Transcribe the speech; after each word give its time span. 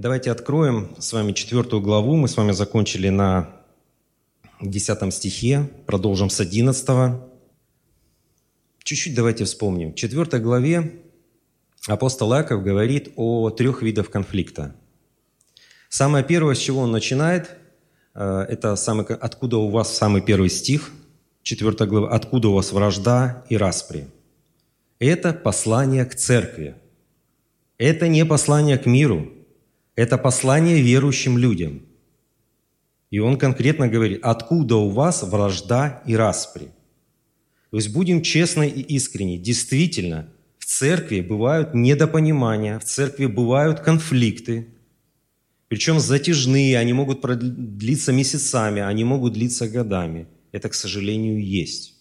Давайте 0.00 0.30
откроем 0.30 0.96
с 0.98 1.12
вами 1.12 1.32
четвертую 1.32 1.82
главу. 1.82 2.16
Мы 2.16 2.26
с 2.26 2.34
вами 2.34 2.52
закончили 2.52 3.10
на 3.10 3.50
десятом 4.58 5.10
стихе, 5.10 5.68
продолжим 5.84 6.30
с 6.30 6.40
одиннадцатого. 6.40 7.28
Чуть-чуть 8.82 9.14
давайте 9.14 9.44
вспомним. 9.44 9.92
В 9.92 9.96
четвертой 9.96 10.40
главе 10.40 11.02
апостол 11.86 12.32
Иаков 12.32 12.62
говорит 12.62 13.12
о 13.16 13.50
трех 13.50 13.82
видах 13.82 14.08
конфликта. 14.08 14.74
Самое 15.90 16.24
первое, 16.24 16.54
с 16.54 16.58
чего 16.60 16.80
он 16.80 16.92
начинает, 16.92 17.50
э, 18.14 18.46
это 18.48 18.76
самый, 18.76 19.04
откуда 19.04 19.58
у 19.58 19.68
вас 19.68 19.94
самый 19.94 20.22
первый 20.22 20.48
стих, 20.48 20.92
четвертая 21.42 21.86
глава, 21.86 22.08
откуда 22.08 22.48
у 22.48 22.54
вас 22.54 22.72
вражда 22.72 23.44
и 23.50 23.58
распри. 23.58 24.06
Это 24.98 25.34
послание 25.34 26.06
к 26.06 26.14
церкви. 26.14 26.76
Это 27.76 28.08
не 28.08 28.24
послание 28.24 28.78
к 28.78 28.86
миру, 28.86 29.30
это 30.00 30.16
послание 30.16 30.80
верующим 30.80 31.36
людям. 31.36 31.82
И 33.10 33.18
он 33.18 33.36
конкретно 33.36 33.86
говорит, 33.86 34.20
откуда 34.22 34.76
у 34.76 34.88
вас 34.88 35.22
вражда 35.22 36.02
и 36.06 36.16
распри. 36.16 36.70
То 37.70 37.76
есть 37.76 37.92
будем 37.92 38.22
честны 38.22 38.66
и 38.66 38.80
искренни. 38.96 39.36
Действительно, 39.36 40.32
в 40.58 40.64
церкви 40.64 41.20
бывают 41.20 41.74
недопонимания, 41.74 42.78
в 42.78 42.84
церкви 42.84 43.26
бывают 43.26 43.80
конфликты, 43.80 44.68
причем 45.68 46.00
затяжные, 46.00 46.78
они 46.78 46.94
могут 46.94 47.20
длиться 47.76 48.10
месяцами, 48.10 48.80
они 48.80 49.04
могут 49.04 49.34
длиться 49.34 49.68
годами. 49.68 50.26
Это, 50.50 50.70
к 50.70 50.74
сожалению, 50.74 51.44
есть. 51.44 51.94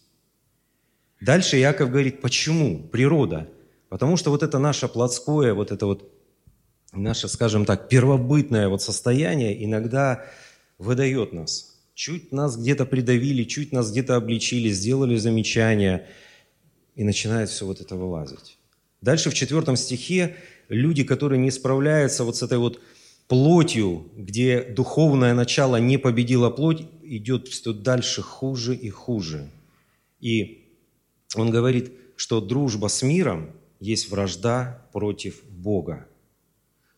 Дальше 1.20 1.58
Яков 1.58 1.90
говорит, 1.90 2.22
почему? 2.22 2.88
Природа. 2.88 3.50
Потому 3.90 4.16
что 4.16 4.32
вот 4.32 4.42
это 4.42 4.58
наше 4.58 4.88
плотское, 4.88 5.54
вот 5.54 5.72
это 5.72 5.86
вот 5.86 6.19
наше, 6.94 7.28
скажем 7.28 7.66
так, 7.66 7.90
первобытное 7.90 8.68
вот 8.70 8.82
состояние 8.82 9.64
иногда 9.64 10.26
выдает 10.78 11.34
нас. 11.34 11.76
Чуть 11.94 12.32
нас 12.32 12.58
где-то 12.58 12.86
придавили, 12.86 13.44
чуть 13.44 13.72
нас 13.72 13.92
где-то 13.92 14.16
обличили, 14.16 14.70
сделали 14.70 15.18
замечания, 15.18 16.08
и 16.96 17.04
начинает 17.04 17.50
все 17.50 17.66
вот 17.66 17.80
это 17.82 17.96
вылазить. 17.96 18.58
Дальше 19.02 19.30
в 19.30 19.34
четвертом 19.34 19.78
стихе 19.78 20.36
люди, 20.68 21.04
которые 21.04 21.40
не 21.40 21.52
справляются 21.52 22.24
вот 22.26 22.36
с 22.36 22.44
этой 22.44 22.58
вот 22.58 22.82
плотью, 23.30 24.10
где 24.18 24.62
духовное 24.62 25.34
начало 25.34 25.78
не 25.78 25.98
победило 25.98 26.50
плоть, 26.50 26.82
идет 27.04 27.48
все 27.48 27.72
дальше 27.72 28.22
хуже 28.22 28.76
и 28.76 28.90
хуже. 28.90 29.50
И 30.20 30.66
он 31.36 31.52
говорит, 31.52 31.94
что 32.18 32.42
дружба 32.42 32.88
с 32.88 33.02
миром 33.02 33.52
есть 33.80 34.10
вражда 34.10 34.86
против 34.92 35.42
Бога. 35.46 36.06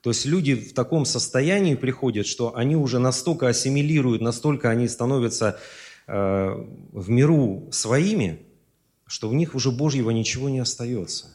То 0.01 0.09
есть 0.09 0.25
люди 0.25 0.55
в 0.55 0.73
таком 0.73 1.05
состоянии 1.05 1.75
приходят, 1.75 2.25
что 2.25 2.55
они 2.55 2.75
уже 2.75 2.99
настолько 2.99 3.47
ассимилируют, 3.47 4.21
настолько 4.21 4.69
они 4.69 4.87
становятся 4.87 5.59
э, 6.07 6.65
в 6.91 7.09
миру 7.09 7.67
своими, 7.71 8.39
что 9.05 9.29
в 9.29 9.33
них 9.35 9.55
уже 9.55 9.71
Божьего 9.71 10.09
ничего 10.09 10.49
не 10.49 10.59
остается 10.59 11.27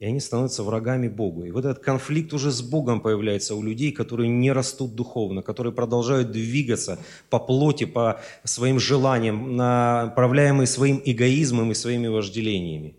и 0.00 0.06
они 0.06 0.18
становятся 0.18 0.62
врагами 0.62 1.08
Богу. 1.08 1.44
И 1.44 1.50
вот 1.50 1.66
этот 1.66 1.84
конфликт 1.84 2.32
уже 2.32 2.50
с 2.50 2.62
Богом 2.62 3.02
появляется 3.02 3.54
у 3.54 3.62
людей, 3.62 3.92
которые 3.92 4.30
не 4.30 4.50
растут 4.50 4.94
духовно, 4.94 5.42
которые 5.42 5.74
продолжают 5.74 6.32
двигаться 6.32 6.98
по 7.28 7.38
плоти, 7.38 7.84
по 7.84 8.18
своим 8.42 8.80
желаниям, 8.80 9.56
направляемые 9.56 10.66
своим 10.66 11.02
эгоизмом 11.04 11.70
и 11.70 11.74
своими 11.74 12.08
вожделениями. 12.08 12.96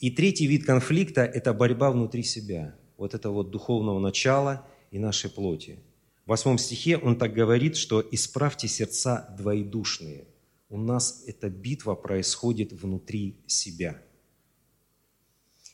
И 0.00 0.10
третий 0.10 0.48
вид 0.48 0.66
конфликта– 0.66 1.20
это 1.34 1.52
борьба 1.52 1.92
внутри 1.92 2.24
себя, 2.24 2.74
вот 3.00 3.14
это 3.14 3.30
вот 3.30 3.50
духовного 3.50 3.98
начала 3.98 4.64
и 4.92 5.00
нашей 5.00 5.30
плоти. 5.30 5.80
В 6.26 6.30
восьмом 6.30 6.58
стихе 6.58 6.96
он 6.96 7.16
так 7.16 7.32
говорит, 7.32 7.76
что 7.76 8.04
«исправьте 8.12 8.68
сердца 8.68 9.34
двоедушные». 9.36 10.28
У 10.68 10.78
нас 10.78 11.24
эта 11.26 11.50
битва 11.50 11.96
происходит 11.96 12.72
внутри 12.72 13.40
себя– 13.48 14.00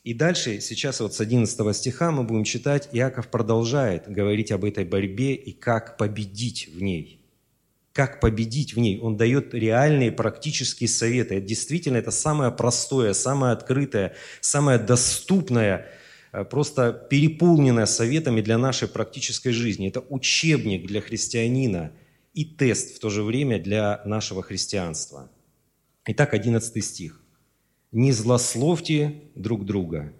и 0.07 0.13
дальше, 0.13 0.61
сейчас 0.61 1.01
вот 1.01 1.13
с 1.15 1.19
11 1.19 1.75
стиха 1.75 2.11
мы 2.11 2.23
будем 2.23 2.45
читать, 2.45 2.87
Иаков 2.93 3.27
продолжает 3.27 4.09
говорить 4.09 4.53
об 4.53 4.63
этой 4.63 4.85
борьбе 4.85 5.33
и 5.33 5.51
как 5.51 5.97
победить 5.97 6.69
в 6.73 6.81
ней. 6.81 7.25
Как 7.91 8.21
победить 8.21 8.73
в 8.73 8.79
ней. 8.79 9.01
Он 9.01 9.17
дает 9.17 9.53
реальные 9.53 10.13
практические 10.13 10.87
советы. 10.87 11.35
Это 11.35 11.45
действительно 11.45 11.97
это 11.97 12.11
самое 12.11 12.51
простое, 12.51 13.11
самое 13.11 13.51
открытое, 13.51 14.15
самое 14.39 14.79
доступное, 14.79 15.89
просто 16.49 16.91
переполненное 16.91 17.85
советами 17.85 18.41
для 18.41 18.57
нашей 18.57 18.87
практической 18.87 19.51
жизни. 19.51 19.87
Это 19.87 20.03
учебник 20.09 20.87
для 20.87 21.01
христианина 21.01 21.91
и 22.33 22.45
тест 22.45 22.95
в 22.95 22.99
то 22.99 23.09
же 23.09 23.23
время 23.23 23.59
для 23.59 24.01
нашего 24.05 24.43
христианства. 24.43 25.29
Итак, 26.05 26.33
11 26.33 26.83
стих. 26.83 27.21
Не 27.91 28.11
злословьте 28.11 29.23
друг 29.35 29.65
друга, 29.65 30.13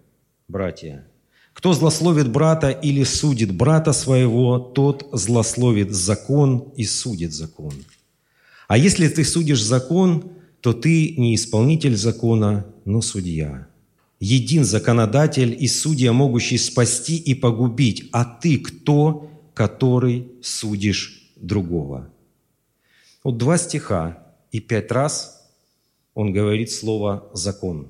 братья. 0.47 1.07
Кто 1.53 1.73
злословит 1.73 2.29
брата 2.29 2.69
или 2.69 3.03
судит 3.03 3.51
брата 3.55 3.91
своего, 3.91 4.59
тот 4.59 5.09
злословит 5.11 5.91
закон 5.91 6.71
и 6.75 6.85
судит 6.85 7.33
закон. 7.33 7.73
А 8.67 8.77
если 8.77 9.07
ты 9.07 9.23
судишь 9.23 9.63
закон, 9.63 10.31
то 10.61 10.73
ты 10.73 11.15
не 11.17 11.35
исполнитель 11.35 11.95
закона, 11.95 12.65
но 12.85 13.01
судья. 13.01 13.67
Един 14.19 14.63
законодатель 14.63 15.55
и 15.59 15.67
судья, 15.67 16.11
могущий 16.11 16.57
спасти 16.57 17.17
и 17.17 17.35
погубить, 17.35 18.09
а 18.11 18.25
ты 18.25 18.57
кто, 18.57 19.29
который 19.53 20.31
судишь 20.41 21.31
другого? 21.35 22.09
Вот 23.23 23.37
два 23.37 23.57
стиха 23.57 24.23
и 24.51 24.59
пять 24.59 24.91
раз 24.91 25.47
он 26.15 26.33
говорит 26.33 26.71
слово 26.71 27.29
«закон». 27.33 27.89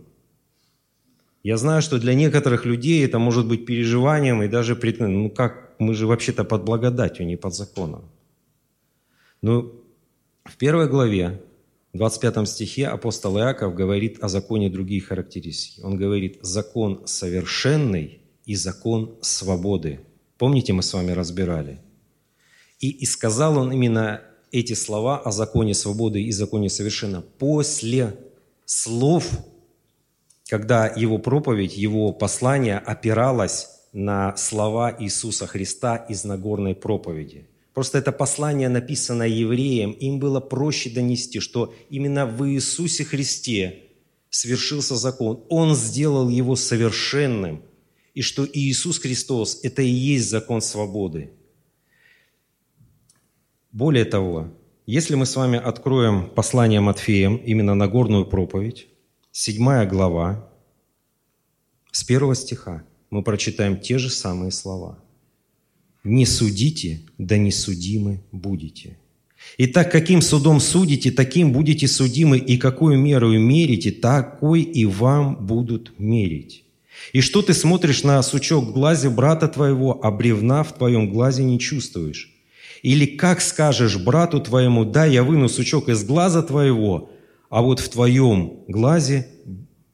Я 1.43 1.55
знаю, 1.55 1.81
что 1.81 1.97
для 1.97 2.13
некоторых 2.13 2.66
людей 2.66 3.05
это 3.05 3.19
может 3.19 3.47
быть 3.47 3.66
переживанием 3.66 4.43
и 4.43 4.49
даже, 4.49 4.77
ну 4.99 5.29
как, 5.29 5.75
мы 5.79 5.93
же 5.93 6.05
вообще-то 6.05 6.43
под 6.43 6.66
благодатью, 6.66 7.25
не 7.25 7.37
под 7.37 7.55
законом. 7.55 8.01
Но 9.41 9.71
в 10.43 10.57
первой 10.57 10.89
главе, 10.89 11.41
25 11.97 12.47
стихе 12.47 12.88
апостол 12.88 13.38
Иаков 13.40 13.75
говорит 13.75 14.24
о 14.24 14.30
законе 14.30 14.69
другие 14.69 15.02
характеристики. 15.02 15.81
Он 15.81 15.97
говорит 15.97 16.38
«закон 16.41 17.06
совершенный 17.06 18.22
и 18.46 18.56
закон 18.56 19.18
свободы». 19.22 20.00
Помните, 20.38 20.74
мы 20.74 20.84
с 20.84 20.94
вами 20.94 21.12
разбирали? 21.12 21.80
И, 22.80 22.90
и 22.90 23.06
сказал 23.06 23.58
он 23.58 23.72
именно 23.72 24.22
эти 24.52 24.74
слова 24.74 25.19
о 25.19 25.31
законе 25.31 25.74
свободы 25.74 26.22
и 26.22 26.31
законе 26.31 26.69
совершенно 26.69 27.22
после 27.22 28.16
слов, 28.66 29.28
когда 30.47 30.88
его 30.88 31.18
проповедь, 31.18 31.75
его 31.75 32.14
послание 32.14 32.78
опиралось 32.78 33.69
на 33.94 34.38
слова 34.38 34.96
Иисуса 35.00 35.47
Христа 35.47 35.96
из 35.96 36.24
Нагорной 36.24 36.75
проповеди. 36.75 37.47
Просто 37.77 37.99
это 37.99 38.11
послание 38.11 38.69
написано 38.69 39.21
евреям, 39.21 39.91
им 39.91 40.17
было 40.17 40.39
проще 40.39 40.89
донести, 40.89 41.39
что 41.39 41.75
именно 41.91 42.25
в 42.25 42.43
Иисусе 42.49 43.03
Христе 43.03 43.83
свершился 44.31 44.95
закон. 44.95 45.45
Он 45.47 45.75
сделал 45.75 46.27
его 46.27 46.55
совершенным, 46.55 47.61
и 48.16 48.23
что 48.23 48.47
Иисус 48.51 48.97
Христос– 48.97 49.59
это 49.63 49.83
и 49.83 49.89
есть 49.89 50.27
закон 50.27 50.59
свободы. 50.61 51.29
Более 53.71 54.05
того, 54.05 54.47
если 54.87 55.13
мы 55.13 55.27
с 55.27 55.35
вами 55.35 55.59
откроем 55.59 56.31
послание 56.31 56.79
Матфеем, 56.79 57.35
именно 57.35 57.75
Нагорную 57.75 58.25
проповедь, 58.25 58.87
седьмая 59.31 59.85
глава, 59.85 60.51
с 61.91 62.03
первого 62.03 62.33
стиха, 62.33 62.83
мы 63.11 63.21
прочитаем 63.21 63.79
те 63.79 63.99
же 63.99 64.09
самые 64.09 64.49
слова. 64.49 64.97
«Не 66.03 66.25
судите, 66.25 67.02
да 67.17 67.38
не 67.38 67.52
судимы 67.52 68.22
будете». 68.32 68.97
Итак, 69.58 69.91
каким 69.91 70.22
судом 70.22 70.59
судите, 70.59 71.11
таким 71.11 71.52
будете 71.52 71.88
судимы, 71.88 72.38
и 72.38 72.58
какую 72.58 72.99
меру 72.99 73.38
мерите, 73.40 73.91
такой 73.91 74.61
и 74.61 74.85
вам 74.85 75.46
будут 75.46 75.94
мерить. 75.97 76.64
И 77.14 77.22
что 77.22 77.41
ты 77.41 77.53
смотришь 77.53 78.03
на 78.03 78.22
сучок 78.22 78.66
в 78.66 78.73
глазе 78.73 79.09
брата 79.09 79.47
твоего, 79.47 79.99
а 80.03 80.11
бревна 80.11 80.64
в 80.64 80.73
твоем 80.73 81.09
глазе 81.09 81.44
не 81.44 81.59
чувствуешь? 81.59 82.34
Или 82.84 83.05
как 83.05 83.41
скажешь 83.41 83.97
брату 83.97 84.40
твоему, 84.40 84.85
да, 84.85 85.05
я 85.05 85.23
выну 85.23 85.50
сучок 85.50 85.90
из 85.90 86.03
глаза 86.03 86.41
твоего, 86.43 87.11
а 87.50 87.61
вот 87.61 87.79
в 87.79 87.90
твоем 87.90 88.59
глазе 88.67 89.28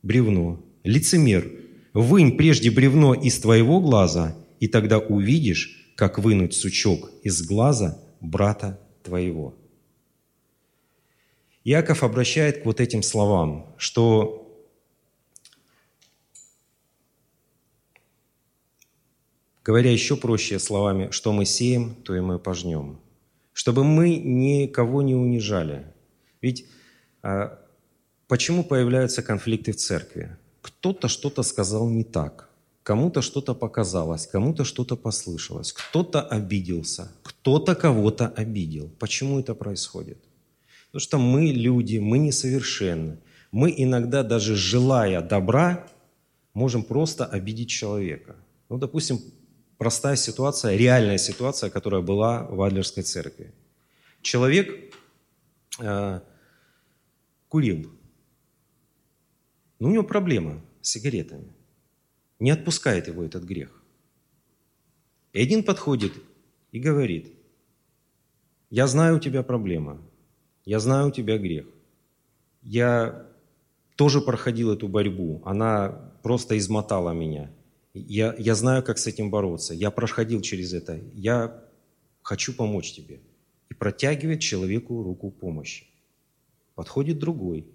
бревно. 0.02 0.62
Лицемер, 0.84 1.50
вынь 1.94 2.36
прежде 2.36 2.72
бревно 2.72 3.14
из 3.14 3.40
твоего 3.40 3.80
глаза, 3.80 4.36
и 4.60 4.68
тогда 4.68 4.98
увидишь, 4.98 5.83
как 5.96 6.20
вынуть 6.20 6.54
сучок 6.54 7.12
из 7.24 7.46
глаза 7.46 8.00
брата 8.20 8.80
твоего. 9.04 9.56
Иаков 11.64 12.04
обращает 12.04 12.62
к 12.62 12.66
вот 12.66 12.82
этим 12.82 13.04
словам, 13.04 13.74
что 13.78 14.40
Говоря 19.64 19.92
еще 19.92 20.18
проще 20.18 20.60
словами, 20.60 21.10
что 21.12 21.32
мы 21.32 21.46
сеем, 21.46 21.96
то 22.04 22.14
и 22.16 22.20
мы 22.20 22.38
пожнем. 22.38 23.00
Чтобы 23.54 23.86
мы 23.86 24.18
никого 24.18 25.02
не 25.02 25.16
унижали. 25.16 25.86
Ведь 26.42 26.66
а, 27.22 27.60
почему 28.28 28.66
появляются 28.66 29.24
конфликты 29.24 29.72
в 29.72 29.78
церкви? 29.78 30.36
Кто-то 30.62 31.08
что-то 31.08 31.44
сказал 31.44 31.90
не 31.90 32.04
так, 32.04 32.50
кому-то 32.84 33.22
что-то 33.22 33.56
показалось, 33.56 34.28
кому-то 34.28 34.66
что-то 34.66 34.96
послышалось, 34.98 35.74
кто-то 35.74 36.22
обиделся, 36.22 37.12
кто-то 37.24 37.76
кого-то 37.76 38.28
обидел. 38.28 38.90
Почему 39.00 39.40
это 39.40 39.56
происходит? 39.56 40.18
Потому 40.88 41.02
что 41.02 41.18
мы 41.18 41.46
люди, 41.48 41.98
мы 41.98 42.20
несовершенны. 42.20 43.18
Мы 43.52 43.74
иногда 43.76 44.24
даже 44.24 44.56
желая 44.56 45.22
добра, 45.22 45.88
можем 46.54 46.84
просто 46.84 47.26
обидеть 47.26 47.70
человека. 47.70 48.36
Ну, 48.70 48.78
допустим, 48.78 49.20
простая 49.78 50.16
ситуация, 50.16 50.76
реальная 50.76 51.18
ситуация, 51.18 51.70
которая 51.70 52.02
была 52.02 52.44
в 52.44 52.62
Адлерской 52.62 53.04
церкви. 53.04 53.54
Человек 54.22 54.94
э, 55.80 56.20
курил. 57.48 57.92
Но 59.80 59.90
у 59.90 59.92
него 59.92 60.04
проблема 60.04 60.62
с 60.82 60.90
сигаретами. 60.90 61.54
Не 62.44 62.52
отпускает 62.52 63.08
его 63.08 63.24
этот 63.24 63.44
грех. 63.44 63.72
И 65.34 65.42
один 65.42 65.64
подходит 65.64 66.14
и 66.72 66.80
говорит, 66.80 67.34
я 68.70 68.88
знаю 68.88 69.18
у 69.18 69.20
тебя 69.20 69.44
проблема, 69.44 70.02
я 70.66 70.80
знаю 70.80 71.08
у 71.08 71.12
тебя 71.12 71.38
грех. 71.38 71.66
Я 72.62 73.28
тоже 73.96 74.22
проходил 74.22 74.72
эту 74.72 74.88
борьбу, 74.88 75.42
она 75.46 76.12
просто 76.22 76.58
измотала 76.58 77.14
меня– 77.14 77.50
я, 77.94 78.36
я 78.40 78.56
знаю, 78.56 78.84
как 78.84 78.98
с 78.98 79.08
этим 79.08 79.30
бороться. 79.30 79.74
Я 79.74 79.92
проходил 79.92 80.42
через 80.42 80.74
это. 80.74 81.00
Я 81.14 81.64
хочу 82.24 82.54
помочь 82.54 82.92
тебе. 82.94 83.22
И 83.70 83.76
протягивает 83.76 84.40
человеку 84.40 85.04
руку 85.04 85.30
помощи. 85.30 85.86
Подходит 86.76 87.20
другой 87.20 87.68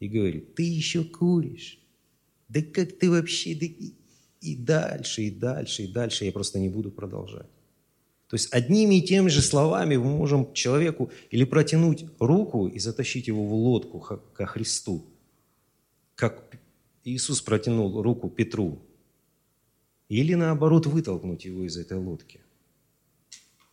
и 0.00 0.08
говорит, 0.08 0.54
ты 0.54 0.62
еще 0.62 1.04
куришь? 1.04 1.78
Да 2.48 2.62
как 2.62 2.98
ты 2.98 3.10
вообще? 3.10 3.54
Да 3.54 3.66
и, 4.52 4.56
дальше, 4.56 5.22
и 5.22 5.30
дальше, 5.30 5.82
и 5.82 5.86
дальше. 5.86 6.24
Я 6.24 6.32
просто 6.32 6.58
не 6.58 6.68
буду 6.68 6.90
продолжать. 6.90 7.46
То 8.28 8.34
есть 8.34 8.52
одними 8.52 8.96
и 8.96 9.02
теми 9.02 9.28
же 9.28 9.40
словами 9.40 9.96
мы 9.96 10.16
можем 10.16 10.52
человеку 10.52 11.10
или 11.30 11.44
протянуть 11.44 12.04
руку 12.18 12.66
и 12.66 12.78
затащить 12.78 13.28
его 13.28 13.44
в 13.44 13.52
лодку 13.52 14.00
ко 14.00 14.46
Христу, 14.46 15.04
как 16.14 16.58
Иисус 17.04 17.40
протянул 17.40 18.02
руку 18.02 18.28
Петру 18.28 18.78
или 20.08 20.34
наоборот 20.34 20.86
вытолкнуть 20.86 21.44
его 21.44 21.64
из 21.64 21.76
этой 21.76 21.98
лодки. 21.98 22.40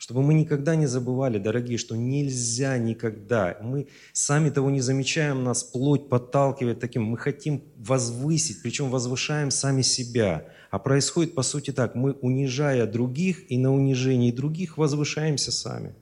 Чтобы 0.04 0.22
мы 0.22 0.34
никогда 0.34 0.76
не 0.76 0.86
забывали, 0.86 1.38
дорогие, 1.38 1.78
что 1.78 1.96
нельзя 1.96 2.78
никогда. 2.78 3.58
Мы 3.62 3.88
сами 4.12 4.50
того 4.50 4.70
не 4.70 4.82
замечаем, 4.82 5.46
нас 5.46 5.64
плоть 5.64 6.10
подталкивает 6.10 6.82
таким. 6.82 7.04
Мы 7.04 7.18
хотим 7.18 7.64
возвысить, 7.78 8.62
причем 8.62 8.90
возвышаем 8.90 9.50
сами 9.50 9.82
себя. 9.82 10.46
А 10.72 10.78
происходит 10.78 11.36
по 11.36 11.42
сути 11.42 11.72
так. 11.72 11.96
Мы, 11.96 12.12
унижая 12.12 12.86
других 12.86 13.50
и 13.50 13.58
на 13.58 13.74
унижении 13.74 14.34
других, 14.34 14.78
возвышаемся 14.78 15.54
сами. 15.54 15.96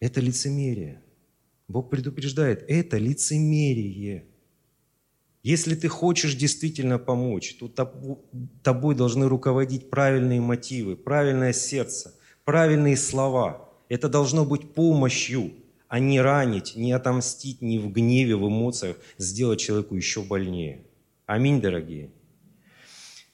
Это 0.00 0.22
лицемерие. 0.22 1.02
Бог 1.68 1.90
предупреждает, 1.90 2.64
это 2.68 2.96
лицемерие. 2.96 4.24
Если 5.46 5.76
ты 5.76 5.86
хочешь 5.86 6.34
действительно 6.34 6.98
помочь, 6.98 7.54
то 7.54 7.68
тобой 7.68 8.96
должны 8.96 9.28
руководить 9.28 9.90
правильные 9.90 10.40
мотивы, 10.40 10.96
правильное 10.96 11.52
сердце, 11.52 12.16
правильные 12.44 12.96
слова. 12.96 13.70
Это 13.88 14.08
должно 14.08 14.44
быть 14.44 14.74
помощью, 14.74 15.52
а 15.86 16.00
не 16.00 16.20
ранить, 16.20 16.74
не 16.74 16.90
отомстить, 16.90 17.62
не 17.62 17.78
в 17.78 17.92
гневе, 17.92 18.34
в 18.34 18.48
эмоциях 18.48 18.96
сделать 19.18 19.60
человеку 19.60 19.94
еще 19.94 20.22
больнее. 20.22 20.84
Аминь, 21.26 21.60
дорогие. 21.60 22.10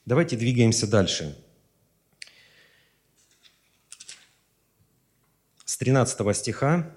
Давайте 0.05 0.37
двигаемся 0.37 0.85
дальше. 0.85 1.35
С 5.65 5.77
13 5.77 6.37
стиха 6.37 6.93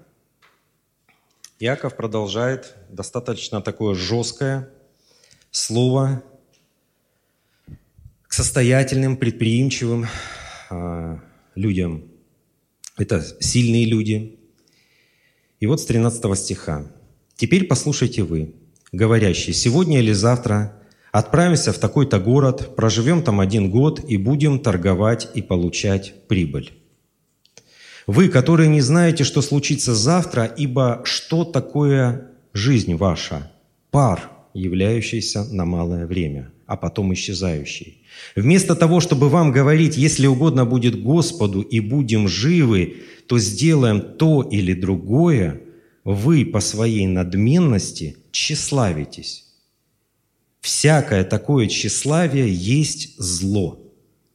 Иаков 1.57 1.95
продолжает 1.95 2.75
достаточно 2.91 3.63
такое 3.63 3.95
жесткое 3.95 4.71
слово 5.51 6.23
к 8.27 8.33
состоятельным, 8.33 9.17
предприимчивым 9.17 10.07
э, 10.69 11.17
людям. 11.55 12.03
Это 12.97 13.23
сильные 13.39 13.85
люди. 13.85 14.39
И 15.59 15.65
вот 15.65 15.81
с 15.81 15.85
13 15.85 16.37
стиха. 16.37 16.85
«Теперь 17.35 17.65
послушайте 17.65 18.23
вы, 18.23 18.53
говорящие, 18.91 19.53
сегодня 19.53 19.99
или 19.99 20.11
завтра 20.11 20.81
отправимся 21.11 21.71
в 21.71 21.79
такой-то 21.79 22.19
город, 22.19 22.75
проживем 22.75 23.23
там 23.23 23.39
один 23.39 23.69
год 23.69 24.03
и 24.07 24.17
будем 24.17 24.59
торговать 24.59 25.29
и 25.33 25.41
получать 25.41 26.27
прибыль. 26.27 26.73
Вы, 28.07 28.29
которые 28.29 28.69
не 28.69 28.81
знаете, 28.81 29.23
что 29.23 29.41
случится 29.41 29.93
завтра, 29.93 30.45
ибо 30.45 31.01
что 31.05 31.43
такое 31.43 32.31
жизнь 32.53 32.95
ваша? 32.95 33.51
Пар– 33.91 34.31
являющийся 34.57 35.43
на 35.45 35.65
малое 35.65 36.05
время, 36.07 36.51
а 36.65 36.75
потом 36.77 37.13
исчезающий. 37.13 38.01
Вместо 38.35 38.75
того, 38.75 38.99
чтобы 38.99 39.29
вам 39.29 39.51
говорить, 39.51 39.97
если 39.97 40.27
угодно 40.27 40.65
будет 40.65 41.01
Господу 41.01 41.61
и 41.61 41.79
будем 41.79 42.27
живы, 42.27 42.97
то 43.27 43.37
сделаем 43.37 44.01
то 44.01 44.41
или 44.41 44.73
другое, 44.73 45.61
вы 46.03 46.45
по 46.45 46.59
своей 46.59 47.07
надменности 47.07 48.17
тщеславитесь. 48.31 49.45
Всякое 50.61 51.23
такое 51.23 51.67
тщеславие 51.67 52.51
есть 52.51 53.17
зло. 53.17 53.79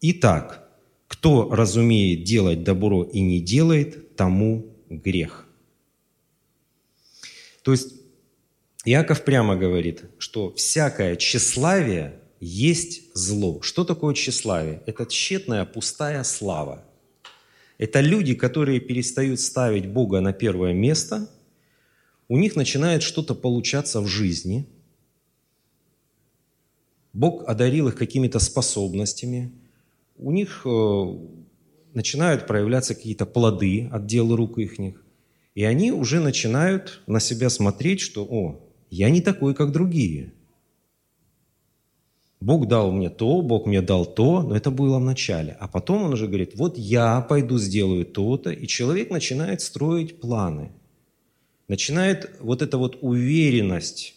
Итак, 0.01 0.69
кто 1.09 1.51
разумеет 1.51 2.25
делать 2.25 2.63
добро 2.63 3.03
и 3.03 3.21
не 3.21 3.41
делает, 3.41 4.17
тому 4.17 4.67
грех. 4.89 5.47
То 7.63 7.73
есть 7.73 8.02
Иаков 8.85 9.25
прямо 9.25 9.55
говорит, 9.55 10.05
что 10.19 10.53
всякое 10.55 11.17
тщеславие 11.17 12.19
есть 12.41 13.15
зло. 13.15 13.63
Что 13.63 13.85
такое 13.85 14.15
тщеславие? 14.15 14.83
Это 14.87 15.07
тщетная, 15.07 15.65
пустая 15.65 16.25
слава. 16.25 16.85
Это 17.79 18.01
люди, 18.01 18.35
которые 18.35 18.81
перестают 18.81 19.39
ставить 19.39 19.87
Бога 19.87 20.21
на 20.21 20.33
первое 20.33 20.73
место, 20.73 21.31
у 22.29 22.39
них 22.39 22.57
начинает 22.57 23.03
что-то 23.03 23.35
получаться 23.35 24.01
в 24.01 24.09
жизни. 24.09 24.67
Бог 27.13 27.49
одарил 27.49 27.89
их 27.89 27.95
какими-то 27.95 28.39
способностями, 28.41 29.53
у 30.17 30.33
них 30.33 30.63
э, 30.65 31.19
начинают 31.95 32.47
проявляться 32.47 32.95
какие-то 32.95 33.27
плоды 33.27 33.89
от 33.93 34.07
дел 34.07 34.35
рук 34.35 34.59
их. 34.59 34.79
И 35.55 35.65
они 35.65 35.93
уже 35.93 36.21
начинают 36.21 37.03
на 37.07 37.21
себя 37.21 37.51
смотреть, 37.51 38.01
что, 38.01 38.25
о, 38.25 38.72
я 38.93 39.09
не 39.09 39.23
такой, 39.23 39.55
как 39.55 39.73
другие. 39.73 40.35
Бог 42.41 42.69
дал 42.69 42.93
мне 42.93 43.09
то, 43.09 43.41
Бог 43.41 43.65
мне 43.67 43.81
дал 43.81 44.05
то, 44.05 44.43
но 44.43 44.55
это 44.55 44.71
было 44.71 44.99
в 44.99 45.05
начале. 45.05 45.57
А 45.61 45.67
потом 45.67 46.03
он 46.03 46.13
уже 46.13 46.27
говорит, 46.27 46.57
вот 46.57 46.77
я 46.77 47.23
пойду 47.23 47.57
сделаю 47.57 48.05
то-то, 48.05 48.51
и 48.51 48.67
человек 48.67 49.11
начинает 49.11 49.63
строить 49.63 50.21
планы. 50.21 50.73
Начинает 51.69 52.37
вот 52.41 52.61
эта 52.61 52.77
вот 52.77 52.99
уверенность, 53.01 54.15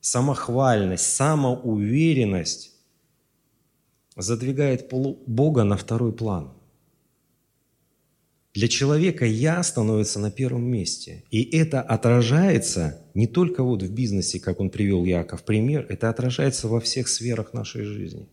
самохвальность, 0.00 1.04
самоуверенность 1.04 2.72
задвигает 4.16 4.90
Бога 4.90 5.64
на 5.64 5.76
второй 5.76 6.12
план– 6.14 6.54
для 8.54 8.68
человека 8.68 9.24
«я» 9.24 9.62
становится 9.62 10.18
на 10.18 10.30
первом 10.30 10.64
месте. 10.64 11.24
И 11.30 11.42
это 11.56 11.80
отражается 11.80 13.01
не 13.14 13.26
только 13.26 13.62
вот 13.62 13.82
в 13.82 13.92
бизнесе, 13.92 14.40
как 14.40 14.60
он 14.60 14.70
привел 14.70 15.04
Яков 15.04 15.44
пример, 15.44 15.86
это 15.88 16.08
отражается 16.08 16.68
во 16.68 16.80
всех 16.80 17.08
сферах 17.08 17.52
нашей 17.52 17.84
жизни. 17.84 18.28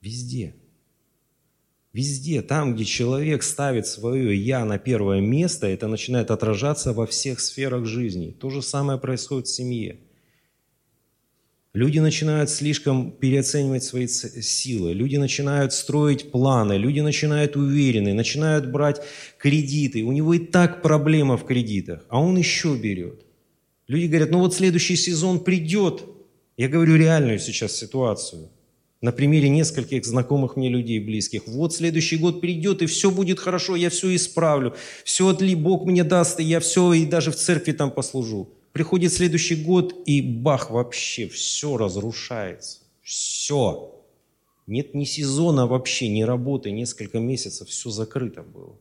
Везде. 0.00 0.54
Везде, 1.92 2.42
там, 2.42 2.74
где 2.74 2.84
человек 2.84 3.42
ставит 3.42 3.86
свое 3.86 4.36
«я» 4.36 4.64
на 4.64 4.78
первое 4.78 5.20
место, 5.20 5.66
это 5.66 5.88
начинает 5.88 6.30
отражаться 6.30 6.92
во 6.92 7.06
всех 7.06 7.40
сферах 7.40 7.86
жизни. 7.86 8.36
То 8.38 8.50
же 8.50 8.62
самое 8.62 8.98
происходит 8.98 9.46
в 9.46 9.54
семье– 9.54 9.98
Люди 11.74 12.00
начинают 12.00 12.50
слишком 12.50 13.12
переоценивать 13.12 13.84
свои 13.84 14.08
силы, 14.08 14.94
люди 14.94 15.16
начинают 15.16 15.72
строить 15.72 16.32
планы, 16.32 16.72
люди 16.72 16.98
начинают 16.98 17.56
уверены, 17.56 18.14
начинают 18.14 18.68
брать 18.68 19.00
кредиты. 19.38 20.02
У 20.02 20.10
него 20.10 20.34
и 20.34 20.38
так 20.38 20.82
проблема 20.82 21.36
в 21.36 21.44
кредитах, 21.44 22.04
а 22.08 22.20
он 22.20 22.36
еще 22.36 22.74
берет. 22.74 23.27
Люди 23.88 24.06
говорят, 24.06 24.30
ну 24.30 24.40
вот 24.40 24.54
следующий 24.54 24.96
сезон 24.96 25.40
придет. 25.40 26.04
Я 26.56 26.68
говорю 26.68 26.96
реальную 26.96 27.38
сейчас 27.38 27.74
ситуацию. 27.74 28.50
на 29.00 29.12
примере 29.12 29.48
нескольких 29.48 30.04
знакомых 30.04 30.56
мне 30.56 30.68
людей 30.68 30.98
близких. 30.98 31.46
Вот 31.46 31.72
следующий 31.72 32.16
год 32.16 32.40
придет, 32.40 32.82
и 32.82 32.86
все 32.86 33.10
будет 33.10 33.38
хорошо, 33.38 33.76
я 33.76 33.90
все 33.90 34.14
исправлю. 34.14 34.74
Все 35.04 35.28
отли 35.28 35.54
Бог 35.54 35.86
мне 35.86 36.02
даст, 36.02 36.40
и 36.40 36.42
я 36.42 36.58
все, 36.58 36.92
и 36.92 37.06
даже 37.06 37.30
в 37.30 37.36
церкви 37.36 37.72
там 37.72 37.92
послужу. 37.92 38.50
Приходит 38.72 39.12
следующий 39.12 39.56
год, 39.56 39.94
и 40.04 40.20
бах, 40.20 40.70
вообще 40.70 41.28
все 41.28 41.76
разрушается. 41.76 42.80
Все. 43.02 43.94
Нет 44.66 44.94
ни 44.94 45.04
сезона 45.04 45.66
вообще, 45.66 46.08
ни 46.08 46.22
работы, 46.22 46.72
несколько 46.72 47.20
месяцев, 47.20 47.68
все 47.68 47.90
закрыто 47.90 48.42
было. 48.42 48.76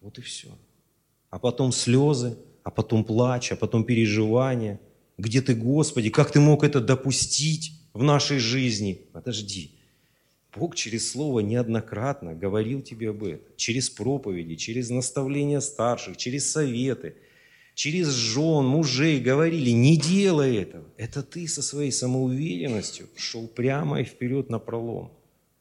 Вот 0.00 0.18
и 0.18 0.22
все. 0.22 0.48
А 1.28 1.38
потом 1.38 1.70
слезы, 1.70 2.36
а 2.70 2.72
потом 2.72 3.04
плач, 3.04 3.50
а 3.50 3.56
потом 3.56 3.84
переживания. 3.84 4.80
Где 5.18 5.42
ты, 5.42 5.54
Господи, 5.54 6.08
как 6.08 6.30
ты 6.30 6.40
мог 6.40 6.62
это 6.62 6.80
допустить? 6.80 7.72
в 7.92 8.02
нашей 8.02 8.38
жизни. 8.38 9.00
Подожди. 9.12 9.72
Бог 10.54 10.74
через 10.74 11.10
Слово 11.10 11.40
неоднократно 11.40 12.34
говорил 12.34 12.82
тебе 12.82 13.10
об 13.10 13.22
этом. 13.22 13.46
Через 13.56 13.88
проповеди, 13.88 14.56
через 14.56 14.90
наставления 14.90 15.60
старших, 15.60 16.16
через 16.16 16.50
советы, 16.50 17.16
через 17.74 18.08
жен, 18.08 18.64
мужей 18.64 19.20
говорили, 19.20 19.70
не 19.70 19.96
делай 19.96 20.56
этого. 20.56 20.86
Это 20.96 21.22
ты 21.22 21.46
со 21.46 21.62
своей 21.62 21.92
самоуверенностью 21.92 23.08
шел 23.16 23.46
прямо 23.46 24.00
и 24.00 24.04
вперед 24.04 24.50
на 24.50 24.58
пролом. 24.58 25.12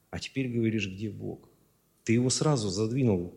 А 0.09 0.19
теперь 0.19 0.47
говоришь, 0.47 0.87
где 0.87 1.09
Бог? 1.09 1.47
Ты 2.03 2.13
его 2.13 2.31
сразу 2.31 2.69
задвинул, 2.69 3.35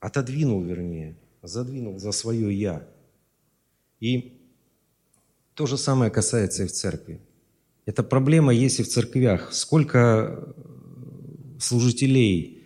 отодвинул, 0.00 0.62
вернее, 0.62 1.18
задвинул 1.42 1.98
за 1.98 2.12
свое 2.12 2.52
«я». 2.52 2.88
И 4.00 4.40
то 5.54 5.66
же 5.66 5.76
самое 5.76 6.10
касается 6.10 6.64
и 6.64 6.66
в 6.66 6.72
церкви. 6.72 7.20
Эта 7.84 8.02
проблема 8.02 8.52
есть 8.54 8.80
и 8.80 8.82
в 8.82 8.88
церквях. 8.88 9.52
Сколько 9.52 10.54
э, 10.56 11.60
служителей, 11.60 12.62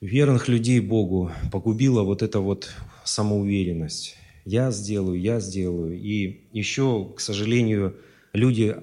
верных 0.00 0.48
людей 0.48 0.80
Богу 0.80 1.30
погубила 1.52 2.02
вот 2.02 2.22
эта 2.22 2.40
вот 2.40 2.70
самоуверенность. 3.04 4.16
Я 4.44 4.70
сделаю, 4.70 5.20
я 5.20 5.40
сделаю. 5.40 6.00
И 6.00 6.48
еще, 6.52 7.12
к 7.16 7.20
сожалению, 7.20 7.96
люди 8.32 8.76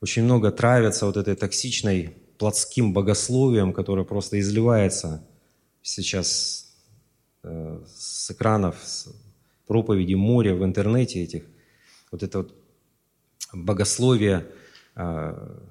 очень 0.00 0.22
много 0.22 0.52
травятся 0.52 1.06
вот 1.06 1.16
этой 1.16 1.34
токсичной 1.34 2.14
плотским 2.38 2.92
богословием, 2.92 3.72
которое 3.72 4.04
просто 4.04 4.38
изливается 4.40 5.26
сейчас 5.82 6.69
с 7.42 8.30
экранов, 8.30 8.76
с 8.82 9.08
проповеди 9.66 10.14
моря 10.14 10.54
в 10.54 10.64
интернете 10.64 11.22
этих. 11.22 11.44
Вот 12.10 12.22
это 12.22 12.38
вот 12.38 12.54
богословие, 13.52 14.46
а, 14.94 15.62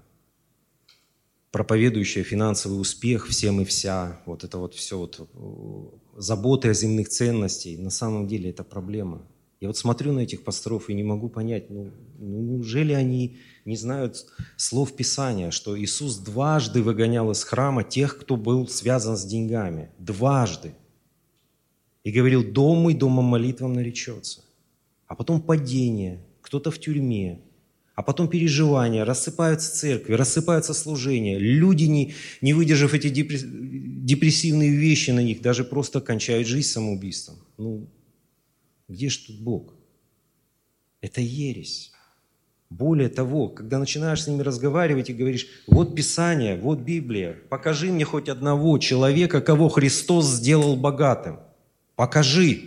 проповедующее 1.52 2.24
финансовый 2.24 2.80
успех 2.80 3.28
всем 3.28 3.62
и 3.62 3.66
вся, 3.66 4.22
вот 4.26 4.44
это 4.44 4.58
вот 4.58 4.74
все 4.76 4.98
вот 4.98 5.20
э, 5.20 6.20
заботы 6.20 6.70
о 6.70 6.74
земных 6.74 7.10
ценностях, 7.10 7.80
на 7.80 7.90
самом 7.90 8.28
деле 8.28 8.52
это 8.52 8.64
проблема. 8.64 9.22
Я 9.60 9.68
вот 9.68 9.78
смотрю 9.78 10.14
на 10.14 10.22
этих 10.22 10.44
пасторов 10.44 10.90
и 10.90 10.94
не 10.94 11.04
могу 11.04 11.28
понять, 11.28 11.70
ну, 11.70 11.92
ну 12.18 12.42
неужели 12.42 12.94
они 12.94 13.40
не 13.66 13.76
знают 13.76 14.26
слов 14.56 14.96
Писания, 14.96 15.52
что 15.52 15.78
Иисус 15.78 16.18
дважды 16.18 16.82
выгонял 16.82 17.30
из 17.32 17.44
храма 17.44 17.84
тех, 17.84 18.18
кто 18.18 18.38
был 18.38 18.68
связан 18.68 19.18
с 19.18 19.26
деньгами. 19.26 19.90
Дважды. 19.98 20.76
И 22.10 22.12
говорил, 22.12 22.44
дом 22.44 22.80
мой 22.80 22.96
домом 22.96 23.26
молитвам 23.26 23.74
наречется. 23.74 24.42
А 25.06 25.14
потом 25.14 25.40
падение, 25.40 26.26
кто-то 26.42 26.72
в 26.72 26.80
тюрьме, 26.80 27.40
а 27.94 28.02
потом 28.02 28.28
переживания, 28.28 29.06
рассыпаются 29.06 29.72
церкви, 29.72 30.14
рассыпаются 30.14 30.74
служения. 30.74 31.38
Люди, 31.38 31.84
не, 31.84 32.16
не 32.42 32.54
выдержав 32.54 32.96
эти 32.96 33.10
депрессивные 33.10 34.72
вещи 34.72 35.12
на 35.12 35.20
них, 35.20 35.44
даже 35.44 35.64
просто 35.64 36.02
кончают 36.02 36.48
жизнь 36.48 36.68
самоубийством. 36.70 37.36
Ну, 37.60 37.88
где 38.88 39.10
же 39.10 39.28
тут 39.28 39.40
Бог? 39.42 39.76
Это 41.02 41.22
ересь. 41.22 41.92
Более 42.72 43.10
того, 43.10 43.50
когда 43.50 43.78
начинаешь 43.78 44.24
с 44.24 44.28
ними 44.28 44.42
разговаривать 44.42 45.12
и 45.12 45.14
говоришь, 45.14 45.46
вот 45.68 45.96
Писание, 45.96 46.56
вот 46.56 46.80
Библия, 46.80 47.38
покажи 47.50 47.92
мне 47.92 48.04
хоть 48.04 48.30
одного 48.30 48.80
человека, 48.80 49.42
кого 49.42 49.70
Христос 49.70 50.26
сделал 50.26 50.76
богатым. 50.76 51.38
Покажи. 52.00 52.62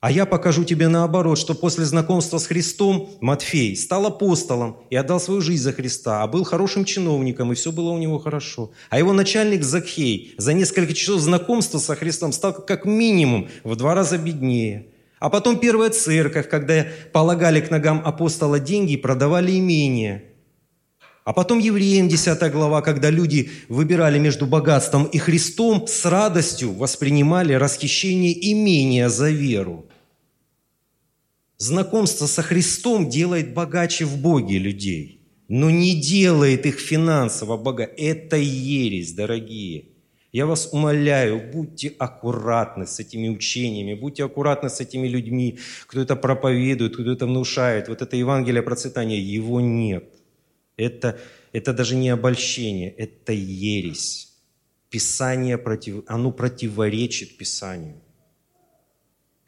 А 0.00 0.10
я 0.10 0.26
покажу 0.26 0.64
тебе 0.64 0.88
наоборот, 0.88 1.38
что 1.38 1.54
после 1.54 1.84
знакомства 1.84 2.38
с 2.38 2.46
Христом 2.48 3.10
Матфей 3.20 3.76
стал 3.76 4.06
апостолом 4.06 4.78
и 4.90 4.96
отдал 4.96 5.20
свою 5.20 5.40
жизнь 5.40 5.62
за 5.62 5.72
Христа, 5.72 6.20
а 6.20 6.26
был 6.26 6.42
хорошим 6.42 6.84
чиновником, 6.84 7.52
и 7.52 7.54
все 7.54 7.70
было 7.70 7.90
у 7.90 7.98
него 7.98 8.18
хорошо. 8.18 8.72
А 8.90 8.98
его 8.98 9.12
начальник 9.12 9.62
Закхей 9.62 10.34
за 10.36 10.52
несколько 10.52 10.94
часов 10.94 11.20
знакомства 11.20 11.78
со 11.78 11.94
Христом 11.94 12.32
стал 12.32 12.54
как 12.54 12.86
минимум 12.86 13.48
в 13.62 13.76
два 13.76 13.94
раза 13.94 14.18
беднее. 14.18 14.88
А 15.20 15.30
потом 15.30 15.60
первая 15.60 15.90
церковь, 15.90 16.48
когда 16.48 16.88
полагали 17.12 17.60
к 17.60 17.70
ногам 17.70 18.02
апостола 18.04 18.58
деньги 18.58 18.94
и 18.94 18.96
продавали 18.96 19.56
имения. 19.56 20.24
А 21.24 21.32
потом 21.32 21.60
евреям 21.60 22.08
10 22.08 22.50
глава, 22.50 22.82
когда 22.82 23.08
люди 23.10 23.50
выбирали 23.68 24.18
между 24.18 24.46
богатством 24.46 25.04
и 25.04 25.18
Христом, 25.18 25.86
с 25.86 26.04
радостью 26.04 26.72
воспринимали 26.72 27.52
расхищение 27.52 28.52
имения 28.52 29.08
за 29.08 29.30
веру. 29.30 29.86
Знакомство 31.58 32.26
со 32.26 32.42
Христом 32.42 33.08
делает 33.08 33.54
богаче 33.54 34.04
в 34.04 34.20
Боге 34.20 34.58
людей, 34.58 35.20
но 35.46 35.70
не 35.70 35.94
делает 36.00 36.66
их 36.66 36.80
финансово 36.80 37.56
богаче. 37.56 37.92
Это 37.98 38.36
ересь, 38.36 39.12
дорогие. 39.12 39.84
Я 40.32 40.46
вас 40.46 40.70
умоляю, 40.72 41.52
будьте 41.52 41.92
аккуратны 41.98 42.86
с 42.86 42.98
этими 42.98 43.28
учениями, 43.28 43.94
будьте 43.94 44.24
аккуратны 44.24 44.70
с 44.70 44.80
этими 44.80 45.06
людьми, 45.06 45.58
кто 45.86 46.00
это 46.00 46.16
проповедует, 46.16 46.94
кто 46.94 47.12
это 47.12 47.26
внушает. 47.26 47.88
Вот 47.88 48.02
это 48.02 48.16
Евангелие 48.16 48.62
процветания, 48.62 49.20
его 49.20 49.60
нет. 49.60 50.21
Это, 50.76 51.18
это 51.52 51.72
даже 51.72 51.96
не 51.96 52.08
обольщение, 52.10 52.90
это 52.90 53.32
ересь. 53.32 54.32
Писание 54.90 55.58
против, 55.58 56.04
оно 56.06 56.32
противоречит 56.32 57.36
Писанию. 57.36 58.00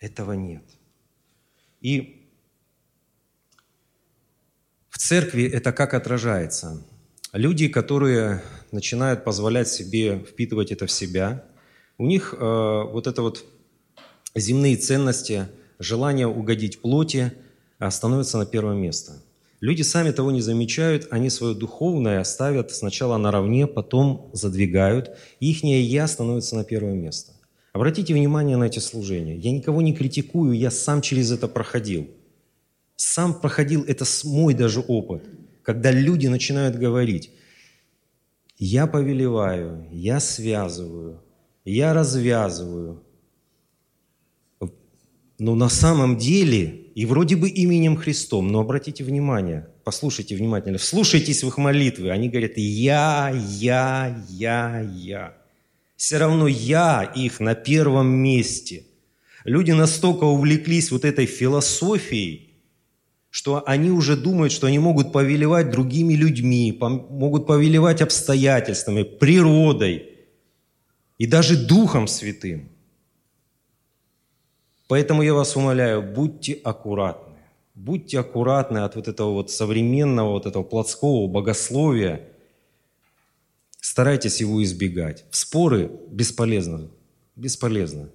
Этого 0.00 0.32
нет. 0.32 0.64
И 1.80 2.28
в 4.88 4.98
церкви 4.98 5.44
это 5.44 5.72
как 5.72 5.92
отражается? 5.92 6.82
Люди, 7.32 7.68
которые 7.68 8.42
начинают 8.70 9.24
позволять 9.24 9.68
себе 9.68 10.20
впитывать 10.20 10.72
это 10.72 10.86
в 10.86 10.90
себя, 10.90 11.44
у 11.98 12.06
них 12.06 12.32
э, 12.32 12.38
вот 12.38 13.06
это 13.06 13.22
вот 13.22 13.44
земные 14.34 14.76
ценности, 14.76 15.48
желание 15.78 16.26
угодить 16.26 16.80
плоти 16.80 17.32
э, 17.80 17.90
становятся 17.90 18.38
на 18.38 18.46
первое 18.46 18.76
место. 18.76 19.22
Люди 19.64 19.80
сами 19.80 20.10
того 20.10 20.30
не 20.30 20.42
замечают, 20.42 21.08
они 21.10 21.30
свое 21.30 21.54
духовное 21.54 22.22
ставят 22.24 22.70
сначала 22.70 23.16
наравне, 23.16 23.66
потом 23.66 24.28
задвигают, 24.34 25.16
и 25.40 25.50
их 25.52 25.64
«я» 25.64 26.06
становится 26.06 26.54
на 26.54 26.64
первое 26.64 26.92
место. 26.92 27.32
Обратите 27.72 28.12
внимание 28.12 28.58
на 28.58 28.64
эти 28.64 28.78
служения. 28.78 29.38
Я 29.38 29.52
никого 29.52 29.80
не 29.80 29.94
критикую, 29.94 30.52
я 30.52 30.70
сам 30.70 31.00
через 31.00 31.32
это 31.32 31.48
проходил. 31.48 32.10
Сам 32.96 33.40
проходил, 33.40 33.84
это 33.84 34.04
мой 34.24 34.52
даже 34.52 34.80
опыт, 34.80 35.22
когда 35.62 35.90
люди 35.90 36.26
начинают 36.26 36.76
говорить, 36.76 37.30
я 38.58 38.86
повелеваю, 38.86 39.88
я 39.90 40.20
связываю, 40.20 41.22
я 41.64 41.94
развязываю. 41.94 43.02
Но 45.44 45.54
на 45.54 45.68
самом 45.68 46.16
деле, 46.16 46.64
и 46.94 47.04
вроде 47.04 47.36
бы 47.36 47.50
именем 47.50 47.98
Христом, 47.98 48.48
но 48.48 48.60
обратите 48.60 49.04
внимание, 49.04 49.68
послушайте 49.84 50.36
внимательно, 50.36 50.78
вслушайтесь 50.78 51.44
в 51.44 51.48
их 51.48 51.58
молитвы. 51.58 52.08
Они 52.08 52.30
говорят 52.30 52.52
«Я, 52.56 53.30
я, 53.60 54.24
я, 54.30 54.80
я» 54.80 55.36
все 55.96 56.16
равно 56.16 56.48
я 56.48 57.02
их 57.14 57.40
на 57.40 57.54
первом 57.54 58.06
месте. 58.06 58.86
Люди 59.44 59.72
настолько 59.72 60.24
увлеклись 60.24 60.90
вот 60.90 61.04
этой 61.04 61.26
философией, 61.26 62.54
что 63.28 63.62
они 63.66 63.90
уже 63.90 64.16
думают, 64.16 64.50
что 64.50 64.66
они 64.66 64.78
могут 64.78 65.12
повелевать 65.12 65.70
другими 65.70 66.14
людьми, 66.14 66.74
могут 66.80 67.46
повелевать 67.46 68.00
обстоятельствами, 68.00 69.02
природой 69.02 70.08
и 71.18 71.26
даже 71.26 71.66
Духом 71.66 72.08
Святым. 72.08 72.70
Поэтому 74.88 75.22
я 75.22 75.34
вас 75.34 75.56
умоляю, 75.56 76.02
будьте 76.02 76.52
аккуратны. 76.52 77.34
Будьте 77.74 78.20
аккуратны 78.20 78.78
от 78.78 78.96
вот 78.96 79.08
этого 79.08 79.32
вот 79.32 79.50
современного, 79.50 80.30
вот 80.30 80.46
этого 80.46 80.62
плотского 80.62 81.26
богословия– 81.26 82.28
Старайтесь 83.84 84.40
его 84.40 84.64
избегать. 84.64 85.26
В 85.30 85.36
споры 85.36 85.90
бесполезно. 86.10 86.90
Бесполезно. 87.36 88.10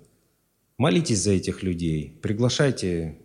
Молитесь 0.80 1.20
за 1.20 1.34
этих 1.34 1.62
людей, 1.62 2.18
приглашайте 2.24 3.20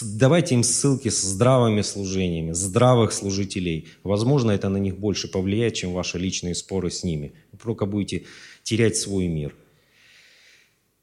давайте 0.00 0.54
им 0.54 0.62
ссылки 0.62 1.10
с 1.10 1.20
здравыми 1.20 1.82
служениями, 1.82 2.52
здравых 2.52 3.12
служителей. 3.12 3.88
Возможно, 4.02 4.50
это 4.50 4.70
на 4.70 4.78
них 4.78 4.98
больше 4.98 5.28
повлияет, 5.28 5.74
чем 5.74 5.92
ваши 5.92 6.18
личные 6.18 6.54
споры 6.54 6.90
с 6.90 7.04
ними. 7.04 7.34
Вы 7.52 7.58
только 7.58 7.84
будете 7.84 8.24
терять 8.62 8.96
свой 8.96 9.28
мир. 9.28 9.54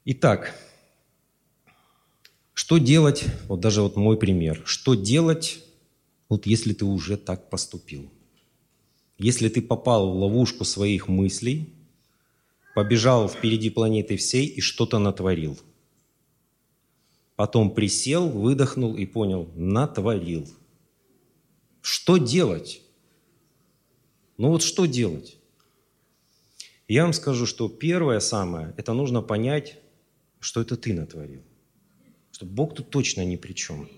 Итак, 0.04 0.52
что 2.54 2.78
делать, 2.78 3.24
вот 3.48 3.60
даже 3.60 3.82
вот 3.82 3.96
мой 3.96 4.16
пример, 4.16 4.62
что 4.64 4.94
делать, 4.94 5.60
вот 6.28 6.46
если 6.46 6.72
ты 6.72 6.84
уже 6.84 7.16
так 7.16 7.50
поступил? 7.50 8.10
Если 9.18 9.48
ты 9.48 9.62
попал 9.62 10.10
в 10.10 10.16
ловушку 10.16 10.64
своих 10.64 11.08
мыслей, 11.08 11.72
побежал 12.74 13.28
впереди 13.28 13.70
планеты 13.70 14.16
всей 14.16 14.46
и 14.46 14.60
что-то 14.60 14.98
натворил– 14.98 15.58
Потом 17.36 17.74
присел, 17.74 18.28
выдохнул 18.28 18.96
и 18.96 19.06
понял, 19.06 19.50
натворил. 19.56 20.48
Что 21.80 22.16
делать? 22.16 22.82
Ну 24.36 24.50
вот 24.50 24.62
что 24.62 24.86
делать? 24.86 25.38
Я 26.88 27.04
вам 27.04 27.12
скажу, 27.12 27.46
что 27.46 27.68
первое 27.68 28.20
самое, 28.20 28.74
это 28.76 28.92
нужно 28.92 29.22
понять, 29.22 29.78
что 30.40 30.60
это 30.60 30.76
ты 30.76 30.92
натворил. 30.92 31.42
Что 32.42 32.48
Бог 32.48 32.74
тут 32.74 32.90
точно 32.90 33.24
ни 33.24 33.36
при 33.36 33.52
чем. 33.52 33.88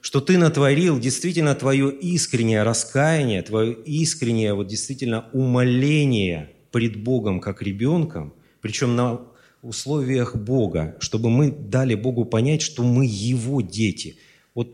Что 0.00 0.22
ты 0.22 0.38
натворил 0.38 0.98
действительно 0.98 1.54
твое 1.54 1.92
искреннее 1.92 2.62
раскаяние, 2.62 3.42
твое 3.42 3.74
искреннее 3.74 4.54
вот 4.54 4.68
действительно 4.68 5.28
умоление 5.34 6.50
пред 6.72 6.96
Богом 6.96 7.40
как 7.40 7.60
ребенком, 7.60 8.32
причем 8.62 8.96
на 8.96 9.20
условиях 9.60 10.34
Бога, 10.34 10.96
чтобы 11.00 11.28
мы 11.28 11.50
дали 11.50 11.94
Богу 11.94 12.24
понять, 12.24 12.62
что 12.62 12.82
мы 12.82 13.04
Его 13.04 13.60
дети. 13.60 14.16
Вот 14.54 14.72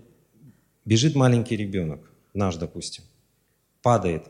бежит 0.85 1.17
маленький 1.17 1.57
ребенок, 1.57 2.13
наш, 2.33 2.55
допустим, 2.55 3.03
падает. 3.83 4.27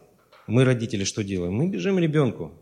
Мы, 0.47 0.65
родители, 0.65 1.05
что 1.05 1.23
делаем? 1.23 1.53
Мы 1.53 1.69
бежим 1.69 1.99
ребенку. 1.99 2.53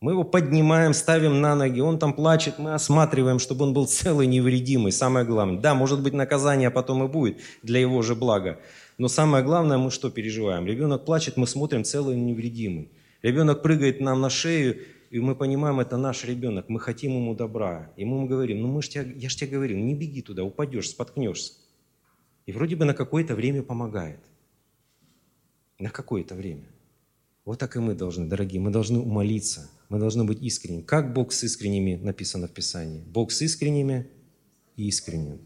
Мы 0.00 0.12
его 0.12 0.22
поднимаем, 0.22 0.94
ставим 0.94 1.40
на 1.40 1.56
ноги, 1.56 1.80
он 1.80 1.98
там 1.98 2.12
плачет, 2.12 2.58
мы 2.58 2.74
осматриваем, 2.74 3.40
чтобы 3.40 3.64
он 3.64 3.72
был 3.72 3.86
целый, 3.86 4.28
невредимый. 4.28 4.92
Самое 4.92 5.26
главное. 5.26 5.60
Да, 5.60 5.74
может 5.74 6.02
быть, 6.02 6.12
наказание 6.12 6.70
потом 6.70 7.02
и 7.02 7.08
будет 7.08 7.40
для 7.62 7.80
его 7.80 8.00
же 8.02 8.14
блага. 8.14 8.60
Но 8.96 9.08
самое 9.08 9.42
главное, 9.42 9.76
мы 9.76 9.90
что 9.90 10.10
переживаем? 10.10 10.66
Ребенок 10.66 11.04
плачет, 11.04 11.36
мы 11.36 11.48
смотрим 11.48 11.82
целый, 11.82 12.16
невредимый. 12.16 12.92
Ребенок 13.22 13.60
прыгает 13.62 14.00
нам 14.00 14.20
на 14.20 14.30
шею, 14.30 14.78
и 15.10 15.18
мы 15.18 15.34
понимаем, 15.34 15.80
это 15.80 15.96
наш 15.96 16.24
ребенок, 16.24 16.68
мы 16.68 16.78
хотим 16.78 17.12
ему 17.12 17.34
добра. 17.34 17.90
Ему 17.96 18.20
мы 18.20 18.28
говорим, 18.28 18.60
ну 18.60 18.68
мы 18.68 18.82
ж 18.82 18.90
тебя, 18.90 19.02
я 19.02 19.28
же 19.28 19.36
тебе 19.36 19.50
говорил, 19.50 19.78
не 19.78 19.94
беги 19.94 20.22
туда, 20.22 20.44
упадешь, 20.44 20.90
споткнешься. 20.90 21.54
И 22.46 22.52
вроде 22.52 22.76
бы 22.76 22.84
на 22.84 22.94
какое-то 22.94 23.34
время 23.34 23.62
помогает. 23.62 24.20
На 25.80 25.90
какое-то 25.90 26.36
время. 26.36 26.68
Вот 27.44 27.58
так 27.58 27.74
и 27.74 27.80
мы 27.80 27.94
должны, 27.94 28.26
дорогие, 28.26 28.60
мы 28.60 28.70
должны 28.70 28.98
умолиться, 28.98 29.70
мы 29.88 29.98
должны 29.98 30.24
быть 30.24 30.42
искренними. 30.42 30.82
Как 30.82 31.12
Бог 31.12 31.32
с 31.32 31.44
искренними 31.44 31.96
написано 31.96 32.48
в 32.48 32.52
Писании? 32.52 33.02
Бог 33.06 33.32
с 33.32 33.42
искренними 33.42 34.06
и 34.76 34.88
искренним. 34.88 35.40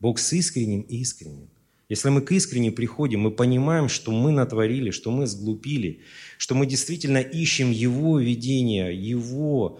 Бог 0.00 0.18
с 0.18 0.32
искренним 0.32 0.82
и 0.82 0.98
искренним. 0.98 1.48
Если 1.88 2.08
мы 2.08 2.22
к 2.22 2.32
искренне 2.32 2.72
приходим, 2.72 3.20
мы 3.20 3.30
понимаем, 3.30 3.88
что 3.88 4.12
мы 4.12 4.32
натворили, 4.32 4.90
что 4.90 5.10
мы 5.10 5.26
сглупили, 5.26 6.00
что 6.38 6.54
мы 6.54 6.66
действительно 6.66 7.18
ищем 7.18 7.70
Его 7.70 8.18
видение, 8.18 8.96
Его, 8.96 9.78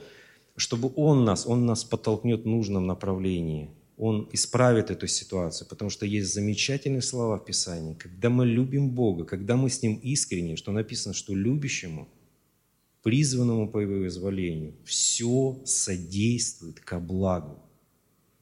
чтобы 0.57 0.93
Он 0.97 1.25
нас, 1.25 1.47
Он 1.47 1.65
нас 1.65 1.85
подтолкнет 1.85 2.43
в 2.43 2.47
нужном 2.47 2.87
направлении. 2.87 3.71
Он 3.97 4.29
исправит 4.33 4.91
эту 4.91 5.07
ситуацию, 5.07 5.69
потому 5.69 5.91
что 5.91 6.05
есть 6.05 6.33
замечательные 6.33 7.03
слова 7.03 7.39
в 7.39 7.45
Писании. 7.45 7.95
Когда 7.95 8.31
мы 8.31 8.47
любим 8.47 8.91
Бога, 8.91 9.25
когда 9.25 9.57
мы 9.57 9.71
с 9.71 9.83
Ним 9.83 9.95
искренне, 9.95 10.57
что 10.57 10.73
написано, 10.73 11.15
что 11.15 11.35
любящему, 11.35 12.09
призванному 13.03 13.69
по 13.69 13.79
Его 13.79 14.07
изволению, 14.07 14.75
все 14.85 15.61
содействует 15.65 16.81
ко 16.81 17.01
благу. 17.01 17.59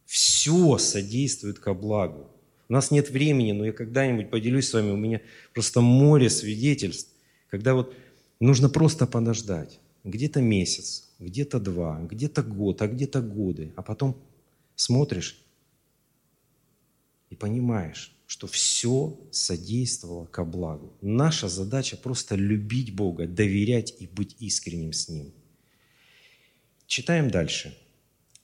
Все 0.05 0.79
содействует 0.79 1.59
ко 1.59 1.73
благу. 1.75 2.31
У 2.69 2.73
нас 2.73 2.91
нет 2.91 3.11
времени, 3.11 3.53
но 3.53 3.65
я 3.65 3.73
когда-нибудь 3.73 4.31
поделюсь 4.31 4.69
с 4.69 4.75
вами, 4.75 4.91
у 4.91 4.97
меня 4.97 5.21
просто 5.53 5.81
море 5.81 6.31
свидетельств, 6.31 7.11
когда 7.49 7.75
вот 7.75 7.95
нужно 8.39 8.69
просто 8.69 9.07
подождать. 9.07 9.81
Где-то 10.05 10.41
месяц, 10.41 11.11
где-то 11.19 11.61
два, 11.61 12.01
где-то 12.01 12.43
год, 12.43 12.81
а 12.83 12.89
где-то 12.89 13.21
годы. 13.21 13.73
А 13.77 13.83
потом 13.83 14.17
смотришь 14.77 15.43
и 17.29 17.37
понимаешь, 17.37 18.17
что 18.31 18.47
все 18.47 19.19
содействовало 19.33 20.25
ко 20.25 20.45
благу. 20.45 20.97
Наша 21.01 21.49
задача 21.49 21.97
просто 21.97 22.37
любить 22.37 22.95
Бога, 22.95 23.27
доверять 23.27 23.93
и 23.99 24.07
быть 24.07 24.37
искренним 24.39 24.93
с 24.93 25.09
Ним. 25.09 25.33
Читаем 26.87 27.29
дальше. 27.29 27.77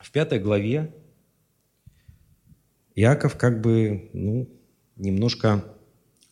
В 0.00 0.10
пятой 0.10 0.40
главе 0.40 0.92
Иаков 2.96 3.38
как 3.38 3.60
бы, 3.60 4.10
ну, 4.12 4.48
немножко, 4.96 5.64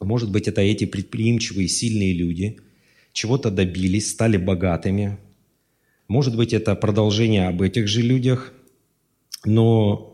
может 0.01 0.33
быть, 0.33 0.49
это 0.49 0.61
эти 0.61 0.85
предприимчивые, 0.85 1.69
сильные 1.69 2.13
люди, 2.13 2.59
чего-то 3.13 3.53
добились, 3.53 4.11
стали 4.11 4.37
богатыми. 4.37 5.17
Может 6.09 6.37
быть, 6.37 6.53
это 6.53 6.75
продолжение 6.75 7.47
об 7.47 7.63
этих 7.63 7.87
же 7.87 8.03
людях, 8.03 8.53
но 9.45 10.14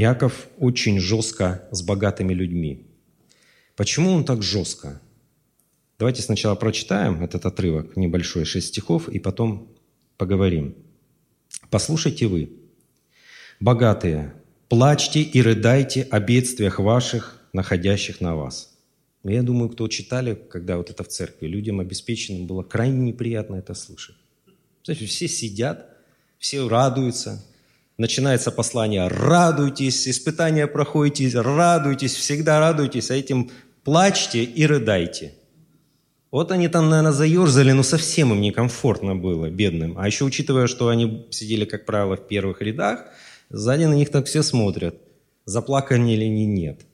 Иаков 0.00 0.48
очень 0.58 0.98
жестко 0.98 1.68
с 1.72 1.82
богатыми 1.82 2.32
людьми. 2.32 2.86
Почему 3.76 4.12
он 4.12 4.24
так 4.24 4.42
жестко? 4.42 4.98
Давайте 5.98 6.22
сначала 6.22 6.54
прочитаем 6.54 7.22
этот 7.22 7.44
отрывок, 7.44 7.98
небольшой, 7.98 8.46
шесть 8.46 8.68
стихов, 8.68 9.10
и 9.10 9.18
потом 9.18 9.76
поговорим. 10.16 10.74
«Послушайте 11.68 12.28
вы, 12.28 12.50
богатые, 13.60 14.32
плачьте 14.70 15.20
и 15.20 15.42
рыдайте 15.42 16.08
о 16.10 16.18
бедствиях 16.18 16.78
ваших, 16.78 17.38
находящих 17.52 18.22
на 18.22 18.34
вас. 18.34 18.74
Я 19.22 19.42
думаю, 19.42 19.68
кто 19.68 19.86
читали, 19.88 20.34
когда 20.34 20.78
вот 20.78 20.88
это 20.88 21.04
в 21.04 21.08
церкви, 21.08 21.46
людям 21.46 21.78
обеспеченным 21.78 22.46
было 22.46 22.62
крайне 22.62 23.02
неприятно 23.02 23.56
это 23.56 23.74
слышать. 23.74 24.16
Знаете, 24.82 25.04
все 25.04 25.28
сидят, 25.28 25.94
все 26.38 26.66
радуются. 26.66 27.44
Начинается 28.00 28.50
послание 28.50 29.08
«Радуйтесь», 29.08 30.08
испытания 30.08 30.66
проходите, 30.66 31.40
радуйтесь, 31.40 32.14
всегда 32.14 32.58
радуйтесь, 32.58 33.10
а 33.10 33.14
этим 33.14 33.50
плачьте 33.84 34.42
и 34.42 34.66
рыдайте. 34.66 35.34
Вот 36.30 36.50
они 36.50 36.68
там, 36.68 36.88
наверное, 36.88 37.12
заерзали, 37.12 37.72
но 37.72 37.82
совсем 37.82 38.32
им 38.32 38.40
некомфортно 38.40 39.16
было, 39.16 39.50
бедным. 39.50 39.98
А 39.98 40.06
еще 40.06 40.24
учитывая, 40.24 40.66
что 40.66 40.88
они 40.88 41.26
сидели, 41.30 41.64
как 41.64 41.84
правило, 41.86 42.16
в 42.16 42.26
первых 42.26 42.62
рядах– 42.62 43.04
Сзади 43.50 43.84
на 43.84 43.94
них 43.94 44.10
так 44.10 44.26
все 44.26 44.42
смотрят, 44.42 44.94
заплакали 45.44 46.12
или 46.12 46.24
не 46.26 46.46
нет. 46.46 46.86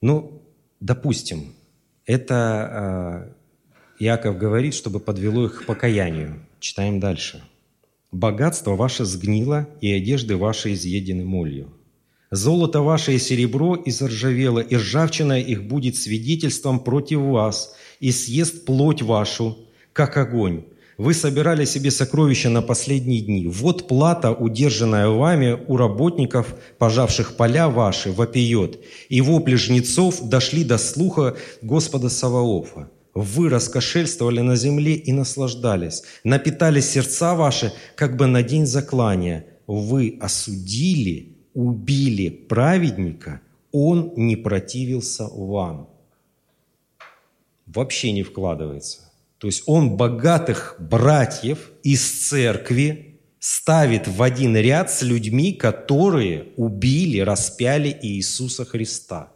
Ну, 0.00 0.42
допустим, 0.78 1.54
это 2.06 3.34
э, 3.98 4.04
Иаков 4.04 4.38
говорит, 4.38 4.74
чтобы 4.74 5.00
подвело 5.00 5.46
их 5.46 5.62
к 5.62 5.66
покаянию. 5.66 6.46
Читаем 6.60 7.00
дальше. 7.00 7.42
«Богатство 8.12 8.76
ваше 8.76 9.04
сгнило, 9.04 9.68
и 9.80 9.90
одежды 9.90 10.36
ваши 10.36 10.74
изъедены 10.74 11.24
молью. 11.24 11.72
Золото 12.30 12.82
ваше 12.82 13.14
и 13.14 13.18
серебро 13.18 13.76
изржавело, 13.84 14.60
и 14.60 14.76
ржавчина 14.76 15.40
их 15.40 15.64
будет 15.64 15.96
свидетельством 15.96 16.80
против 16.80 17.20
вас, 17.20 17.74
и 18.00 18.12
съест 18.12 18.64
плоть 18.64 19.02
вашу, 19.02 19.56
как 19.92 20.16
огонь, 20.16 20.64
вы 20.98 21.14
собирали 21.14 21.64
себе 21.64 21.90
сокровища 21.90 22.50
на 22.50 22.62
последние 22.62 23.22
дни. 23.22 23.48
Вот 23.48 23.88
плата, 23.88 24.30
удержанная 24.30 25.08
вами 25.08 25.58
у 25.66 25.76
работников, 25.76 26.54
пожавших 26.78 27.36
поля 27.36 27.68
ваши, 27.68 28.12
вопиет. 28.12 28.80
И 29.08 29.20
вопли 29.20 29.56
жнецов 29.56 30.22
дошли 30.22 30.64
до 30.64 30.78
слуха 30.78 31.36
Господа 31.62 32.08
Саваофа. 32.08 32.90
Вы 33.14 33.50
раскошельствовали 33.50 34.40
на 34.40 34.56
земле 34.56 34.94
и 34.94 35.12
наслаждались, 35.12 36.02
напитали 36.24 36.80
сердца 36.80 37.34
ваши, 37.34 37.72
как 37.94 38.16
бы 38.16 38.26
на 38.26 38.42
день 38.42 38.66
заклания. 38.66 39.46
Вы 39.66 40.18
осудили, 40.20 41.36
убили 41.54 42.28
праведника, 42.30 43.40
он 43.70 44.12
не 44.16 44.36
противился 44.36 45.26
вам. 45.26 45.88
Вообще 47.66 48.12
не 48.12 48.22
вкладывается. 48.22 49.12
То 49.38 49.46
есть 49.46 49.64
он 49.66 49.96
богатых 49.96 50.76
братьев 50.78 51.70
из 51.82 52.28
церкви 52.28 53.18
ставит 53.38 54.06
в 54.06 54.22
один 54.22 54.56
ряд 54.56 54.90
с 54.90 55.02
людьми, 55.02 55.52
которые 55.52 56.52
убили, 56.56 57.18
распяли 57.18 57.96
Иисуса 58.02 58.64
Христа. 58.64 59.32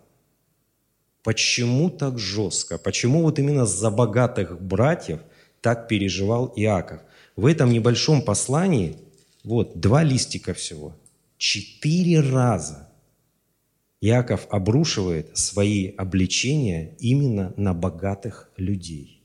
Почему 1.27 1.91
так 1.91 2.21
жестко? 2.21 2.79
Почему 2.79 3.23
вот 3.23 3.41
именно 3.41 3.67
за 3.67 3.91
богатых 3.91 4.63
братьев 4.63 5.19
так 5.61 5.89
переживал 5.89 6.53
Иаков? 6.55 7.01
В 7.35 7.47
этом 7.47 7.73
небольшом 7.73 8.23
послании, 8.23 8.95
вот, 9.43 9.81
два 9.81 10.05
листика 10.05 10.55
всего, 10.55 10.95
четыре 11.37 12.21
раза 12.21 12.93
Иаков 14.01 14.47
обрушивает 14.51 15.37
свои 15.37 15.89
обличения 15.89 16.95
именно 17.01 17.53
на 17.57 17.75
богатых 17.75 18.53
людей. 18.57 19.25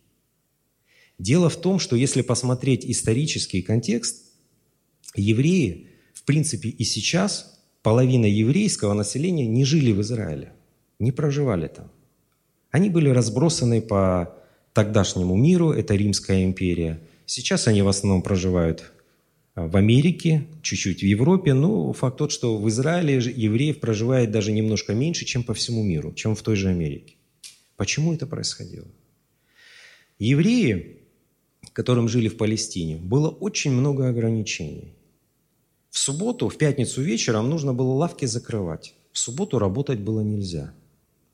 Дело 1.19 1.51
в 1.51 1.61
том, 1.61 1.77
что 1.77 1.95
если 1.95 2.23
посмотреть 2.23 2.83
исторический 2.83 3.61
контекст, 3.61 4.25
евреи, 5.15 5.89
в 6.15 6.23
принципе, 6.23 6.69
и 6.69 6.83
сейчас 6.83 7.61
половина 7.83 8.25
еврейского 8.25 8.93
населения 8.95 9.45
не 9.45 9.65
жили 9.65 9.91
в 9.91 10.01
Израиле, 10.01 10.53
не 11.01 11.11
проживали 11.11 11.67
там. 11.67 11.91
Они 12.69 12.89
были 12.89 13.09
разбросаны 13.09 13.81
по 13.81 14.33
тогдашнему 14.73 15.35
миру, 15.35 15.71
это 15.71 15.95
Римская 15.95 16.45
империя. 16.45 16.99
Сейчас 17.25 17.67
они 17.67 17.81
в 17.81 17.87
основном 17.87 18.21
проживают 18.21 18.91
а, 19.55 19.67
в 19.67 19.75
Америке, 19.75 20.47
чуть-чуть 20.61 21.01
в 21.01 21.05
Европе, 21.05 21.53
но 21.53 21.91
факт 21.93 22.17
тот, 22.17 22.31
что 22.31 22.57
в 22.57 22.69
Израиле 22.69 23.15
евреев 23.15 23.79
проживает 23.79 24.31
даже 24.31 24.51
немножко 24.51 24.93
меньше, 24.93 25.25
чем 25.25 25.43
по 25.43 25.53
всему 25.53 25.83
миру, 25.83 26.13
чем 26.13 26.35
в 26.35 26.41
той 26.41 26.55
же 26.55 26.69
Америке. 26.69 27.15
Почему 27.75 28.13
это 28.13 28.27
происходило? 28.27 28.87
Евреи, 30.19 30.99
которым 31.73 32.07
жили 32.07 32.29
в 32.29 32.37
Палестине, 32.37 32.95
было 32.95 33.29
очень 33.29 33.71
много 33.71 34.07
ограничений. 34.07 34.93
В 35.89 35.97
субботу, 35.97 36.47
в 36.47 36.57
пятницу 36.57 37.01
вечером 37.01 37.49
нужно 37.49 37.73
было 37.73 37.91
лавки 37.93 38.25
закрывать. 38.25 38.93
В 39.11 39.19
субботу 39.19 39.59
работать 39.59 39.99
было 39.99 40.21
нельзя. 40.21 40.73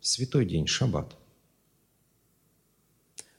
Святой 0.01 0.45
день, 0.45 0.67
шаббат 0.67 1.17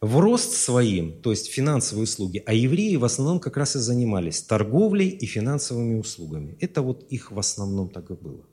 в 0.00 0.18
рост 0.18 0.52
своим, 0.52 1.20
то 1.22 1.30
есть 1.30 1.48
финансовые 1.48 2.04
услуги, 2.04 2.42
а 2.46 2.54
евреи 2.54 2.96
в 2.96 3.04
основном 3.04 3.40
как 3.40 3.56
раз 3.56 3.74
и 3.76 3.80
занимались 3.80 4.42
торговлей 4.42 5.08
и 5.08 5.26
финансовыми 5.26 5.98
услугами. 5.98 6.56
Это 6.60 6.82
вот 6.82 7.04
их 7.10 7.32
в 7.32 7.38
основном 7.38 7.88
так 7.88 8.10
и 8.10 8.14
было. 8.14 8.44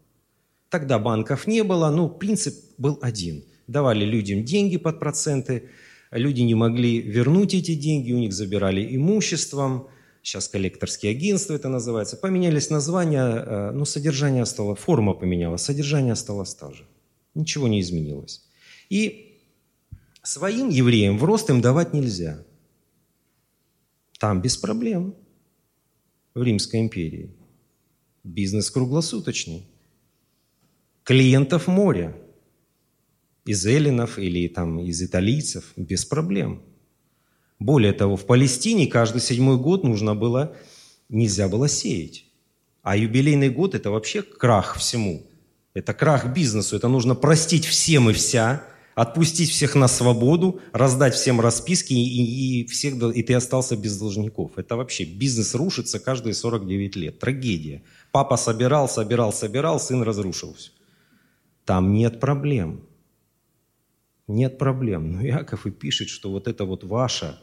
Тогда 0.70 0.98
банков 0.98 1.46
не 1.46 1.64
было, 1.64 1.92
но 1.92 2.10
принцип 2.10 2.56
был 2.78 2.98
один. 3.02 3.44
Давали 3.68 4.06
людям 4.06 4.44
деньги 4.44 4.78
под 4.78 5.00
проценты, 5.00 5.70
люди 6.12 6.42
не 6.42 6.56
могли 6.56 7.00
вернуть 7.00 7.54
эти 7.54 7.76
деньги, 7.76 8.12
у 8.12 8.18
них 8.18 8.34
забирали 8.34 8.96
имуществом, 8.96 9.88
сейчас 10.24 10.48
коллекторские 10.48 11.12
агентства 11.12 11.54
это 11.54 11.70
называется, 11.70 12.18
поменялись 12.18 12.72
названия, 12.72 13.24
э, 13.24 13.72
но 13.72 13.86
содержание 13.86 14.44
осталось, 14.44 14.80
форма 14.80 15.14
поменялась, 15.14 15.62
содержание 15.62 16.14
осталось 16.14 16.56
та 16.56 16.72
же. 16.72 16.86
Ничего 17.36 17.68
не 17.68 17.82
изменилось. 17.82 18.44
И 18.90 19.26
Своим 20.26 20.70
евреям 20.70 21.20
в 21.20 21.24
рост 21.24 21.52
им 21.52 21.62
давать 21.62 21.94
нельзя. 21.94 22.44
Там 24.18 24.42
без 24.42 24.58
проблем. 24.58 25.14
В 26.34 26.42
Римской 26.42 26.80
империи. 26.80 27.30
Бизнес 28.24 28.72
круглосуточный. 28.72 29.68
Клиентов 31.04 31.68
море. 31.68 32.16
Из 33.46 33.64
эллинов 33.68 34.18
или 34.18 34.48
там 34.48 34.80
из 34.80 35.00
италийцев 35.04 35.72
без 35.76 36.06
проблем. 36.06 36.64
Более 37.60 37.94
того, 37.94 38.16
в 38.16 38.26
Палестине 38.26 38.88
каждый 38.88 39.22
седьмой 39.22 39.58
год 39.58 39.84
нужно 39.84 40.16
было, 40.16 40.58
нельзя 41.08 41.48
было 41.48 41.68
сеять. 41.68 42.26
А 42.82 42.98
юбилейный 42.98 43.52
год– 43.52 43.76
это 43.76 43.92
вообще 43.92 44.24
крах 44.24 44.78
всему. 44.78 45.28
Это 45.76 45.94
крах 45.94 46.34
бизнесу. 46.34 46.76
Это 46.76 46.88
нужно 46.88 47.14
простить 47.14 47.66
всем 47.66 48.10
и 48.10 48.14
вся– 48.14 48.64
отпустить 48.96 49.50
всех 49.50 49.76
на 49.76 49.88
свободу, 49.88 50.62
раздать 50.72 51.14
всем 51.14 51.42
расписки, 51.42 51.94
и, 51.94 52.62
и, 52.62 52.68
всех, 52.68 52.96
и 53.14 53.24
ты 53.24 53.34
остался 53.34 53.76
без 53.76 54.00
должников. 54.00 54.58
Это 54.58 54.78
вообще 54.78 55.04
бизнес 55.04 55.54
рушится 55.54 56.00
каждые 56.00 56.34
49 56.34 56.96
лет. 56.96 57.20
Трагедия. 57.20 57.84
Папа 58.12 58.38
собирал, 58.38 58.88
собирал, 58.88 59.34
собирал, 59.34 59.80
сын 59.80 60.02
разрушился. 60.02 60.72
Там 61.66 61.94
нет 61.94 62.22
проблем. 62.22 62.86
Нет 64.28 64.58
проблем. 64.58 65.12
Но 65.12 65.22
Яков 65.22 65.68
и 65.68 65.72
пишет, 65.72 66.08
что 66.08 66.32
вот 66.32 66.48
это 66.48 66.64
вот 66.64 66.84
ваше 66.84 67.38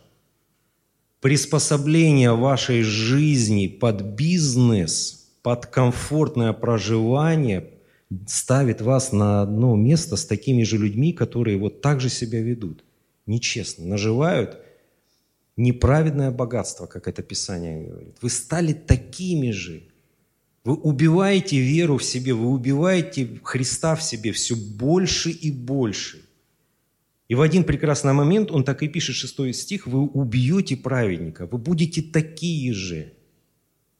приспособление 1.20 2.34
вашей 2.34 2.82
жизни 2.82 3.68
под 3.68 4.02
бизнес, 4.02 5.30
под 5.42 5.66
комфортное 5.66 6.54
проживание– 6.54 7.68
ставит 8.26 8.80
вас 8.80 9.12
на 9.12 9.42
одно 9.42 9.76
место 9.76 10.16
с 10.16 10.26
такими 10.26 10.62
же 10.62 10.78
людьми, 10.78 11.12
которые 11.12 11.58
вот 11.58 11.80
так 11.80 12.00
же 12.00 12.08
себя 12.08 12.40
ведут. 12.40 12.84
Нечестно. 13.26 13.86
Наживают 13.86 14.58
неправедное 15.56 16.30
богатство, 16.30 16.86
как 16.86 17.08
это 17.08 17.22
Писание 17.22 17.86
говорит. 17.86 18.16
Вы 18.20 18.30
стали 18.30 18.72
такими 18.72 19.50
же. 19.50 19.84
Вы 20.64 20.74
убиваете 20.74 21.58
веру 21.58 21.98
в 21.98 22.04
себе, 22.04 22.34
вы 22.34 22.48
убиваете 22.48 23.40
Христа 23.42 23.96
в 23.96 24.02
себе 24.02 24.32
все 24.32 24.54
больше 24.54 25.30
и 25.30 25.50
больше. 25.50 26.22
И 27.28 27.34
в 27.34 27.40
один 27.40 27.64
прекрасный 27.64 28.12
момент, 28.12 28.50
он 28.50 28.62
так 28.62 28.82
и 28.82 28.88
пишет, 28.88 29.16
шестой 29.16 29.54
стих, 29.54 29.86
вы 29.86 30.00
убьете 30.00 30.76
праведника, 30.76 31.46
вы 31.46 31.58
будете 31.58 32.02
такие 32.02 32.72
же, 32.74 33.14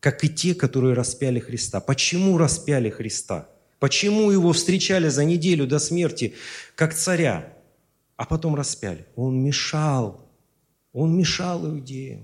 как 0.01 0.23
и 0.23 0.29
те, 0.29 0.55
которые 0.55 0.95
распяли 0.95 1.41
Христа. 1.41 1.81
Почему 1.81 2.37
распяли 2.39 2.91
Христа? 2.91 3.49
Почему 3.83 4.31
его 4.31 4.53
встречали 4.53 5.09
за 5.09 5.25
неделю 5.25 5.67
до 5.67 5.81
смерти 5.81 6.35
как 6.77 6.95
царя, 6.95 7.53
а 8.17 8.25
потом 8.25 8.55
распяли? 8.55 9.09
Он 9.17 9.43
мешал. 9.43 10.25
Он 10.93 11.19
мешал 11.19 11.67
иудеям. 11.67 12.23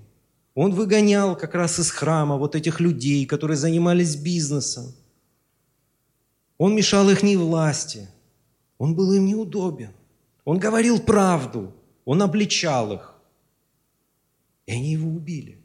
Он 0.55 0.73
выгонял 0.73 1.37
как 1.37 1.57
раз 1.57 1.81
из 1.81 1.91
храма 1.91 2.37
вот 2.37 2.55
этих 2.55 2.79
людей, 2.79 3.27
которые 3.27 3.57
занимались 3.57 4.15
бизнесом. 4.15 4.95
Он 6.59 6.77
мешал 6.77 7.11
их 7.11 7.25
не 7.25 7.37
власти. 7.37 8.09
Он 8.79 8.95
был 8.95 9.13
им 9.13 9.27
неудобен. 9.27 9.91
Он 10.45 10.61
говорил 10.61 11.01
правду. 11.01 11.75
Он 12.05 12.23
обличал 12.23 12.93
их. 12.93 13.15
И 14.67 14.75
они 14.75 14.93
его 14.93 15.11
убили. 15.11 15.59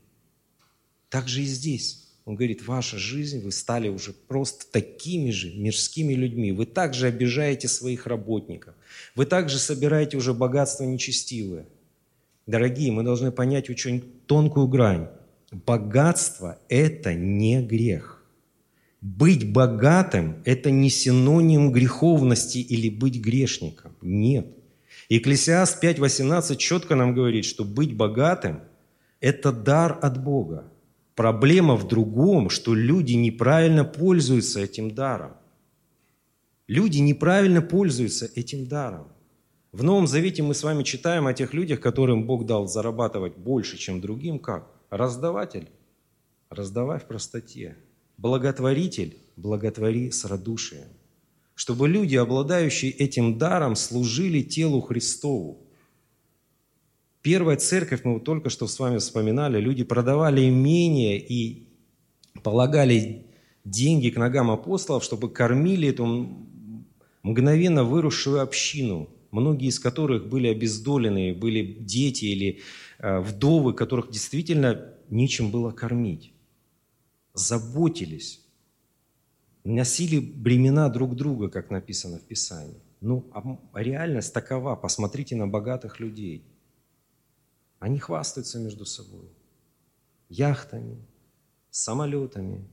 Так 1.10 1.28
же 1.28 1.44
и 1.44 1.46
здесь. 1.46 2.03
Он 2.26 2.36
говорит, 2.36 2.66
ваша 2.66 2.98
жизнь, 2.98 3.42
вы 3.42 3.52
стали 3.52 3.90
уже 3.90 4.14
просто 4.14 4.66
такими 4.72 5.32
же 5.32 5.54
мирскими 5.54 6.14
людьми. 6.14 6.54
Вы 6.54 6.66
также 6.66 7.08
обижаете 7.08 7.68
своих 7.68 8.08
работников. 8.08 8.76
Вы 9.16 9.26
также 9.26 9.60
собираете 9.60 10.16
уже 10.16 10.34
богатство 10.34 10.86
нечестивое. 10.86 11.66
Дорогие, 12.48 12.92
мы 12.92 13.04
должны 13.04 13.32
понять 13.32 13.70
очень 13.70 14.02
тонкую 14.26 14.68
грань. 14.68 15.10
Богатство– 15.52 16.58
это 16.70 17.14
не 17.14 17.62
грех. 17.62 18.24
Быть 19.02 19.52
богатым– 19.52 20.42
это 20.46 20.72
не 20.72 20.90
синоним 20.90 21.74
греховности 21.74 22.60
или 22.60 22.90
быть 22.90 23.20
грешником. 23.20 23.94
Нет. 24.02 24.48
Екклесиаст 25.10 25.84
5.18 25.84 26.56
четко 26.56 26.96
нам 26.96 27.14
говорит, 27.14 27.44
что 27.44 27.66
быть 27.66 27.96
богатым– 27.96 28.62
это 29.20 29.52
дар 29.52 30.00
от 30.02 30.24
Бога. 30.24 30.66
Проблема 31.16 31.76
в 31.76 31.88
другом, 31.88 32.50
что 32.50 32.74
люди 32.74 33.14
неправильно 33.14 33.84
пользуются 33.84 34.62
этим 34.62 34.96
даром. 34.96 35.34
Люди 36.68 37.00
неправильно 37.00 37.62
пользуются 37.62 38.30
этим 38.36 38.68
даром. 38.68 39.08
В 39.72 39.84
Новом 39.84 40.08
Завете 40.08 40.44
мы 40.44 40.54
с 40.54 40.64
вами 40.64 40.84
читаем 40.84 41.28
о 41.28 41.34
тех 41.34 41.54
людях, 41.54 41.82
которым 41.82 42.26
Бог 42.26 42.46
дал 42.46 42.68
зарабатывать 42.68 43.38
больше, 43.38 43.78
чем 43.78 44.02
другим. 44.02 44.40
Как? 44.40 44.72
Раздаватель. 44.90 45.68
Раздавай 46.50 47.00
в 47.00 47.06
простоте. 47.06 47.76
Благотворитель. 48.18 49.18
Благотвори 49.36 50.12
с 50.12 50.26
радушием. 50.26 50.88
Чтобы 51.56 51.88
люди, 51.88 52.16
обладающие 52.16 52.92
этим 52.92 53.38
даром, 53.38 53.76
служили 53.76 54.42
телу 54.42 54.82
Христову. 54.82 55.68
Первая 57.24 57.56
церковь, 57.56 58.02
мы 58.04 58.16
вот 58.16 58.26
только 58.26 58.50
что 58.50 58.68
с 58.68 58.78
вами 58.78 58.98
вспоминали, 58.98 59.58
люди 59.58 59.86
продавали 59.86 60.50
имения 60.50 61.18
и 61.18 61.70
полагали 62.44 63.26
деньги 63.64 64.10
к 64.10 64.18
ногам 64.18 64.52
апостолов, 64.52 65.06
чтобы 65.06 65.30
кормили 65.30 65.88
эту 65.88 66.06
мгновенно 67.24 67.86
выросшую 67.86 68.42
общину, 68.42 69.10
многие 69.32 69.70
из 69.70 69.80
которых 69.80 70.28
были 70.28 70.50
обездоленные, 70.50 71.34
были 71.34 71.64
дети 71.64 72.26
или 72.26 72.60
э, 73.00 73.20
вдовы, 73.22 73.74
которых 73.74 74.12
действительно 74.12 74.94
нечем 75.10 75.50
было 75.50 75.72
кормить. 75.72 76.34
Заботились, 77.34 78.42
носили 79.64 80.20
бремена 80.20 80.90
друг 80.90 81.16
друга, 81.16 81.48
как 81.48 81.70
написано 81.70 82.18
в 82.18 82.24
Писании. 82.24 82.82
Ну, 83.00 83.26
а 83.32 83.82
реальность 83.82 84.34
такова. 84.34 84.76
Посмотрите 84.76 85.38
на 85.38 85.48
богатых 85.48 86.02
людей– 86.02 86.44
они 87.84 88.00
хвастаются 88.00 88.60
между 88.60 88.86
собой 88.86 89.28
яхтами, 90.30 91.06
самолетами, 91.70 92.66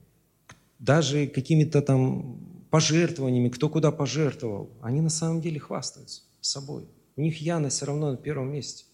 даже 0.79 1.27
какими-то 1.27 1.83
там 1.83 2.39
пожертвованиями, 2.71 3.49
кто 3.49 3.69
куда 3.69 3.91
пожертвовал. 3.91 4.71
Они 4.81 5.01
на 5.01 5.11
самом 5.11 5.41
деле 5.41 5.59
хвастаются 5.59 6.23
собой. 6.41 6.87
У 7.17 7.23
них 7.23 7.43
Яна 7.43 7.71
все 7.71 7.87
равно 7.87 8.13
на 8.13 8.17
первом 8.19 8.53
месте. 8.53 8.85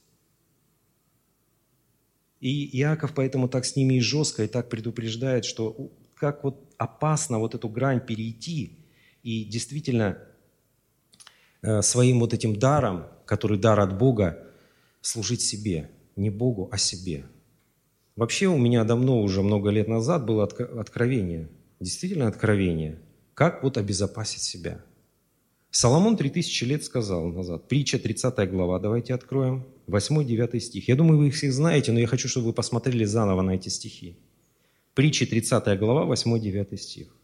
И 2.40 2.78
Иаков 2.78 3.12
поэтому 3.14 3.46
так 3.46 3.66
с 3.66 3.76
ними 3.76 3.96
и 3.96 4.00
жестко, 4.00 4.44
и 4.44 4.48
так 4.48 4.70
предупреждает, 4.70 5.44
что 5.44 5.92
как 6.14 6.44
вот 6.44 6.74
опасно 6.78 7.38
вот 7.38 7.54
эту 7.54 7.68
грань 7.68 8.00
перейти 8.00 8.78
и 9.22 9.44
действительно 9.44 10.16
э, 11.60 11.82
своим 11.82 12.20
вот 12.20 12.32
этим 12.32 12.58
даром, 12.58 13.04
который 13.26 13.58
дар 13.58 13.80
от 13.80 13.98
Бога, 13.98 14.42
служить 15.02 15.42
себе. 15.42 15.90
Не 16.16 16.30
Богу, 16.30 16.68
а 16.72 16.78
себе. 16.78 17.26
Вообще 18.16 18.46
у 18.46 18.56
меня 18.56 18.84
давно, 18.84 19.22
уже 19.22 19.42
много 19.42 19.68
лет 19.68 19.88
назад, 19.88 20.24
было 20.24 20.44
откровение, 20.44 21.48
действительно 21.80 22.28
откровение, 22.28 22.98
как 23.34 23.62
вот 23.62 23.76
обезопасить 23.76 24.40
себя. 24.40 24.80
Соломон 25.70 26.16
3000 26.16 26.64
лет 26.64 26.84
сказал 26.84 27.26
назад, 27.28 27.68
притча 27.68 27.98
30 27.98 28.50
глава, 28.50 28.78
давайте 28.78 29.12
откроем, 29.12 29.66
8-9 29.88 30.58
стих. 30.60 30.88
Я 30.88 30.96
думаю, 30.96 31.18
вы 31.18 31.28
их 31.28 31.34
всех 31.34 31.52
знаете, 31.52 31.92
но 31.92 32.00
я 32.00 32.06
хочу, 32.06 32.28
чтобы 32.28 32.46
вы 32.46 32.52
посмотрели 32.54 33.04
заново 33.04 33.42
на 33.42 33.50
эти 33.50 33.68
стихи. 33.68 34.16
Притча 34.94 35.26
30 35.26 35.78
глава, 35.78 36.10
8-9 36.10 36.78
стих. 36.78 37.14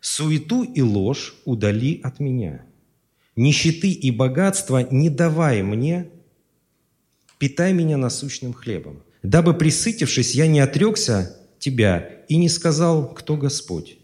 «Суету 0.00 0.62
и 0.62 0.82
ложь 0.82 1.34
удали 1.44 2.00
от 2.04 2.20
меня, 2.20 2.64
нищеты 3.34 3.90
и 3.90 4.12
богатства 4.12 4.86
не 4.88 5.10
давай 5.10 5.62
мне, 5.62 6.10
питай 7.44 7.74
меня 7.74 7.98
насущным 7.98 8.54
хлебом, 8.54 9.02
дабы, 9.22 9.52
присытившись, 9.52 10.34
я 10.34 10.46
не 10.46 10.60
отрекся 10.60 11.36
тебя 11.58 12.24
и 12.26 12.38
не 12.38 12.48
сказал, 12.48 13.12
кто 13.12 13.36
Господь, 13.36 13.98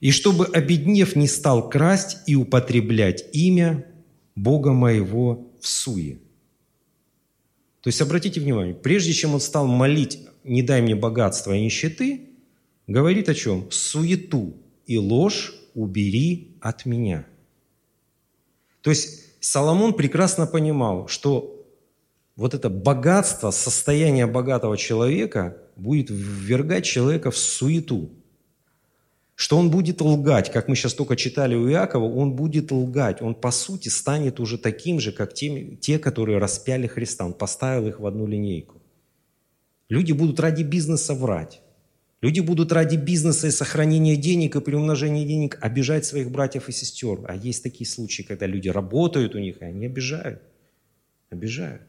и 0.00 0.10
чтобы, 0.10 0.46
обеднев, 0.46 1.14
не 1.14 1.28
стал 1.28 1.68
красть 1.68 2.16
и 2.26 2.34
употреблять 2.34 3.26
имя 3.34 3.84
Бога 4.34 4.72
моего 4.72 5.50
в 5.60 5.68
суе». 5.68 6.18
То 7.82 7.88
есть 7.88 8.00
обратите 8.00 8.40
внимание, 8.40 8.72
прежде 8.72 9.12
чем 9.12 9.34
он 9.34 9.40
стал 9.40 9.66
молить 9.66 10.20
«не 10.42 10.62
дай 10.62 10.80
мне 10.80 10.94
богатства 10.94 11.54
и 11.54 11.62
нищеты», 11.62 12.30
говорит 12.86 13.28
о 13.28 13.34
чем? 13.34 13.70
«Суету 13.70 14.54
и 14.86 14.96
ложь 14.96 15.52
убери 15.74 16.56
от 16.62 16.86
меня». 16.86 17.26
То 18.80 18.88
есть 18.88 19.24
Соломон 19.40 19.92
прекрасно 19.92 20.46
понимал, 20.46 21.06
что 21.06 21.57
вот 22.38 22.54
это 22.54 22.70
богатство, 22.70 23.50
состояние 23.50 24.28
богатого 24.28 24.76
человека 24.76 25.56
будет 25.74 26.06
ввергать 26.08 26.84
человека 26.84 27.32
в 27.32 27.36
суету. 27.36 28.12
Что 29.34 29.58
он 29.58 29.72
будет 29.72 30.00
лгать, 30.00 30.52
как 30.52 30.68
мы 30.68 30.76
сейчас 30.76 30.94
только 30.94 31.16
читали 31.16 31.56
у 31.56 31.68
Иакова, 31.68 32.04
он 32.04 32.36
будет 32.36 32.70
лгать. 32.70 33.22
Он 33.22 33.34
по 33.34 33.50
сути 33.50 33.88
станет 33.88 34.38
уже 34.38 34.56
таким 34.56 35.00
же, 35.00 35.10
как 35.10 35.34
те, 35.34 35.76
те 35.80 35.98
которые 35.98 36.38
распяли 36.38 36.86
Христа. 36.86 37.26
Он 37.26 37.32
поставил 37.32 37.88
их 37.88 37.98
в 37.98 38.06
одну 38.06 38.24
линейку. 38.24 38.80
Люди 39.88 40.12
будут 40.12 40.38
ради 40.38 40.62
бизнеса 40.62 41.14
врать. 41.14 41.60
Люди 42.20 42.38
будут 42.38 42.70
ради 42.70 42.94
бизнеса 42.94 43.48
и 43.48 43.50
сохранения 43.50 44.14
денег 44.14 44.54
и 44.54 44.60
приумножения 44.60 45.26
денег 45.26 45.58
обижать 45.60 46.04
своих 46.04 46.30
братьев 46.30 46.68
и 46.68 46.72
сестер. 46.72 47.18
А 47.26 47.34
есть 47.34 47.64
такие 47.64 47.90
случаи, 47.90 48.22
когда 48.22 48.46
люди 48.46 48.68
работают 48.68 49.34
у 49.34 49.40
них, 49.40 49.60
и 49.60 49.64
они 49.64 49.86
обижают. 49.86 50.40
Обижают. 51.30 51.82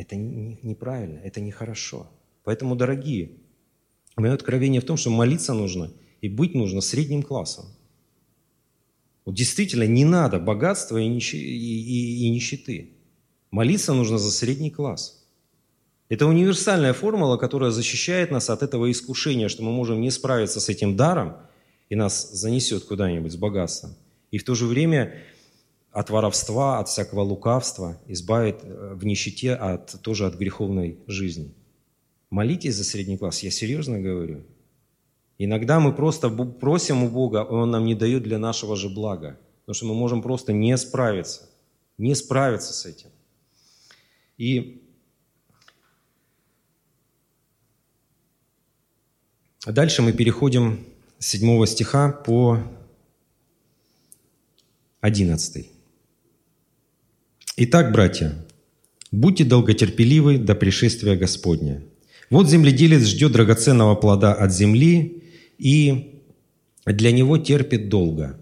Это 0.00 0.16
неправильно, 0.16 1.18
это 1.18 1.40
нехорошо. 1.40 2.10
Поэтому, 2.44 2.74
дорогие, 2.74 3.32
мое 4.16 4.32
откровение 4.32 4.80
в 4.80 4.84
том, 4.84 4.96
что 4.96 5.10
молиться 5.10 5.52
нужно 5.52 5.92
и 6.20 6.28
быть 6.28 6.54
нужно 6.54 6.80
средним 6.80 7.22
классом. 7.22 7.66
Вот 9.24 9.34
действительно 9.34 9.86
не 9.86 10.04
надо 10.04 10.38
богатства 10.38 10.96
и, 10.98 11.06
нищ... 11.06 11.34
и, 11.34 11.38
и, 11.38 12.26
и 12.26 12.30
нищеты. 12.30 12.90
Молиться 13.50 13.92
нужно 13.92 14.18
за 14.18 14.30
средний 14.30 14.70
класс– 14.70 15.18
это 16.10 16.26
универсальная 16.26 16.92
формула, 16.92 17.36
которая 17.36 17.70
защищает 17.70 18.32
нас 18.32 18.50
от 18.50 18.64
этого 18.64 18.90
искушения, 18.90 19.48
что 19.48 19.62
мы 19.62 19.70
можем 19.70 20.00
не 20.00 20.10
справиться 20.10 20.60
с 20.60 20.68
этим 20.68 20.96
даром, 20.96 21.36
и 21.88 21.94
нас 21.94 22.32
занесет 22.32 22.84
куда-нибудь 22.84 23.32
с 23.32 23.36
богатством. 23.36 23.94
И 24.32 24.38
в 24.38 24.44
то 24.44 24.56
же 24.56 24.66
время 24.66 25.14
от 25.92 26.10
воровства, 26.10 26.78
от 26.78 26.88
всякого 26.88 27.22
лукавства 27.22 28.00
избавит 28.06 28.60
э, 28.62 28.94
в 28.94 29.04
нищете 29.04 29.54
от, 29.54 30.00
тоже 30.02 30.26
от 30.26 30.36
греховной 30.36 30.98
жизни. 31.06 31.54
Молитесь 32.30 32.76
за 32.76 32.84
средний 32.84 33.18
класс, 33.18 33.42
я 33.42 33.50
серьезно 33.50 34.00
говорю. 34.00 34.44
Иногда 35.38 35.80
мы 35.80 35.92
просто 35.92 36.28
просим 36.28 37.02
у 37.02 37.08
Бога, 37.08 37.40
и 37.40 37.52
Он 37.52 37.70
нам 37.70 37.86
не 37.86 37.94
дает 37.94 38.22
для 38.22 38.38
нашего 38.38 38.76
же 38.76 38.88
блага, 38.88 39.40
потому 39.62 39.74
что 39.74 39.86
мы 39.86 39.94
можем 39.94 40.22
просто 40.22 40.52
не 40.52 40.76
справиться, 40.76 41.48
не 41.98 42.14
справиться 42.14 42.72
с 42.72 42.86
этим. 42.86 43.08
И 44.36 44.82
дальше 49.66 50.02
мы 50.02 50.12
переходим 50.12 50.86
с 51.18 51.26
7 51.26 51.66
стиха 51.66 52.12
по 52.12 52.58
11. 55.00 55.79
Итак, 57.62 57.92
братья, 57.92 58.32
будьте 59.12 59.44
долготерпеливы 59.44 60.38
до 60.38 60.54
пришествия 60.54 61.14
Господня. 61.14 61.82
Вот 62.30 62.48
земледелец 62.48 63.02
ждет 63.02 63.32
драгоценного 63.32 63.96
плода 63.96 64.32
от 64.32 64.50
земли 64.50 65.24
и 65.58 66.22
для 66.86 67.12
него 67.12 67.36
терпит 67.36 67.90
долго, 67.90 68.40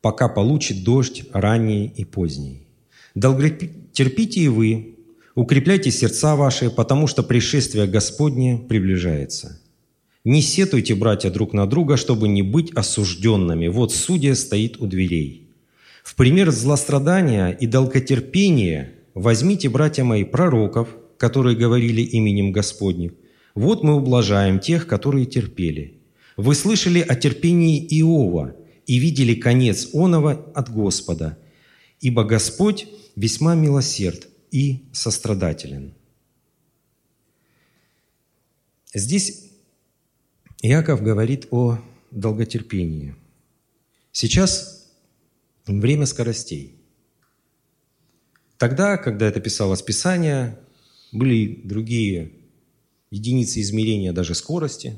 пока 0.00 0.30
получит 0.30 0.84
дождь 0.84 1.24
ранний 1.34 1.92
и 1.94 2.06
поздний. 2.06 2.66
Долготерпите 3.14 4.40
и 4.40 4.48
вы, 4.48 4.96
укрепляйте 5.34 5.90
сердца 5.90 6.34
ваши, 6.34 6.70
потому 6.70 7.08
что 7.08 7.22
пришествие 7.22 7.86
Господне 7.86 8.56
приближается– 8.56 9.60
не 10.24 10.42
сетуйте, 10.42 10.96
братья, 10.96 11.30
друг 11.30 11.52
на 11.52 11.66
друга, 11.66 11.96
чтобы 11.96 12.26
не 12.26 12.42
быть 12.42 12.72
осужденными. 12.72 13.68
Вот 13.68 13.94
судья 13.94 14.34
стоит 14.34 14.80
у 14.80 14.88
дверей. 14.88 15.45
В 16.06 16.14
пример 16.14 16.52
злострадания 16.52 17.50
и 17.50 17.66
долготерпения 17.66 18.94
возьмите, 19.14 19.68
братья 19.68 20.04
мои, 20.04 20.22
пророков, 20.22 20.88
которые 21.18 21.56
говорили 21.56 22.00
именем 22.00 22.52
Господним. 22.52 23.16
Вот 23.56 23.82
мы 23.82 23.96
ублажаем 23.96 24.60
тех, 24.60 24.86
которые 24.86 25.26
терпели. 25.26 26.00
Вы 26.36 26.54
слышали 26.54 27.00
о 27.00 27.16
терпении 27.16 27.84
Иова 28.00 28.54
и 28.86 28.98
видели 28.98 29.34
конец 29.34 29.88
оного 29.92 30.30
от 30.54 30.72
Господа, 30.72 31.38
ибо 32.00 32.22
Господь 32.22 32.86
весьма 33.16 33.56
милосерд 33.56 34.28
и 34.52 34.84
сострадателен. 34.92 35.92
Здесь 38.94 39.50
Иаков 40.62 41.02
говорит 41.02 41.48
о 41.50 41.80
долготерпении. 42.12 43.16
Сейчас 44.12 44.75
время 45.66 46.06
скоростей. 46.06 46.76
Тогда, 48.58 48.96
когда 48.96 49.26
это 49.26 49.40
писалось 49.40 49.82
Писание, 49.82 50.58
были 51.12 51.60
другие 51.64 52.32
единицы 53.10 53.60
измерения 53.60 54.12
даже 54.12 54.34
скорости. 54.34 54.96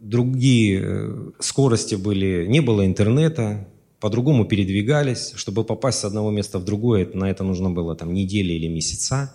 Другие 0.00 0.80
э, 0.82 1.30
скорости 1.40 1.94
были, 1.94 2.46
не 2.46 2.60
было 2.60 2.84
интернета, 2.84 3.68
по-другому 4.00 4.44
передвигались. 4.44 5.32
Чтобы 5.34 5.64
попасть 5.64 6.00
с 6.00 6.04
одного 6.04 6.30
места 6.30 6.58
в 6.58 6.64
другое, 6.64 7.08
на 7.14 7.30
это 7.30 7.42
нужно 7.44 7.70
было 7.70 7.94
там 7.94 8.12
недели 8.12 8.52
или 8.52 8.68
месяца. 8.68 9.34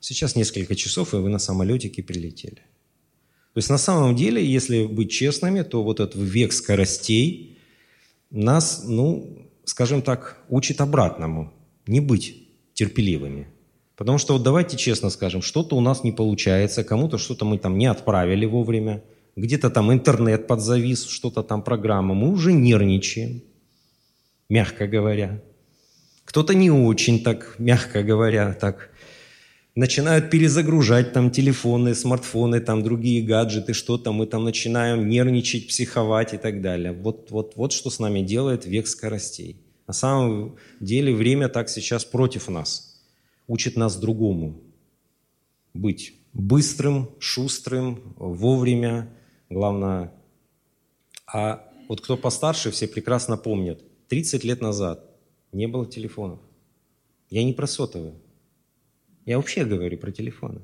Сейчас 0.00 0.36
несколько 0.36 0.74
часов, 0.74 1.14
и 1.14 1.16
вы 1.16 1.28
на 1.28 1.38
самолетике 1.38 2.02
прилетели. 2.02 2.62
То 3.54 3.58
есть 3.58 3.70
на 3.70 3.78
самом 3.78 4.16
деле, 4.16 4.44
если 4.44 4.86
быть 4.86 5.10
честными, 5.10 5.62
то 5.62 5.82
вот 5.82 6.00
этот 6.00 6.16
век 6.16 6.52
скоростей 6.52 7.51
нас, 8.32 8.84
ну, 8.86 9.48
скажем 9.64 10.02
так, 10.02 10.38
учит 10.48 10.80
обратному, 10.80 11.52
не 11.86 12.00
быть 12.00 12.48
терпеливыми. 12.74 13.46
Потому 13.96 14.18
что 14.18 14.32
вот 14.32 14.42
давайте 14.42 14.76
честно 14.76 15.10
скажем, 15.10 15.42
что-то 15.42 15.76
у 15.76 15.80
нас 15.80 16.02
не 16.02 16.12
получается, 16.12 16.82
кому-то 16.82 17.18
что-то 17.18 17.44
мы 17.44 17.58
там 17.58 17.78
не 17.78 17.86
отправили 17.86 18.46
вовремя, 18.46 19.02
где-то 19.36 19.70
там 19.70 19.92
интернет 19.92 20.46
подзавис, 20.46 21.06
что-то 21.06 21.42
там 21.42 21.62
программа, 21.62 22.14
мы 22.14 22.30
уже 22.30 22.52
нервничаем, 22.52 23.42
мягко 24.48 24.86
говоря. 24.86 25.42
Кто-то 26.24 26.54
не 26.54 26.70
очень 26.70 27.22
так, 27.22 27.56
мягко 27.58 28.02
говоря, 28.02 28.54
так 28.54 28.90
начинают 29.74 30.30
перезагружать 30.30 31.12
там 31.12 31.30
телефоны, 31.30 31.94
смартфоны, 31.94 32.60
там 32.60 32.82
другие 32.82 33.22
гаджеты, 33.22 33.72
что 33.72 33.98
там, 33.98 34.16
мы 34.16 34.26
там 34.26 34.44
начинаем 34.44 35.08
нервничать, 35.08 35.68
психовать 35.68 36.34
и 36.34 36.38
так 36.38 36.60
далее. 36.60 36.92
Вот, 36.92 37.30
вот, 37.30 37.56
вот 37.56 37.72
что 37.72 37.90
с 37.90 37.98
нами 37.98 38.20
делает 38.20 38.66
век 38.66 38.86
скоростей. 38.86 39.56
На 39.86 39.94
самом 39.94 40.56
деле 40.80 41.14
время 41.14 41.48
так 41.48 41.68
сейчас 41.68 42.04
против 42.04 42.48
нас, 42.48 43.02
учит 43.46 43.76
нас 43.76 43.96
другому. 43.96 44.60
Быть 45.74 46.14
быстрым, 46.32 47.10
шустрым, 47.18 48.14
вовремя, 48.16 49.08
главное. 49.48 50.12
А 51.26 51.68
вот 51.88 52.00
кто 52.00 52.16
постарше, 52.16 52.70
все 52.70 52.86
прекрасно 52.86 53.36
помнят, 53.36 53.82
30 54.08 54.44
лет 54.44 54.60
назад 54.60 55.10
не 55.52 55.66
было 55.66 55.86
телефонов. 55.86 56.40
Я 57.30 57.44
не 57.44 57.52
про 57.52 57.66
сотовые. 57.66 58.14
Я 59.24 59.36
вообще 59.36 59.64
говорю 59.64 59.98
про 59.98 60.10
телефоны. 60.10 60.60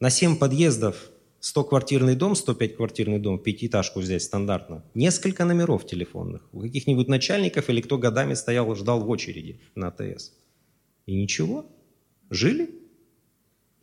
На 0.00 0.10
семь 0.10 0.36
подъездов 0.36 1.10
100-квартирный 1.40 2.16
дом, 2.16 2.32
105-квартирный 2.32 3.18
дом, 3.18 3.38
пятиэтажку 3.38 4.00
взять 4.00 4.22
стандартно, 4.22 4.84
несколько 4.94 5.44
номеров 5.44 5.86
телефонных 5.86 6.48
у 6.52 6.60
каких-нибудь 6.60 7.08
начальников 7.08 7.68
или 7.68 7.80
кто 7.80 7.98
годами 7.98 8.34
стоял, 8.34 8.74
ждал 8.74 9.00
в 9.04 9.10
очереди 9.10 9.60
на 9.74 9.88
АТС. 9.88 10.32
И 11.06 11.14
ничего, 11.14 11.66
жили. 12.30 12.70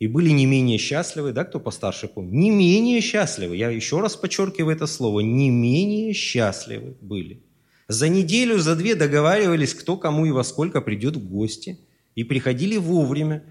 И 0.00 0.08
были 0.08 0.30
не 0.30 0.46
менее 0.46 0.78
счастливы, 0.78 1.32
да, 1.32 1.44
кто 1.44 1.60
постарше 1.60 2.08
помнит? 2.08 2.32
Не 2.32 2.50
менее 2.50 3.00
счастливы, 3.00 3.56
я 3.56 3.70
еще 3.70 4.00
раз 4.00 4.16
подчеркиваю 4.16 4.74
это 4.74 4.88
слово, 4.88 5.20
не 5.20 5.48
менее 5.48 6.12
счастливы 6.12 6.96
были. 7.00 7.44
За 7.86 8.08
неделю, 8.08 8.58
за 8.58 8.74
две 8.74 8.96
договаривались, 8.96 9.74
кто 9.74 9.96
кому 9.96 10.26
и 10.26 10.32
во 10.32 10.42
сколько 10.42 10.80
придет 10.80 11.16
в 11.16 11.28
гости. 11.28 11.78
И 12.14 12.24
приходили 12.24 12.76
вовремя. 12.76 13.44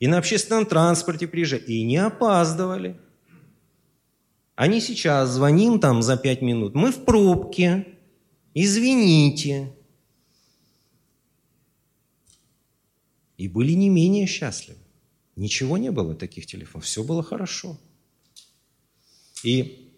И 0.00 0.06
на 0.06 0.18
общественном 0.18 0.66
транспорте 0.66 1.26
приезжали. 1.26 1.62
И 1.62 1.82
не 1.84 1.96
опаздывали. 1.96 3.00
Не 4.58 4.80
сейчас 4.80 5.30
звоним 5.30 5.80
там 5.80 6.02
за 6.02 6.16
пять 6.16 6.42
минут. 6.42 6.74
Мы 6.74 6.92
в 6.92 7.04
пробке. 7.04 7.86
Извините. 8.54 9.72
И 13.36 13.48
были 13.48 13.72
не 13.72 13.88
менее 13.88 14.26
счастливы. 14.26 14.78
Ничего 15.36 15.76
не 15.76 15.90
было 15.90 16.14
таких 16.14 16.46
телефонов. 16.46 16.86
Все 16.86 17.02
было 17.02 17.22
хорошо. 17.22 17.76
И 19.42 19.92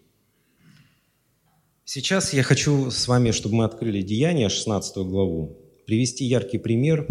сейчас 1.85 2.33
я 2.33 2.41
хочу 2.41 2.89
с 2.89 3.07
вами, 3.07 3.31
чтобы 3.31 3.55
мы 3.55 3.65
открыли 3.65 4.01
Деяния, 4.01 4.49
16 4.49 4.97
главу, 4.97 5.57
привести 5.85 6.25
яркий 6.25 6.57
пример 6.57 7.07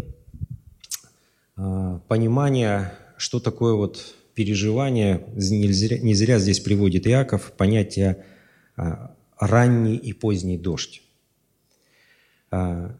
а, 1.57 2.01
понимания, 2.09 2.93
что 3.17 3.41
такое 3.41 3.75
вот 3.75 4.15
переживание, 4.35 5.25
не 5.35 5.73
зря, 5.73 5.99
не 5.99 6.15
зря 6.15 6.39
здесь 6.39 6.61
приводит 6.61 7.07
Иаков 7.07 7.53
понятие 7.57 8.25
а, 8.77 9.15
ранний 9.39 9.97
и 9.97 10.13
поздний 10.13 10.59
дождь. 10.59 11.03
А, 12.51 12.95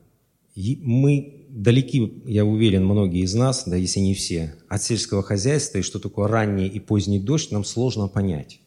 мы 0.55 1.47
далеки, 1.49 2.23
я 2.27 2.45
уверен, 2.45 2.85
многие 2.85 3.23
из 3.23 3.35
нас, 3.35 3.65
да 3.67 3.77
если 3.77 4.01
не 4.01 4.15
все, 4.15 4.55
от 4.69 4.83
сельского 4.83 5.23
хозяйства, 5.23 5.79
и 5.79 5.83
что 5.83 5.99
такое 5.99 6.29
ранний 6.29 6.67
и 6.67 6.81
поздний 6.81 7.21
дождь, 7.21 7.51
нам 7.51 7.65
сложно 7.65 8.09
понять. 8.09 8.61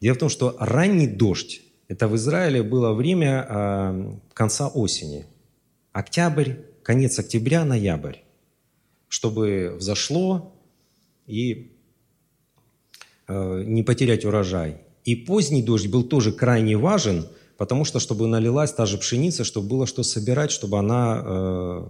Дело 0.00 0.14
в 0.14 0.18
том, 0.18 0.28
что 0.28 0.56
ранний 0.58 1.06
дождь, 1.06 1.62
это 1.88 2.08
в 2.08 2.16
Израиле 2.16 2.62
было 2.62 2.92
время 2.92 3.46
э, 3.48 4.12
конца 4.32 4.68
осени. 4.68 5.26
Октябрь, 5.92 6.54
конец 6.82 7.18
октября, 7.18 7.64
ноябрь. 7.64 8.23
Чтобы 9.14 9.76
взошло 9.78 10.52
и 11.26 11.74
Э, 13.26 13.62
не 13.64 13.82
потерять 13.82 14.24
урожай. 14.24 14.76
И 15.04 15.16
поздний 15.16 15.62
дождь 15.62 15.86
был 15.86 16.02
тоже 16.02 16.30
крайне 16.32 16.76
важен, 16.76 17.26
потому 17.56 17.84
что, 17.84 17.98
чтобы 17.98 18.26
налилась 18.26 18.72
та 18.72 18.84
же 18.84 18.98
пшеница, 18.98 19.44
чтобы 19.44 19.68
было 19.68 19.86
что 19.86 20.02
собирать, 20.02 20.50
чтобы 20.50 20.78
она 20.78 21.22
э, 21.24 21.86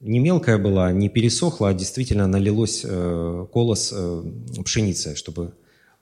не 0.00 0.20
мелкая 0.20 0.58
была, 0.58 0.92
не 0.92 1.08
пересохла, 1.08 1.70
а 1.70 1.74
действительно 1.74 2.28
налилось 2.28 2.82
э, 2.84 3.46
колос 3.52 3.92
э, 3.92 4.22
пшеницы, 4.64 5.16
чтобы 5.16 5.54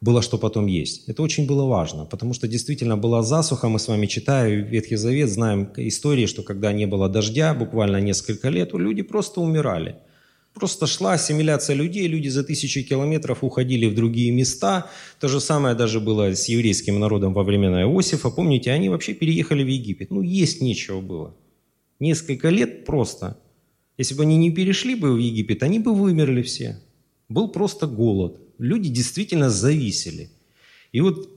было 0.02 0.20
что 0.20 0.36
потом 0.36 0.66
есть. 0.66 1.08
Это 1.08 1.22
очень 1.22 1.46
было 1.46 1.64
важно, 1.64 2.04
потому 2.04 2.34
что 2.34 2.46
действительно 2.46 2.98
была 2.98 3.22
засуха, 3.22 3.68
мы 3.68 3.78
с 3.78 3.88
вами 3.88 4.04
читаем 4.04 4.64
Ветхий 4.64 4.96
Завет, 4.96 5.30
знаем 5.30 5.72
истории, 5.78 6.26
что 6.26 6.42
когда 6.42 6.72
не 6.72 6.86
было 6.86 7.08
дождя, 7.08 7.54
буквально 7.54 8.02
несколько 8.02 8.50
лет, 8.50 8.74
люди 8.74 9.00
просто 9.02 9.40
умирали. 9.40 9.96
Просто 10.56 10.86
шла 10.86 11.12
ассимиляция 11.12 11.76
людей, 11.76 12.08
люди 12.08 12.28
за 12.28 12.42
тысячи 12.42 12.82
километров 12.82 13.44
уходили 13.44 13.84
в 13.84 13.94
другие 13.94 14.32
места. 14.32 14.90
То 15.20 15.28
же 15.28 15.38
самое 15.38 15.74
даже 15.74 16.00
было 16.00 16.34
с 16.34 16.48
еврейским 16.48 16.98
народом 16.98 17.34
во 17.34 17.42
времена 17.42 17.82
Иосифа. 17.82 18.30
Помните, 18.30 18.70
они 18.70 18.88
вообще 18.88 19.12
переехали 19.12 19.62
в 19.62 19.66
Египет. 19.66 20.10
Ну, 20.10 20.22
есть 20.22 20.62
нечего 20.62 21.02
было. 21.02 21.36
Несколько 22.00 22.48
лет 22.48 22.86
просто. 22.86 23.38
Если 23.98 24.14
бы 24.14 24.22
они 24.22 24.38
не 24.38 24.50
перешли 24.50 24.94
бы 24.94 25.12
в 25.12 25.18
Египет, 25.18 25.62
они 25.62 25.78
бы 25.78 25.94
вымерли 25.94 26.40
все. 26.40 26.80
Был 27.28 27.48
просто 27.48 27.86
голод. 27.86 28.40
Люди 28.56 28.88
действительно 28.88 29.50
зависели. 29.50 30.30
И 30.90 31.02
вот 31.02 31.28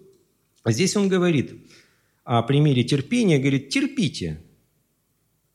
здесь 0.66 0.96
он 0.96 1.10
говорит 1.10 1.56
о 2.24 2.42
примере 2.42 2.86
терпения, 2.86 3.38
говорит, 3.38 3.68
терпите. 3.68 4.40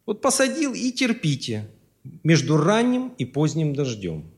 Вот 0.05 0.21
посадил 0.21 0.75
и 0.75 0.93
терпите 0.93 1.71
между 2.23 2.57
ранним 2.57 3.09
и 3.19 3.25
поздним 3.25 3.75
дождем. 3.75 4.31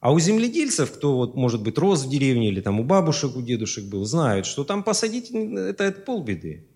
А 0.00 0.12
у 0.12 0.20
земледельцев, 0.20 0.92
кто 0.92 1.16
вот, 1.16 1.34
может 1.34 1.62
быть, 1.62 1.78
рос 1.78 2.04
в 2.04 2.10
деревне 2.10 2.48
или 2.48 2.60
там 2.60 2.78
у 2.78 2.84
бабушек, 2.84 3.36
у 3.36 3.42
дедушек 3.42 3.84
был, 3.84 4.04
знают, 4.04 4.44
что 4.44 4.64
там 4.64 4.82
посадить 4.82 5.30
это, 5.30 5.84
это 5.84 6.00
полбеды. 6.02 6.66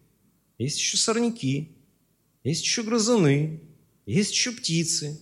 Есть 0.56 0.78
еще 0.78 0.96
сорняки, 0.96 1.76
есть 2.42 2.62
еще 2.62 2.82
грызуны, 2.82 3.60
есть 4.06 4.32
еще 4.32 4.52
птицы, 4.52 5.20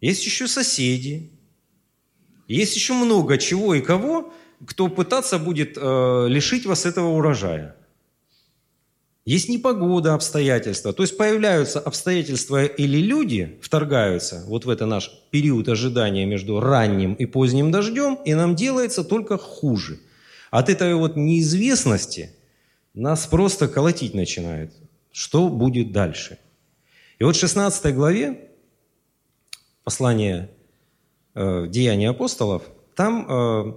есть 0.00 0.24
еще 0.26 0.46
соседи, 0.46 1.30
есть 2.48 2.76
еще 2.76 2.92
много 2.92 3.38
чего 3.38 3.74
и 3.74 3.80
кого, 3.80 4.32
кто 4.66 4.88
пытаться 4.88 5.38
будет 5.38 5.78
э, 5.78 6.26
лишить 6.28 6.66
вас 6.66 6.84
этого 6.84 7.08
урожая. 7.16 7.76
Есть 9.24 9.48
непогода, 9.48 10.14
обстоятельства. 10.14 10.92
То 10.92 11.04
есть 11.04 11.16
появляются 11.16 11.78
обстоятельства 11.78 12.64
или 12.64 12.98
люди 12.98 13.58
вторгаются 13.62 14.44
вот 14.48 14.64
в 14.64 14.70
это 14.70 14.84
наш 14.84 15.10
период 15.30 15.68
ожидания 15.68 16.26
между 16.26 16.58
ранним 16.58 17.14
и 17.14 17.26
поздним 17.26 17.70
дождем, 17.70 18.18
и 18.24 18.34
нам 18.34 18.56
делается 18.56 19.04
только 19.04 19.38
хуже. 19.38 20.00
От 20.50 20.68
этой 20.68 20.94
вот 20.94 21.16
неизвестности 21.16 22.30
нас 22.94 23.26
просто 23.26 23.68
колотить 23.68 24.12
начинает. 24.12 24.72
Что 25.12 25.48
будет 25.48 25.92
дальше? 25.92 26.38
И 27.20 27.24
вот 27.24 27.36
в 27.36 27.38
16 27.38 27.94
главе 27.94 28.50
послания 29.84 30.50
э, 31.34 31.68
Деяния 31.68 32.10
апостолов, 32.10 32.64
там 32.96 33.26
э, 33.28 33.72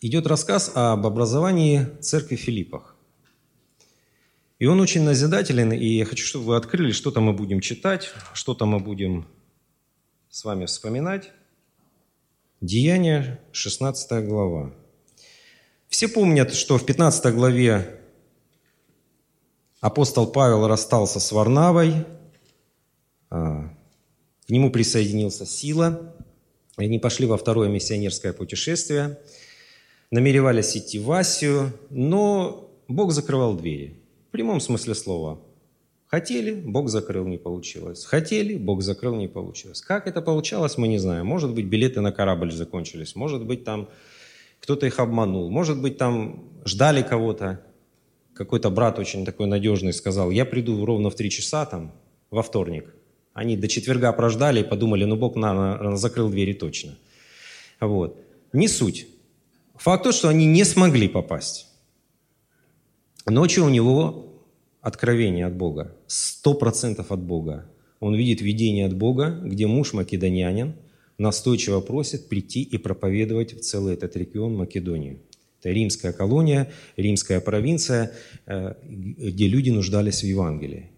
идет 0.00 0.26
рассказ 0.26 0.72
об 0.74 1.06
образовании 1.06 1.86
церкви 2.00 2.36
Филиппах. 2.36 2.95
И 4.58 4.64
он 4.64 4.80
очень 4.80 5.02
назидателен, 5.02 5.72
и 5.72 5.86
я 5.86 6.06
хочу, 6.06 6.24
чтобы 6.24 6.46
вы 6.46 6.56
открыли, 6.56 6.90
что-то 6.92 7.20
мы 7.20 7.34
будем 7.34 7.60
читать, 7.60 8.10
что-то 8.32 8.64
мы 8.64 8.80
будем 8.80 9.26
с 10.30 10.44
вами 10.44 10.64
вспоминать. 10.64 11.30
Деяние, 12.62 13.38
16 13.52 14.26
глава. 14.26 14.72
Все 15.88 16.08
помнят, 16.08 16.54
что 16.54 16.78
в 16.78 16.86
15 16.86 17.34
главе 17.34 18.00
апостол 19.80 20.26
Павел 20.26 20.66
расстался 20.66 21.20
с 21.20 21.32
Варнавой, 21.32 22.06
а, 23.28 23.68
к 24.46 24.50
нему 24.50 24.70
присоединился 24.70 25.44
Сила, 25.44 26.14
и 26.78 26.84
они 26.84 26.98
пошли 26.98 27.26
во 27.26 27.36
второе 27.36 27.68
миссионерское 27.68 28.32
путешествие, 28.32 29.18
намеревались 30.10 30.78
идти 30.78 30.98
в 30.98 31.12
Асию, 31.12 31.74
но 31.90 32.70
Бог 32.88 33.12
закрывал 33.12 33.54
двери– 33.54 34.02
прямом 34.36 34.60
смысле 34.60 34.94
слова. 34.94 35.40
Хотели, 36.08 36.52
Бог 36.52 36.90
закрыл, 36.90 37.26
не 37.26 37.38
получилось. 37.38 38.04
Хотели, 38.04 38.58
Бог 38.58 38.82
закрыл, 38.82 39.16
не 39.16 39.28
получилось. 39.28 39.80
Как 39.80 40.06
это 40.06 40.20
получалось, 40.20 40.76
мы 40.76 40.88
не 40.88 40.98
знаем. 40.98 41.26
Может 41.26 41.54
быть, 41.54 41.64
билеты 41.64 42.02
на 42.02 42.12
корабль 42.12 42.52
закончились. 42.52 43.16
Может 43.16 43.46
быть, 43.46 43.64
там 43.64 43.88
кто-то 44.60 44.86
их 44.86 45.00
обманул. 45.00 45.50
Может 45.50 45.80
быть, 45.80 45.96
там 45.96 46.44
ждали 46.66 47.02
кого-то. 47.02 47.62
Какой-то 48.34 48.68
брат 48.68 48.98
очень 48.98 49.24
такой 49.24 49.46
надежный 49.46 49.94
сказал, 49.94 50.30
я 50.30 50.44
приду 50.44 50.84
ровно 50.84 51.08
в 51.08 51.14
три 51.14 51.30
часа 51.30 51.64
там, 51.64 51.92
во 52.30 52.42
вторник. 52.42 52.94
Они 53.32 53.56
до 53.56 53.66
четверга 53.66 54.12
прождали 54.12 54.60
и 54.60 54.64
подумали, 54.64 55.06
ну 55.06 55.16
Бог 55.16 55.34
наверное, 55.34 55.96
закрыл 55.96 56.28
двери 56.28 56.52
точно. 56.52 56.98
Вот. 57.80 58.20
Не 58.52 58.68
суть. 58.68 59.08
Факт 59.76 60.04
тот, 60.04 60.14
что 60.14 60.28
они 60.28 60.44
не 60.44 60.64
смогли 60.64 61.08
попасть. 61.08 61.68
Ночью 63.26 63.64
у 63.64 63.70
него 63.70 64.25
откровение 64.86 65.46
от 65.46 65.56
Бога, 65.56 65.96
сто 66.06 66.54
процентов 66.54 67.10
от 67.10 67.20
Бога. 67.20 67.66
Он 67.98 68.14
видит 68.14 68.40
видение 68.40 68.86
от 68.86 68.96
Бога, 68.96 69.30
где 69.44 69.66
муж 69.66 69.92
македонянин 69.92 70.76
настойчиво 71.18 71.80
просит 71.80 72.28
прийти 72.28 72.62
и 72.62 72.78
проповедовать 72.78 73.52
в 73.52 73.60
целый 73.62 73.94
этот 73.94 74.16
регион 74.16 74.54
Македонии. 74.54 75.18
Это 75.58 75.70
римская 75.70 76.12
колония, 76.12 76.70
римская 76.96 77.40
провинция, 77.40 78.12
э, 78.46 78.74
где 78.84 79.48
люди 79.48 79.70
нуждались 79.70 80.22
в 80.22 80.26
Евангелии. 80.26 80.92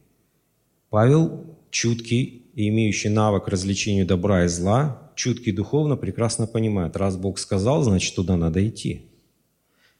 Павел, 0.91 1.57
чуткий 1.71 2.43
и 2.55 2.69
имеющий 2.69 3.09
навык 3.09 3.49
развлечению 3.49 4.05
добра 4.05 4.45
и 4.45 4.49
зла, 4.49 5.11
чуткий 5.15 5.53
духовно, 5.53 5.97
прекрасно 5.97 6.47
понимает, 6.47 6.95
раз 6.99 7.17
Бог 7.17 7.39
сказал, 7.39 7.83
значит, 7.85 8.15
туда 8.15 8.37
надо 8.37 8.69
идти. 8.69 9.08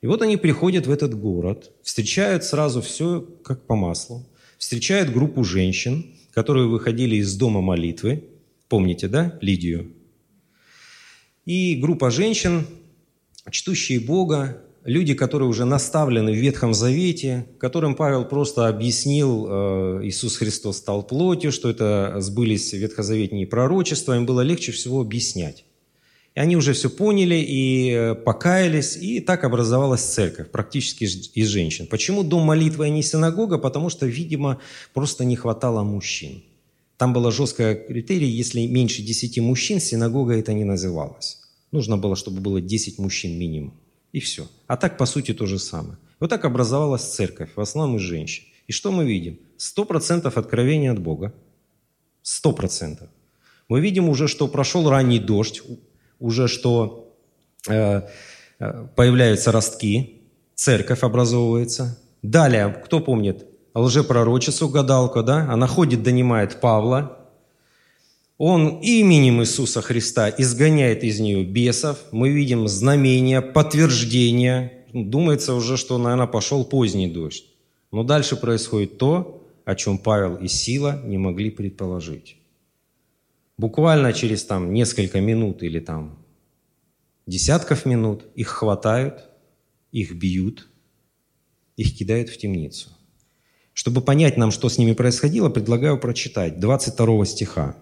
И 0.01 0.07
вот 0.07 0.23
они 0.23 0.37
приходят 0.37 0.87
в 0.87 0.91
этот 0.91 1.19
город, 1.19 1.73
встречают 1.83 2.45
сразу 2.45 2.81
все 2.81 3.21
как 3.43 3.67
по 3.67 3.75
маслу, 3.75 4.27
встречают 4.57 5.11
группу 5.11 5.43
женщин, 5.43 6.07
которые 6.33 6.69
выходили 6.69 7.17
из 7.17 7.37
дома 7.37 7.61
молитвы, 7.61 8.25
помните, 8.69 9.09
да, 9.09 9.37
Лидию? 9.41 9.93
И 11.45 11.77
группа 11.77 12.11
женщин 12.11 12.67
чтущие 13.51 13.99
Бога, 13.99 14.63
люди, 14.85 15.15
которые 15.15 15.49
уже 15.49 15.65
наставлены 15.65 16.33
в 16.33 16.37
Ветхом 16.37 16.75
Завете, 16.75 17.47
которым 17.59 17.97
Павел 17.97 18.25
просто 18.25 18.69
объяснил, 18.69 19.47
э, 19.49 20.01
Иисус 20.05 20.37
Христос 20.37 20.79
стал 20.79 21.03
плотью, 21.03 21.51
что 21.51 21.71
это 21.71 22.17
сбылись 22.19 22.73
ветхозаветные 22.73 23.47
пророчества, 23.47 24.17
им 24.17 24.27
было 24.27 24.43
легче 24.43 24.71
всего 24.73 25.01
объяснять. 25.01 25.65
И 26.39 26.41
они 26.41 26.57
уже 26.57 26.73
все 26.73 26.89
поняли 26.89 27.35
и 27.35 27.91
э, 27.91 28.15
покаялись, 28.15 28.97
и 28.97 29.19
так 29.19 29.43
образовалась 29.43 30.03
церковь, 30.03 30.53
практически 30.53 31.03
из 31.03 31.49
женщин. 31.49 31.89
Почему 31.89 32.23
дом 32.23 32.43
молитвы, 32.43 32.87
а 32.87 32.89
не 32.89 33.03
синагога? 33.03 33.59
Потому 33.59 33.91
что, 33.91 34.07
видимо, 34.07 34.61
просто 34.95 35.25
не 35.25 35.35
хватало 35.35 35.83
мужчин. 35.83 36.45
Там 36.97 37.13
было 37.13 37.33
жесткое 37.33 37.75
критерий, 37.75 38.29
если 38.29 38.69
меньше 38.69 39.03
10 39.03 39.41
мужчин, 39.41 39.81
синагога 39.81 40.35
это 40.35 40.53
не 40.53 40.63
называлось. 40.63 41.41
Нужно 41.73 41.97
было, 41.97 42.15
чтобы 42.15 42.41
было 42.41 42.61
10 42.61 43.01
мужчин 43.01 43.37
минимум. 43.37 43.75
И 44.13 44.21
все. 44.21 44.47
А 44.69 44.77
так, 44.77 44.97
по 44.97 45.07
сути, 45.07 45.35
то 45.35 45.47
же 45.47 45.59
самое. 45.59 45.99
Вот 46.21 46.31
так 46.31 46.45
образовалась 46.45 47.03
церковь, 47.03 47.51
в 47.57 47.61
основном 47.61 47.97
из 47.97 48.03
женщин. 48.03 48.45
И 48.69 48.73
что 48.73 48.93
мы 48.93 49.05
видим? 49.05 49.41
Сто 49.57 49.85
процентов 49.85 50.39
откровения 50.39 50.93
от 50.93 51.01
Бога. 51.01 51.35
Сто 52.23 52.53
процентов. 52.53 53.09
Мы 53.69 53.81
видим 53.81 54.09
уже, 54.09 54.29
что 54.29 54.47
прошел 54.47 54.89
ранний 54.89 55.19
дождь, 55.19 55.63
уже 56.21 56.49
что 56.49 57.15
э, 57.69 58.03
э, 58.59 58.87
появляются 58.97 59.53
ростки, 59.53 60.23
церковь 60.55 61.03
образовывается. 61.03 61.99
Далее, 62.23 62.81
кто 62.85 63.01
помнит, 63.01 63.47
лжепророчицу, 63.75 64.69
гадалку, 64.69 65.23
да? 65.23 65.51
Она 65.51 65.67
ходит, 65.67 66.03
донимает 66.03 66.61
Павла, 66.61 67.19
он 68.39 68.79
именем 68.83 69.43
Иисуса 69.43 69.83
Христа 69.83 70.31
изгоняет 70.31 71.03
из 71.03 71.19
нее 71.19 71.45
бесов. 71.45 71.99
Мы 72.13 72.31
видим 72.31 72.69
знамения, 72.69 73.43
подтверждения. 73.43 74.85
Думается 74.93 75.55
уже, 75.55 75.77
что, 75.77 75.99
наверное, 75.99 76.29
пошел 76.29 76.65
поздний 76.65 77.09
дождь. 77.09 77.47
Но 77.91 78.05
дальше 78.05 78.37
происходит 78.37 78.97
то, 78.97 79.45
о 79.65 79.75
чем 79.75 79.99
Павел 79.99 80.37
и 80.37 80.47
Сила 80.47 81.03
не 81.05 81.19
могли 81.19 81.51
предположить. 81.51 82.38
Буквально 83.59 84.13
через 84.13 84.45
там, 84.45 84.73
несколько 84.73 85.21
минут 85.21 85.65
или 85.65 85.81
там, 85.81 86.25
десятков 87.27 87.87
минут 87.87 88.25
их 88.37 88.49
хватают, 88.49 89.25
их 89.91 90.13
бьют, 90.15 90.69
их 91.77 91.97
кидают 91.99 92.29
в 92.29 92.39
темницу. 92.39 92.91
Чтобы 93.73 94.01
понять 94.01 94.37
нам, 94.37 94.53
что 94.53 94.69
с 94.69 94.79
ними 94.79 94.93
происходило, 94.93 95.49
предлагаю 95.49 95.99
прочитать 95.99 96.61
22 96.61 97.27
стиха. 97.27 97.77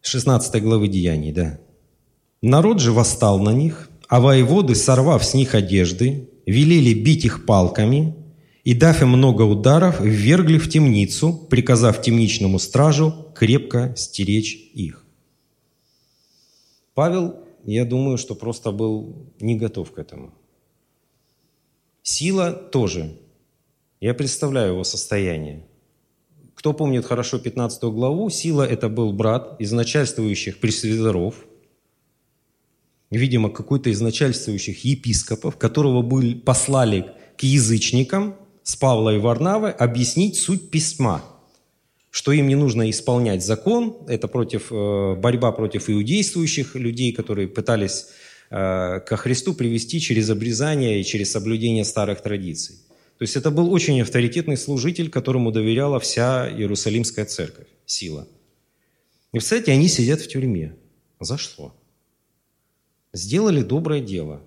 16 0.00 0.62
главы 0.62 0.88
Деяний, 0.88 1.32
да. 1.32 1.60
«Народ 2.42 2.80
же 2.80 2.92
восстал 2.92 3.38
на 3.38 3.50
них, 3.50 3.88
а 4.08 4.20
воеводы, 4.20 4.74
сорвав 4.74 5.24
с 5.24 5.34
них 5.34 5.54
одежды, 5.54 6.28
велели 6.46 6.94
бить 6.94 7.24
их 7.24 7.46
палками, 7.46 8.16
и, 8.68 8.74
дав 8.74 9.02
им 9.02 9.08
много 9.08 9.42
ударов, 9.44 10.00
ввергли 10.00 10.58
в 10.58 10.68
темницу, 10.68 11.32
приказав 11.32 12.02
темничному 12.02 12.58
стражу 12.58 13.14
крепко 13.34 13.94
стеречь 13.96 14.70
их». 14.74 15.06
Павел, 16.92 17.34
я 17.64 17.86
думаю, 17.86 18.18
что 18.18 18.34
просто 18.34 18.70
был 18.70 19.26
не 19.40 19.56
готов 19.56 19.92
к 19.92 19.98
этому. 19.98 20.34
Сила 22.02 22.52
тоже. 22.52 23.16
Я 24.00 24.12
представляю 24.12 24.72
его 24.72 24.84
состояние. 24.84 25.64
Кто 26.54 26.74
помнит 26.74 27.06
хорошо 27.06 27.38
15 27.38 27.82
главу, 27.84 28.28
Сила– 28.28 28.66
это 28.70 28.90
был 28.90 29.14
брат 29.14 29.58
из 29.58 29.72
начальствующих 29.72 30.60
пресвитеров, 30.60 31.46
видимо, 33.10 33.48
какой-то 33.48 33.88
из 33.88 34.02
начальствующих 34.02 34.84
епископов, 34.84 35.56
которого 35.56 36.02
были, 36.02 36.34
послали 36.34 37.12
к 37.38 37.44
язычникам 37.44 38.34
с 38.68 38.76
Павла 38.76 39.14
и 39.14 39.18
Варнавы 39.18 39.70
объяснить 39.70 40.36
суть 40.36 40.70
письма, 40.70 41.24
что 42.10 42.32
им 42.32 42.48
не 42.48 42.54
нужно 42.54 42.90
исполнять 42.90 43.42
закон, 43.42 43.96
это 44.08 44.28
против, 44.28 44.70
э, 44.70 45.14
борьба 45.14 45.52
против 45.52 45.88
иудействующих 45.88 46.74
людей, 46.74 47.12
которые 47.12 47.48
пытались 47.48 48.08
э, 48.50 49.00
ко 49.00 49.16
Христу 49.16 49.54
привести 49.54 50.00
через 50.00 50.28
обрезание 50.28 51.00
и 51.00 51.04
через 51.04 51.32
соблюдение 51.32 51.82
старых 51.86 52.20
традиций. 52.20 52.76
То 53.16 53.22
есть 53.22 53.36
это 53.36 53.50
был 53.50 53.72
очень 53.72 54.02
авторитетный 54.02 54.58
служитель, 54.58 55.08
которому 55.08 55.50
доверяла 55.50 55.98
вся 55.98 56.46
Иерусалимская 56.50 57.24
церковь, 57.24 57.68
сила. 57.86 58.28
И, 59.32 59.38
кстати, 59.38 59.70
они 59.70 59.88
сидят 59.88 60.20
в 60.20 60.28
тюрьме. 60.28 60.76
За 61.20 61.38
что? 61.38 61.74
Сделали 63.14 63.62
доброе 63.62 64.02
дело. 64.02 64.42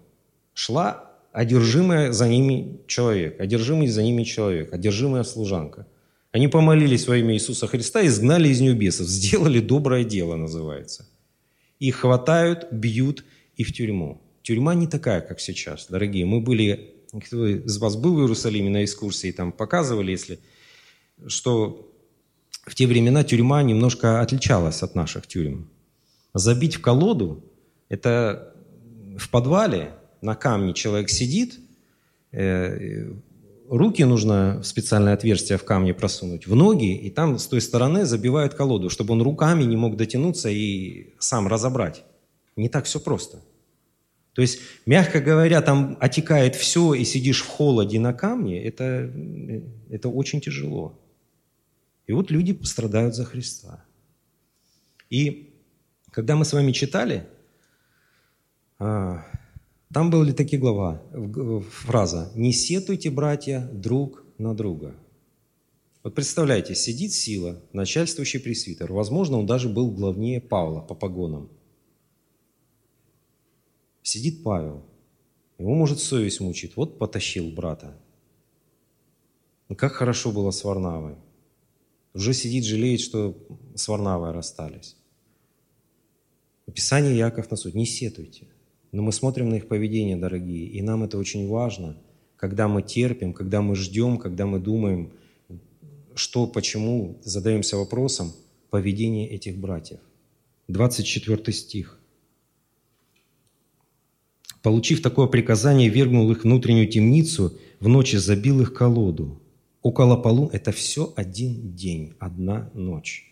Шла 0.53 1.10
одержимая 1.31 2.11
за 2.11 2.27
ними 2.27 2.81
человек, 2.87 3.39
одержимый 3.39 3.87
за 3.87 4.03
ними 4.03 4.23
человек, 4.23 4.73
одержимая 4.73 5.23
служанка. 5.23 5.87
Они 6.31 6.47
помолились 6.47 7.07
во 7.07 7.17
имя 7.17 7.33
Иисуса 7.33 7.67
Христа 7.67 8.01
и 8.01 8.07
изгнали 8.07 8.49
из 8.49 8.61
нее 8.61 8.73
бесов. 8.73 9.07
Сделали 9.07 9.59
доброе 9.59 10.03
дело, 10.03 10.35
называется. 10.35 11.07
Их 11.79 11.97
хватают, 11.97 12.71
бьют 12.71 13.25
и 13.57 13.63
в 13.63 13.73
тюрьму. 13.73 14.21
Тюрьма 14.43 14.75
не 14.75 14.87
такая, 14.87 15.21
как 15.21 15.39
сейчас, 15.39 15.87
дорогие. 15.89 16.25
Мы 16.25 16.39
были 16.41 17.01
кто 17.19 17.45
из 17.47 17.77
вас 17.77 17.97
был 17.97 18.15
в 18.15 18.19
Иерусалиме 18.21 18.69
на 18.69 18.85
экскурсии, 18.85 19.31
там 19.31 19.51
показывали, 19.51 20.11
если, 20.11 20.39
что 21.27 21.91
в 22.65 22.75
те 22.75 22.87
времена 22.87 23.23
тюрьма 23.23 23.61
немножко 23.63 24.21
отличалась 24.21 24.81
от 24.83 24.95
наших 24.95 25.27
тюрем. 25.27 25.69
Забить 26.33 26.75
в 26.75 26.81
колоду– 26.81 27.43
это 27.89 28.55
в 29.17 29.29
подвале 29.29 29.91
на 30.21 30.35
камне 30.35 30.73
человек 30.73 31.09
сидит, 31.09 31.59
э, 32.31 33.11
руки 33.69 34.03
нужно 34.03 34.61
в 34.61 34.65
специальное 34.65 35.13
отверстие 35.13 35.57
в 35.57 35.63
камне 35.63 35.93
просунуть, 35.93 36.47
в 36.47 36.55
ноги, 36.55 36.95
и 36.95 37.09
там 37.09 37.37
с 37.39 37.47
той 37.47 37.61
стороны 37.61 38.05
забивают 38.05 38.53
колоду, 38.53 38.89
чтобы 38.89 39.13
он 39.13 39.21
руками 39.21 39.63
не 39.63 39.77
мог 39.77 39.97
дотянуться 39.97 40.49
и 40.49 41.13
сам 41.19 41.47
разобрать. 41.47 42.03
Не 42.55 42.69
так 42.69 42.85
все 42.85 42.99
просто– 42.99 43.39
то 44.33 44.41
есть, 44.41 44.59
мягко 44.85 45.19
говоря, 45.19 45.61
там 45.61 45.97
отекает 45.99 46.55
все, 46.55 46.93
и 46.93 47.03
сидишь 47.03 47.41
в 47.41 47.47
холоде 47.47 47.99
на 47.99 48.13
камне, 48.13 48.63
это, 48.63 49.11
это 49.89 50.09
очень 50.09 50.39
тяжело. 50.39 50.97
И 52.07 52.13
вот 52.13 52.31
люди 52.31 52.57
страдают 52.63 53.13
за 53.13 53.25
Христа. 53.25 53.83
И 55.09 55.53
когда 56.11 56.35
мы 56.35 56.45
с 56.45 56.53
вами 56.53 56.71
читали, 56.71 57.27
а, 58.79 59.25
там 59.93 60.09
были 60.09 60.31
такие 60.31 60.59
глава, 60.59 61.01
фраза 61.69 62.31
«Не 62.35 62.53
сетуйте, 62.53 63.09
братья, 63.09 63.69
друг 63.73 64.25
на 64.37 64.55
друга». 64.55 64.95
Вот 66.03 66.15
представляете, 66.15 66.73
сидит 66.73 67.11
сила, 67.13 67.61
начальствующий 67.73 68.39
пресвитер. 68.39 68.91
Возможно, 68.91 69.37
он 69.37 69.45
даже 69.45 69.69
был 69.69 69.91
главнее 69.91 70.41
Павла 70.41 70.81
по 70.81 70.95
погонам– 70.95 71.49
Сидит 74.03 74.43
Павел. 74.43 74.83
Его, 75.57 75.73
может, 75.75 75.99
совесть 75.99 76.39
мучит. 76.39 76.75
Вот 76.75 76.97
потащил 76.97 77.51
брата. 77.51 77.97
Ну, 79.69 79.75
как 79.75 79.93
хорошо 79.93 80.31
было 80.31 80.51
с 80.51 80.63
Варнавой. 80.63 81.15
Уже 82.13 82.33
сидит, 82.33 82.65
жалеет, 82.65 82.99
что 82.99 83.37
с 83.75 83.87
Варнавой 83.87 84.31
расстались. 84.31 84.97
Писание 86.73 87.15
Яков 87.15 87.49
на 87.51 87.57
суд. 87.57 87.73
Не 87.73 87.85
сетуйте. 87.85 88.47
Но 88.91 89.01
мы 89.01 89.11
смотрим 89.11 89.49
на 89.49 89.55
их 89.55 89.67
поведение, 89.67 90.17
дорогие, 90.17 90.65
и 90.67 90.81
нам 90.81 91.03
это 91.03 91.17
очень 91.17 91.47
важно, 91.47 91.97
когда 92.35 92.67
мы 92.67 92.81
терпим, 92.81 93.33
когда 93.33 93.61
мы 93.61 93.75
ждем, 93.75 94.17
когда 94.17 94.45
мы 94.45 94.59
думаем, 94.59 95.11
что, 96.13 96.45
почему, 96.47 97.19
задаемся 97.23 97.77
вопросом 97.77 98.33
поведения 98.69 99.29
этих 99.29 99.57
братьев. 99.57 99.99
24 100.67 101.53
стих. 101.53 101.99
Получив 104.61 105.01
такое 105.01 105.27
приказание, 105.27 105.89
вергнул 105.89 106.31
их 106.31 106.43
внутреннюю 106.43 106.87
темницу, 106.87 107.57
в 107.79 107.87
ночи 107.87 108.17
забил 108.17 108.61
их 108.61 108.73
колоду. 108.73 109.41
Около 109.81 110.15
полу– 110.17 110.49
это 110.53 110.71
все 110.71 111.11
один 111.15 111.73
день, 111.73 112.13
одна 112.19 112.69
ночь. 112.73 113.25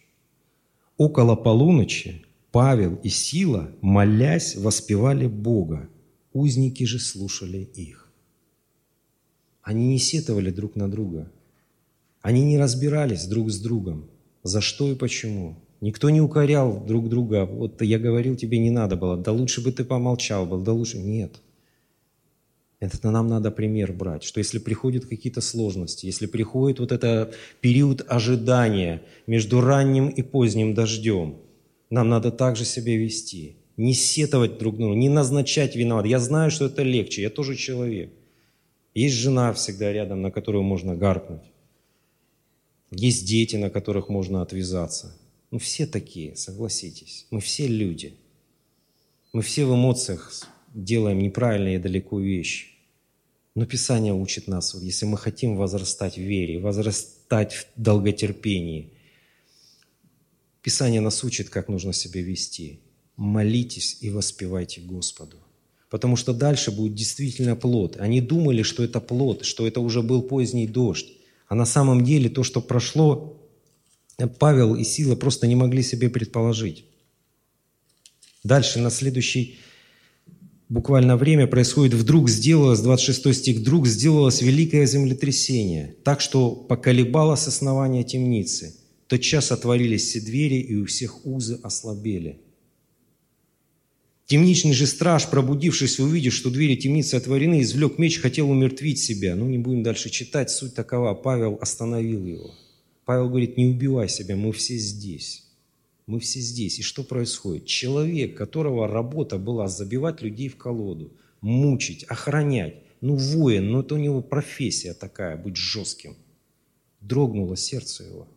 Около 0.98 1.36
полуночи 1.36 2.26
Павел 2.52 3.00
и 3.04 3.10
Сила, 3.10 3.72
молясь, 3.82 4.56
воспевали 4.56 5.28
Бога. 5.28 5.90
Узники 6.34 6.84
же 6.84 7.00
слушали 7.00 7.70
их. 7.76 8.10
Они 9.62 9.88
не 9.88 10.00
сетовали 10.00 10.50
друг 10.50 10.76
на 10.76 10.90
друга. 10.90 11.32
Они 12.22 12.44
не 12.44 12.58
разбирались 12.58 13.26
друг 13.26 13.52
с 13.52 13.60
другом, 13.60 14.10
за 14.44 14.62
что 14.62 14.92
и 14.92 14.96
почему. 14.96 15.58
Никто 15.80 16.10
не 16.10 16.22
укорял 16.22 16.84
друг 16.86 17.08
друга. 17.08 17.46
Вот 17.46 17.82
я 17.82 18.00
говорил, 18.00 18.36
тебе 18.36 18.58
не 18.58 18.72
надо 18.72 18.96
было. 18.96 19.16
Да 19.16 19.32
лучше 19.32 19.62
бы 19.62 19.72
ты 19.72 19.86
помолчал 19.86 20.46
был. 20.46 20.62
Да 20.62 20.74
лучше. 20.74 20.98
Нет. 20.98 21.40
Это 22.80 23.12
нам 23.12 23.28
надо 23.28 23.52
пример 23.52 23.92
брать, 23.92 24.24
что 24.24 24.40
если 24.40 24.58
приходят 24.58 25.06
какие-то 25.06 25.42
сложности, 25.42 26.06
если 26.06 26.28
приходит 26.28 26.80
вот 26.80 26.94
этот 26.94 27.36
период 27.60 28.06
ожидания 28.08 29.02
между 29.28 29.60
ранним 29.60 30.08
и 30.08 30.22
поздним 30.22 30.74
дождем, 30.74 31.38
нам 31.90 32.10
надо 32.10 32.32
также 32.32 32.66
себя 32.66 32.98
вести. 32.98 33.56
не 33.78 33.94
сетовать 33.94 34.58
друг 34.58 34.76
другу, 34.78 34.94
не 34.94 35.08
назначать 35.08 35.76
виноват. 35.76 36.06
Я 36.06 36.20
знаю, 36.20 36.52
что 36.52 36.66
это 36.66 36.84
легче, 36.84 37.22
я 37.22 37.30
тоже 37.30 37.56
человек. 37.56 38.12
Есть 38.94 39.16
жена 39.16 39.54
всегда 39.54 39.94
рядом, 39.94 40.22
на 40.22 40.32
которую 40.32 40.64
можно 40.64 40.96
гаркнуть. 40.96 41.44
Есть 42.92 43.26
дети, 43.26 43.56
на 43.56 43.70
которых 43.70 44.10
можно 44.10 44.42
отвязаться. 44.42 45.16
Ну, 45.52 45.60
все 45.60 45.86
такие, 45.86 46.36
согласитесь. 46.36 47.26
Мы 47.32 47.40
все 47.40 47.68
люди. 47.68 48.16
Мы 49.32 49.42
все 49.42 49.66
в 49.66 49.74
эмоциях 49.74 50.34
делаем 50.74 51.20
неправильные 51.20 51.76
и 51.76 51.80
далеко 51.80 52.20
вещи. 52.20 52.68
Но 53.56 53.66
Писание 53.66 54.14
учит 54.14 54.48
нас, 54.48 54.76
если 54.76 55.06
мы 55.06 55.18
хотим 55.18 55.56
возрастать 55.56 56.16
в 56.16 56.22
вере, 56.22 56.60
возрастать 56.60 57.54
в 57.54 57.68
долготерпении, 57.76 58.92
Писание 60.62 61.02
нас 61.02 61.24
учит, 61.24 61.50
как 61.50 61.70
нужно 61.70 61.94
себя 61.94 62.22
вести. 62.22 62.82
Молитесь 63.16 63.98
и 64.02 64.10
воспевайте 64.10 64.82
Господу. 64.82 65.38
Потому 65.90 66.16
что 66.16 66.34
дальше 66.34 66.72
будет 66.72 66.94
действительно 66.94 67.56
плод. 67.56 67.98
Они 68.00 68.22
думали, 68.22 68.62
что 68.62 68.84
это 68.84 69.00
плод, 69.00 69.46
что 69.46 69.66
это 69.66 69.80
уже 69.80 70.02
был 70.02 70.22
поздний 70.22 70.68
дождь. 70.68 71.14
А 71.48 71.56
на 71.56 71.66
самом 71.66 72.04
деле 72.04 72.30
то, 72.30 72.44
что 72.44 72.62
прошло, 72.62 73.40
Павел 74.38 74.76
и 74.76 74.84
Сила 74.84 75.16
просто 75.16 75.48
не 75.48 75.56
могли 75.56 75.82
себе 75.82 76.10
предположить. 76.10 76.86
Дальше, 78.44 78.80
на 78.80 78.90
следующий 78.90 79.58
буквально 80.70 81.18
время 81.18 81.48
происходит 81.48 81.94
«вдруг 81.94 82.30
сделалось», 82.30 82.80
26 82.82 83.34
стих, 83.34 83.58
«вдруг 83.58 83.88
сделалось 83.88 84.42
великое 84.42 84.86
землетрясение, 84.86 85.96
так 86.04 86.22
что 86.22 86.52
поколебалось 86.52 87.48
основание 87.48 88.04
темницы. 88.04 88.79
Тот 89.10 89.20
час 89.20 89.52
отворились 89.52 90.04
все 90.04 90.22
двери, 90.22 90.62
и 90.62 90.76
у 90.76 90.86
всех 90.86 91.26
узы 91.26 91.60
ослабели». 91.62 92.40
Темничный 94.28 94.74
же 94.74 94.86
страж, 94.86 95.28
пробудившись, 95.28 96.00
увидев, 96.00 96.36
что 96.36 96.52
двери 96.52 96.76
темницы 96.76 97.16
отворены, 97.16 97.62
извлек 97.62 97.98
меч, 97.98 98.20
хотел 98.20 98.52
умертвить 98.52 99.00
себя. 99.00 99.36
Ну, 99.36 99.50
не 99.50 99.58
будем 99.58 99.82
дальше 99.82 100.12
читать, 100.12 100.52
суть 100.52 100.76
такова. 100.76 101.16
Павел 101.16 101.58
остановил 101.60 102.24
его. 102.24 102.52
Павел 103.06 103.30
говорит, 103.30 103.58
не 103.58 103.66
убивай 103.66 104.08
себя, 104.08 104.36
мы 104.36 104.52
все 104.52 104.78
здесь. 104.78 105.46
Мы 106.06 106.20
все 106.20 106.42
здесь. 106.42 106.78
И 106.78 106.84
что 106.84 107.04
происходит? 107.04 107.66
Человек, 107.66 108.38
которого 108.38 108.88
работа 108.88 109.40
была 109.40 109.68
забивать 109.68 110.22
людей 110.22 110.48
в 110.48 110.58
колоду, 110.58 111.12
мучить, 111.42 112.04
охранять, 112.04 112.76
ну, 113.02 113.16
воин, 113.16 113.72
ну, 113.72 113.80
это 113.80 113.96
у 113.96 113.98
него 113.98 114.22
профессия 114.22 114.94
такая, 114.94 115.38
быть 115.38 115.56
жестким. 115.56 116.16
Дрогнуло 117.02 117.58
сердце 117.58 118.04
его. 118.04 118.28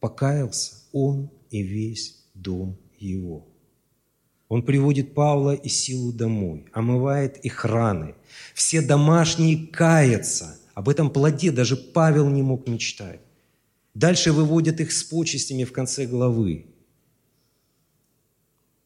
Покаялся 0.00 0.74
он 0.92 1.30
и 1.50 1.62
весь 1.62 2.24
дом 2.34 2.76
его. 2.98 3.46
Он 4.48 4.62
приводит 4.62 5.14
Павла 5.14 5.54
и 5.54 5.68
Силу 5.68 6.12
домой, 6.12 6.66
омывает 6.72 7.36
их 7.44 7.64
раны. 7.64 8.14
Все 8.54 8.80
домашние 8.80 9.66
каятся. 9.66 10.58
Об 10.74 10.88
этом 10.88 11.10
плоде 11.10 11.50
даже 11.50 11.76
Павел 11.76 12.30
не 12.30 12.42
мог 12.42 12.66
мечтать. 12.66 13.20
Дальше 13.94 14.32
выводят 14.32 14.80
их 14.80 14.92
с 14.92 15.02
почестями 15.02 15.64
в 15.64 15.72
конце 15.72 16.06
главы 16.06 16.66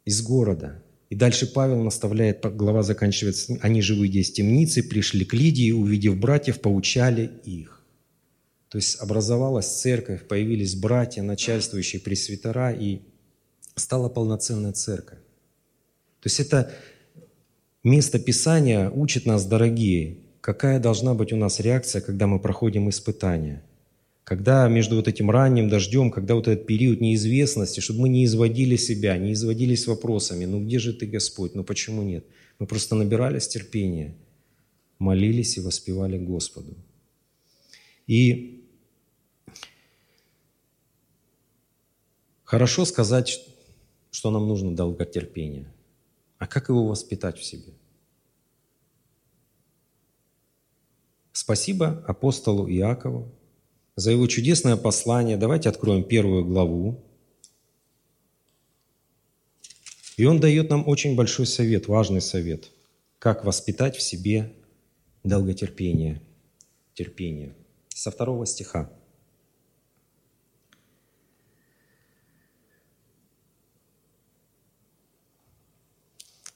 из 0.05 0.23
города. 0.23 0.83
И 1.11 1.15
дальше 1.15 1.47
Павел 1.47 1.83
наставляет, 1.83 2.41
глава 2.57 2.83
заканчивается, 2.83 3.59
они 3.61 3.83
же, 3.83 3.95
выйдя 3.95 4.21
из 4.21 4.33
темницы, 4.33 4.83
пришли 4.83 5.27
к 5.27 5.35
Лидии, 5.35 5.71
увидев 5.71 6.17
братьев, 6.17 6.61
поучали 6.61 7.31
их. 7.45 7.72
То 8.73 8.79
есть 8.79 8.99
образовалась 9.03 9.67
церковь, 9.67 10.27
появились 10.27 10.75
братья, 10.75 11.23
начальствующие 11.23 12.01
пресвитера, 12.01 12.73
и 12.73 13.01
стала 13.75 14.09
полноценная 14.09 14.73
церковь. 14.73 15.19
То 16.21 16.27
есть 16.27 16.41
это 16.41 16.73
место 17.85 18.19
Писания 18.19 18.89
учит 18.89 19.27
нас, 19.27 19.45
дорогие, 19.45 20.21
какая 20.41 20.81
должна 20.81 21.13
быть 21.13 21.35
у 21.35 21.37
нас 21.37 21.61
реакция, 21.61 22.01
когда 22.01 22.27
мы 22.27 22.39
проходим 22.39 22.89
испытания. 22.89 23.63
Когда 24.25 24.67
между 24.69 24.97
вот 24.97 25.07
этим 25.07 25.31
ранним 25.31 25.69
дождем, 25.69 26.11
когда 26.11 26.35
вот 26.35 26.49
этот 26.49 26.67
период 26.67 27.03
неизвестности, 27.03 27.81
чтобы 27.81 28.01
мы 28.01 28.09
не 28.09 28.25
изводили 28.25 28.77
себя, 28.77 29.19
не 29.19 29.35
изводились 29.35 29.87
вопросами, 29.87 30.47
ну 30.47 30.65
где 30.65 30.79
же 30.79 30.95
ты, 30.95 31.05
Господь, 31.05 31.55
ну 31.55 31.63
почему 31.63 32.01
нет? 32.01 32.25
Мы 32.59 32.67
просто 32.67 32.95
набирались 32.95 33.49
терпения, 33.49 34.15
молились 34.99 35.59
и 35.59 35.61
воспевали 35.61 36.17
Господу. 36.17 36.75
И 38.07 38.61
хорошо 42.53 42.85
сказать, 42.85 43.41
что 44.11 44.31
нам 44.31 44.47
нужно 44.47 44.77
долготерпение– 44.77 45.73
а 46.43 46.49
как 46.49 46.71
его 46.71 46.89
воспитать 46.89 47.39
в 47.39 47.45
себе? 47.45 47.73
Спасибо 51.33 52.05
апостолу 52.09 52.69
Иакову 52.69 53.31
за 53.95 54.11
его 54.11 54.27
чудесное 54.27 54.77
послание. 54.77 55.37
Давайте 55.37 55.69
откроем 55.69 56.03
первую 56.03 56.45
главу. 56.45 57.01
И 60.17 60.25
он 60.25 60.41
дает 60.41 60.69
нам 60.69 60.89
очень 60.89 61.15
большой 61.15 61.47
совет, 61.47 61.87
важный 61.87 62.21
совет, 62.21 62.73
как 63.21 63.45
воспитать 63.45 63.95
в 63.95 64.03
себе 64.03 64.53
долготерпение, 65.23 66.21
терпение. 66.95 67.55
Со 67.91 68.11
второго 68.11 68.47
стиха. 68.47 68.91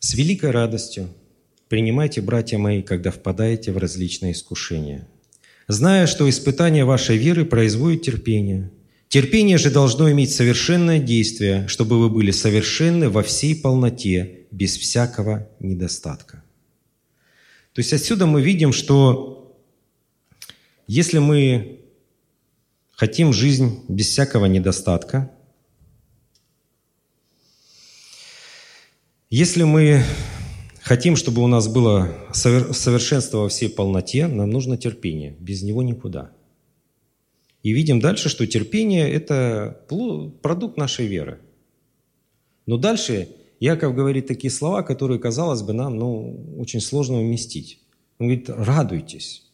С 0.07 0.15
великой 0.15 0.53
радостью 0.53 1.09
принимайте, 1.69 2.21
братья 2.21 2.59
мои, 2.59 2.81
когда 2.81 3.11
впадаете 3.11 3.73
в 3.73 3.77
различные 3.77 4.35
искушения, 4.35 5.09
зная, 5.67 6.07
что 6.07 6.31
испытание 6.31 6.85
вашей 6.85 7.17
веры 7.17 7.45
производит 7.45 8.03
терпение. 8.03 8.71
Терпение 9.09 9.59
же 9.59 9.69
должно 9.73 10.09
иметь 10.13 10.33
совершенное 10.33 11.01
действие, 11.01 11.67
чтобы 11.67 11.99
вы 11.99 12.09
были 12.09 12.31
совершенны 12.31 13.11
во 13.11 13.25
всей 13.25 13.57
полноте, 13.57 14.43
без 14.53 14.77
всякого 14.77 15.49
недостатка. 15.59 16.45
То 17.73 17.81
есть 17.81 17.93
отсюда 17.93 18.27
мы 18.27 18.43
видим, 18.43 18.73
что 18.73 19.61
если 20.87 21.19
мы 21.19 21.81
хотим 22.93 23.33
жизнь 23.33 23.81
без 23.89 24.07
всякого 24.07 24.47
недостатка, 24.47 25.33
Если 29.39 29.65
мы 29.65 30.03
хотим, 30.81 31.15
чтобы 31.15 31.43
у 31.43 31.47
нас 31.47 31.69
было 31.69 32.11
совершенство 32.33 33.41
во 33.41 33.49
всей 33.51 33.69
полноте, 33.69 34.29
нам 34.29 34.49
нужно 34.49 34.79
терпение. 34.79 35.37
Без 35.39 35.63
него 35.63 35.83
никуда. 35.83 36.33
И 37.63 37.73
видим 37.73 38.01
дальше, 38.01 38.31
что 38.31 38.47
терпение– 38.47 39.11
это 39.13 39.85
продукт 40.41 40.79
нашей 40.79 41.07
веры. 41.07 41.43
Но 42.65 42.79
дальше 42.79 43.29
Яков 43.61 43.95
говорит 43.95 44.27
такие 44.27 44.51
слова, 44.51 44.83
которые, 44.83 45.21
казалось 45.21 45.61
бы, 45.61 45.75
нам 45.75 45.99
ну, 45.99 46.57
очень 46.57 46.81
сложно 46.81 47.19
уместить. 47.19 47.83
Он 48.19 48.29
говорит, 48.29 48.49
радуйтесь. 48.49 49.51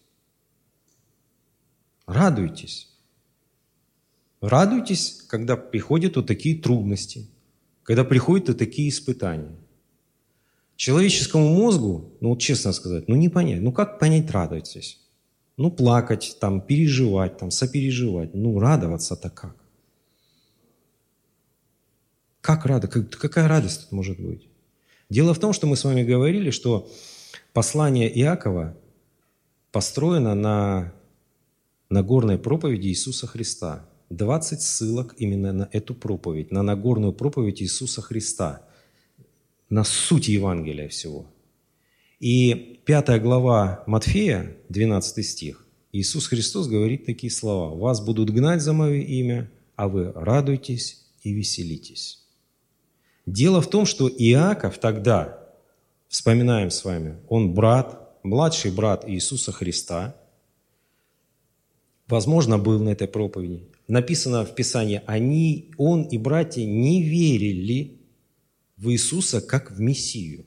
Радуйтесь. 2.07 2.89
Радуйтесь, 4.41 5.23
когда 5.27 5.57
приходят 5.57 6.15
вот 6.15 6.29
такие 6.29 6.55
трудности, 6.57 7.27
когда 7.83 8.05
приходят 8.05 8.47
вот 8.47 8.59
такие 8.59 8.89
испытания. 8.89 9.57
Человеческому 10.83 11.49
мозгу, 11.55 12.13
ну 12.21 12.31
вот 12.31 12.41
честно 12.41 12.73
сказать, 12.73 13.07
ну 13.07 13.15
не 13.15 13.29
понять. 13.29 13.61
Ну 13.61 13.71
как 13.71 14.01
понять 14.01 14.29
радуйтесь? 14.33 14.99
Ну 15.57 15.71
плакать, 15.71 16.37
там, 16.41 16.61
переживать, 16.61 17.39
там, 17.39 17.53
сопереживать. 17.53 18.35
Ну 18.35 18.59
радоваться-то 18.59 19.31
как? 19.31 19.55
Как 22.41 22.67
рада? 22.67 22.89
Какая 22.89 23.47
радость 23.47 23.83
тут 23.83 23.93
может 23.93 24.19
быть? 24.19 24.49
Дело 25.09 25.35
в 25.35 25.39
том, 25.39 25.53
что 25.53 25.69
мы 25.69 25.77
с 25.77 25.85
вами 25.85 26.03
говорили, 26.03 26.51
что 26.51 26.91
послание 27.53 28.11
Иакова 28.19 28.77
построено 29.71 30.35
на 30.35 30.93
Нагорной 31.91 32.39
проповеди 32.39 32.89
Иисуса 32.89 33.29
Христа. 33.29 33.89
20 34.11 34.61
ссылок 34.61 35.15
именно 35.17 35.53
на 35.53 35.69
эту 35.71 35.95
проповедь, 35.95 36.51
на 36.51 36.65
Нагорную 36.65 37.13
проповедь 37.13 37.63
Иисуса 37.63 38.03
Христа– 38.03 38.67
на 39.73 39.85
суть 39.85 40.29
Евангелия 40.29 40.87
всего. 40.89 41.25
И 42.21 42.83
пятая 42.85 43.19
глава 43.19 43.83
Матфея, 43.87 44.55
12 44.69 45.27
стих, 45.27 45.67
Иисус 45.93 46.27
Христос 46.27 46.69
говорит 46.69 47.07
такие 47.07 47.31
слова. 47.31 47.75
«Вас 47.75 48.05
будут 48.05 48.29
гнать 48.29 48.61
за 48.61 48.75
мое 48.75 49.01
имя, 49.01 49.51
а 49.75 49.89
вы 49.89 50.13
радуйтесь 50.13 51.07
и 51.23 51.33
веселитесь». 51.33 52.23
Дело 53.25 53.63
в 53.63 53.71
том, 53.71 53.87
что 53.87 54.11
Иаков 54.11 54.77
тогда, 54.77 55.39
вспоминаем 56.07 56.71
с 56.71 56.85
вами, 56.85 57.17
он 57.31 57.55
брат, 57.55 58.19
младший 58.23 58.73
брат 58.73 59.09
Иисуса 59.09 59.53
Христа, 59.53 60.15
возможно, 62.09 62.59
был 62.59 62.79
на 62.79 62.91
этой 62.91 63.09
проповеди. 63.09 63.63
Написано 63.89 64.45
в 64.45 64.55
Писании, 64.55 65.01
они, 65.07 65.71
он 65.79 66.03
и 66.03 66.19
братья 66.19 66.63
не 66.63 67.03
верили 67.03 68.02
в 68.83 68.91
Иисуса 68.91 69.41
как 69.41 69.71
в 69.71 69.81
Мессию. 69.81 70.45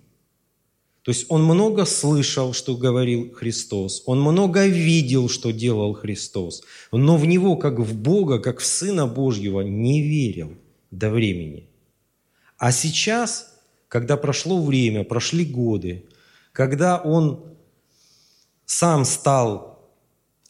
То 1.03 1.11
есть 1.11 1.25
он 1.29 1.43
много 1.43 1.85
слышал, 1.85 2.51
что 2.51 2.75
говорил 2.75 3.31
Христос, 3.31 4.03
он 4.05 4.21
много 4.21 4.65
видел, 4.65 5.29
что 5.29 5.51
делал 5.51 5.93
Христос, 5.93 6.63
но 6.91 7.15
в 7.15 7.25
него, 7.25 7.55
как 7.55 7.79
в 7.79 7.95
Бога, 7.95 8.39
как 8.39 8.59
в 8.59 8.65
Сына 8.65 9.07
Божьего, 9.07 9.61
не 9.61 10.01
верил 10.01 10.57
до 10.91 11.11
времени. 11.11 11.69
А 12.57 12.71
сейчас, 12.71 13.53
когда 13.87 14.17
прошло 14.17 14.61
время, 14.61 15.03
прошли 15.03 15.45
годы, 15.45 16.05
когда 16.51 16.97
он 16.97 17.45
сам 18.65 19.05
стал 19.05 19.93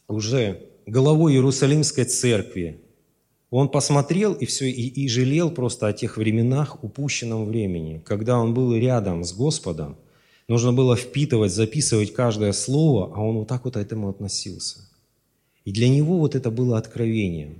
уже 0.08 0.62
головой 0.86 1.34
Иерусалимской 1.34 2.04
церкви, 2.04 2.80
он 3.50 3.68
посмотрел 3.68 4.34
и 4.34 4.44
все, 4.46 4.70
и, 4.70 4.88
и 4.88 5.08
жалел 5.08 5.50
просто 5.50 5.86
о 5.86 5.92
тех 5.92 6.16
временах, 6.16 6.82
упущенном 6.82 7.46
времени, 7.46 8.02
когда 8.04 8.38
он 8.38 8.54
был 8.54 8.74
рядом 8.74 9.24
с 9.24 9.32
Господом, 9.32 9.96
Нужно 10.48 10.72
было 10.72 10.96
впитывать, 10.96 11.52
записывать 11.52 12.12
каждое 12.12 12.52
слово, 12.52 13.12
а 13.14 13.20
он 13.20 13.38
вот 13.38 13.48
так 13.48 13.64
вот 13.64 13.74
к 13.74 13.78
этому 13.78 14.08
относился. 14.08 14.78
И 15.64 15.72
для 15.72 15.88
него 15.88 16.18
вот 16.18 16.36
это 16.36 16.50
было 16.50 16.78
откровением. 16.78 17.58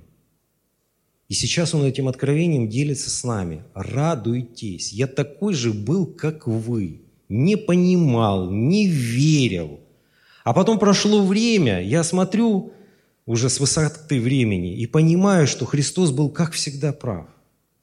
И 1.27 1.33
сейчас 1.33 1.73
он 1.73 1.83
этим 1.83 2.07
откровением 2.07 2.69
делится 2.69 3.09
с 3.09 3.25
нами. 3.25 3.63
Радуйтесь. 3.73 4.93
Я 4.93 5.07
такой 5.07 5.53
же 5.53 5.73
был, 5.73 6.05
как 6.05 6.47
вы. 6.47 7.01
Не 7.27 7.57
понимал, 7.57 8.49
не 8.49 8.87
верил. 8.87 9.81
А 10.45 10.53
потом 10.53 10.79
прошло 10.79 11.25
время, 11.25 11.83
я 11.83 12.03
смотрю 12.05 12.71
уже 13.27 13.49
с 13.49 13.59
высоты 13.59 14.19
времени 14.19 14.75
и 14.75 14.87
понимаю, 14.87 15.45
что 15.47 15.65
Христос 15.65 16.11
был, 16.11 16.29
как 16.29 16.53
всегда, 16.53 16.93
прав. 16.93 17.27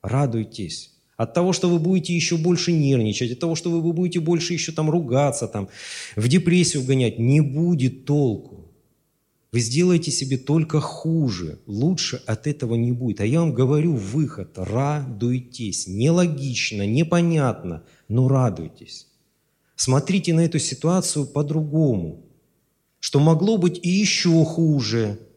Радуйтесь. 0.03 0.91
От 1.17 1.33
того, 1.35 1.53
что 1.53 1.69
вы 1.69 1.79
будете 1.79 2.17
еще 2.17 2.37
больше 2.37 2.73
нервничать, 2.73 3.31
от 3.31 3.39
того, 3.39 3.55
что 3.55 3.71
вы 3.71 3.93
будете 3.93 4.19
больше 4.19 4.55
еще 4.55 4.73
там 4.73 4.91
ругаться, 4.91 5.47
там, 5.47 5.69
в 6.17 6.27
депрессию 6.27 6.83
гонять, 6.83 7.21
не 7.21 7.41
будет 7.41 8.05
толку. 8.05 8.73
Вы 9.53 9.61
сделаете 9.61 10.11
себе 10.11 10.39
только 10.39 10.81
хуже, 10.81 11.61
лучше 11.67 12.21
от 12.27 12.49
этого 12.49 12.75
не 12.75 12.91
будет. 12.91 13.21
А 13.21 13.27
я 13.27 13.41
вам 13.41 13.53
говорю 13.53 13.95
выход, 13.95 14.55
радуйтесь. 14.57 15.87
Нелогично, 15.87 16.85
непонятно, 16.87 17.85
но 18.09 18.27
радуйтесь. 18.27 19.07
Смотрите 19.77 20.33
на 20.33 20.41
эту 20.41 20.59
ситуацию 20.59 21.27
по-другому, 21.27 22.25
что 22.99 23.21
могло 23.21 23.59
быть 23.59 23.79
и 23.83 23.91
еще 23.91 24.43
хуже– 24.45 25.19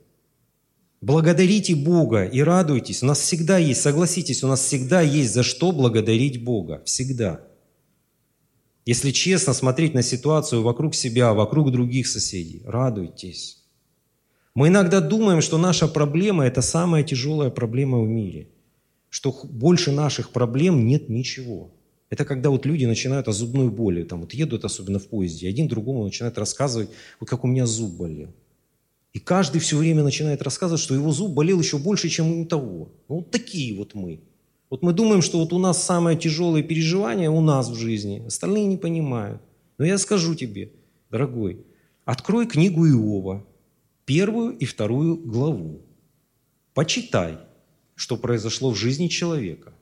Благодарите 1.02 1.76
Бога 1.76 2.26
и 2.26 2.42
радуйтесь. 2.42 3.04
У 3.04 3.06
нас 3.06 3.20
всегда 3.20 3.58
есть, 3.58 3.82
согласитесь, 3.82 4.44
у 4.44 4.48
нас 4.48 4.62
всегда 4.62 5.02
есть 5.02 5.34
за 5.34 5.44
что 5.44 5.72
благодарить 5.72 6.44
Бога. 6.44 6.82
Всегда. 6.86 7.42
Если 8.86 9.12
честно 9.12 9.54
смотреть 9.54 9.94
на 9.94 10.02
ситуацию 10.02 10.64
вокруг 10.64 10.96
себя, 10.96 11.34
вокруг 11.34 11.72
других 11.72 12.08
соседей, 12.08 12.64
радуйтесь. 12.66 13.64
Мы 14.56 14.70
иногда 14.70 15.02
думаем, 15.02 15.42
что 15.42 15.60
наша 15.60 15.88
проблема– 15.88 16.46
это 16.48 16.64
самая 16.64 17.04
тяжелая 17.04 17.52
проблема 17.52 18.00
в 18.00 18.08
мире, 18.08 18.48
что 19.10 19.32
больше 19.44 19.92
наших 19.92 20.32
проблем 20.32 20.88
нет 20.88 21.10
ничего. 21.10 21.70
Это 22.10 22.26
когда 22.26 22.50
вот 22.50 22.66
люди 22.66 22.86
начинают 22.86 23.28
о 23.28 23.34
зубной 23.34 23.70
боли, 23.70 24.04
там 24.04 24.22
вот 24.22 24.34
едут 24.34 24.66
особенно 24.66 24.98
в 24.98 25.08
поезде, 25.10 25.48
один 25.48 25.68
другому 25.68 26.06
начинает 26.06 26.40
рассказывать, 26.40 26.90
вот 27.20 27.30
как 27.30 27.44
у 27.44 27.48
меня 27.48 27.68
зуб 27.68 27.92
болел. 27.98 28.34
И 29.14 29.20
каждый 29.20 29.60
все 29.60 29.78
время 29.78 30.04
начинает 30.04 30.42
рассказывать, 30.42 30.82
что 30.82 30.94
его 30.94 31.12
зуб 31.12 31.34
болел 31.34 31.60
еще 31.60 31.78
больше, 31.78 32.10
чем 32.10 32.40
у 32.40 32.46
того. 32.46 32.92
Ну, 33.10 33.16
вот 33.16 33.32
такие 33.32 33.76
вот 33.76 33.96
мы. 33.96 34.22
Вот 34.70 34.84
мы 34.84 34.94
думаем, 34.94 35.22
что 35.22 35.40
вот 35.40 35.54
у 35.54 35.60
нас 35.60 35.82
самое 35.82 36.18
тяжелое 36.18 36.62
переживание 36.62 37.30
у 37.30 37.42
нас 37.42 37.70
в 37.70 37.76
жизни. 37.76 38.24
Остальные 38.28 38.66
не 38.66 38.78
понимают. 38.78 39.42
Но 39.78 39.86
я 39.86 39.98
скажу 39.98 40.36
тебе, 40.36 40.72
дорогой, 41.10 41.66
открой 42.06 42.48
книгу 42.48 42.86
Иова, 42.86 43.46
первую 44.06 44.58
и 44.58 44.66
вторую 44.66 45.18
главу. 45.18 45.82
Почитай, 46.74 47.38
что 47.96 48.18
произошло 48.18 48.72
в 48.72 48.76
жизни 48.76 49.08
человека. 49.08 49.74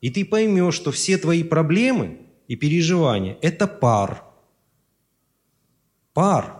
И 0.00 0.08
ты 0.10 0.24
поймешь, 0.24 0.74
что 0.74 0.92
все 0.92 1.18
твои 1.18 1.42
проблемы 1.42 2.20
и 2.48 2.56
переживания– 2.56 3.36
это 3.42 3.66
пар. 3.66 4.24
Пар 6.14 6.56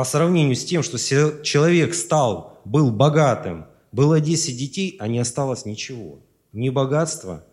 по 0.00 0.04
сравнению 0.04 0.56
с 0.56 0.64
тем, 0.64 0.82
что 0.82 0.96
человек 1.42 1.92
стал, 1.92 2.62
был 2.64 2.90
богатым, 2.90 3.66
было 3.92 4.18
10 4.18 4.56
детей, 4.56 4.96
а 4.98 5.06
не 5.06 5.18
осталось 5.18 5.66
ничего. 5.66 6.20
Ни 6.54 6.70
богатства, 6.70 7.44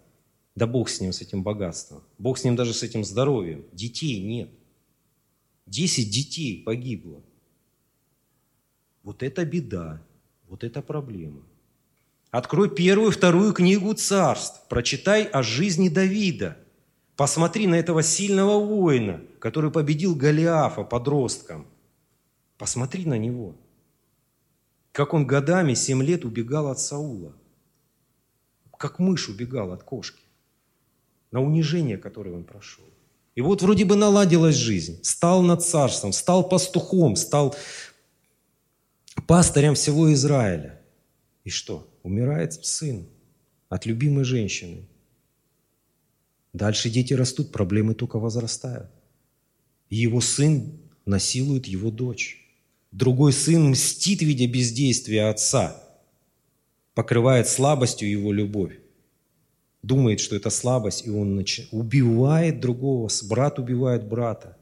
да 0.55 0.65
Бог 0.65 0.87
с 0.87 1.01
ним, 1.01 1.11
с 1.11 1.19
этим 1.19 1.43
богатством. 1.43 2.03
Бог 2.17 2.37
с 2.37 2.45
ним 2.45 2.55
даже 2.55 2.73
с 2.73 2.83
этим 2.83 3.03
здоровьем. 3.03 3.65
Детей 3.73 4.21
нет. 4.21 4.49
10 5.65 6.09
детей 6.09 6.63
погибло. 6.63 7.21
Вот 9.03 9.23
это 9.23 9.43
беда, 9.43 10.01
вот 10.47 10.63
это 10.63 10.81
проблема. 10.81 11.41
Открой 12.31 12.73
первую, 12.73 13.11
вторую 13.11 13.51
книгу 13.51 13.93
царств, 13.93 14.69
прочитай 14.69 15.25
о 15.25 15.43
жизни 15.43 15.89
Давида. 15.89 16.55
Посмотри 17.17 17.67
на 17.67 17.75
этого 17.75 18.03
сильного 18.03 18.57
воина, 18.65 19.19
который 19.39 19.69
победил 19.69 20.15
Голиафа 20.15 20.83
подростком– 20.85 21.67
Посмотри 22.57 23.05
на 23.05 23.17
него. 23.17 23.55
Как 24.91 25.13
он 25.13 25.27
годами, 25.27 25.75
семь 25.75 26.01
лет 26.01 26.25
убегал 26.25 26.67
от 26.67 26.79
Саула. 26.79 27.35
Как 28.77 28.99
мышь 28.99 29.29
убегал 29.29 29.71
от 29.71 29.83
кошки. 29.83 30.23
На 31.31 31.41
унижение, 31.41 31.97
которое 31.97 32.31
он 32.31 32.43
прошел. 32.43 32.85
И 33.35 33.41
вот 33.41 33.61
вроде 33.61 33.85
бы 33.85 33.95
наладилась 33.95 34.55
жизнь. 34.55 34.99
Стал 35.03 35.43
над 35.43 35.63
царством, 35.63 36.13
стал 36.13 36.49
пастухом, 36.49 37.15
стал 37.15 37.55
пастырем 39.27 39.75
всего 39.75 40.11
Израиля. 40.13 40.81
И 41.43 41.51
что? 41.51 41.87
Умирает 42.01 42.53
сын 42.65 43.07
от 43.69 43.85
любимой 43.85 44.23
женщины. 44.23 44.87
Дальше 46.53 46.89
дети 46.89 47.13
растут, 47.13 47.51
проблемы 47.51 47.93
только 47.93 48.17
возрастают. 48.17 48.89
И 49.89 49.97
его 49.97 50.21
сын 50.21 50.79
насилует 51.05 51.67
его 51.67 51.91
дочь. 51.91 52.46
Другой 52.91 53.33
сын 53.33 53.69
мстит, 53.71 54.21
видя 54.21 54.47
бездействия 54.47 55.29
отца, 55.29 55.83
покрывает 56.93 57.47
слабостью 57.47 58.09
его 58.09 58.31
любовь. 58.31 58.79
Думает, 59.83 60.19
что 60.19 60.35
это 60.35 60.49
слабость, 60.49 61.05
и 61.05 61.09
он 61.09 61.35
нач... 61.35 61.61
убивает 61.71 62.59
другого, 62.59 63.09
брат 63.29 63.59
убивает 63.59 64.07
брата. 64.07 64.57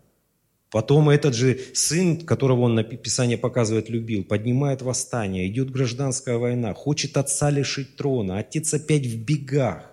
Потом 0.69 1.09
этот 1.09 1.33
же 1.33 1.57
сын, 1.73 2.17
которого 2.17 2.61
он 2.61 2.75
на 2.75 2.83
Писание 2.83 3.37
показывает, 3.37 3.89
любил, 3.89 4.25
поднимает 4.25 4.81
восстание, 4.81 5.47
идет 5.47 5.71
гражданская 5.71 6.37
война, 6.37 6.73
хочет 6.73 7.15
отца 7.15 7.49
лишить 7.49 7.95
трона, 7.95 8.39
отец 8.39 8.73
опять 8.73 9.05
в 9.05 9.23
бегах, 9.23 9.89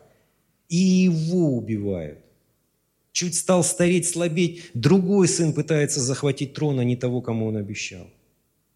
и 0.69 0.77
его 0.77 1.57
убивают. 1.57 2.19
Чуть 3.13 3.37
стал 3.37 3.63
стареть, 3.63 4.09
слабеть, 4.09 4.71
другой 4.75 5.29
сын 5.29 5.53
пытается 5.53 6.01
захватить 6.01 6.55
трон, 6.55 6.81
а 6.81 6.85
не 6.85 6.97
того, 6.97 7.21
кому 7.21 7.47
он 7.47 7.59
обещал. 7.59 8.09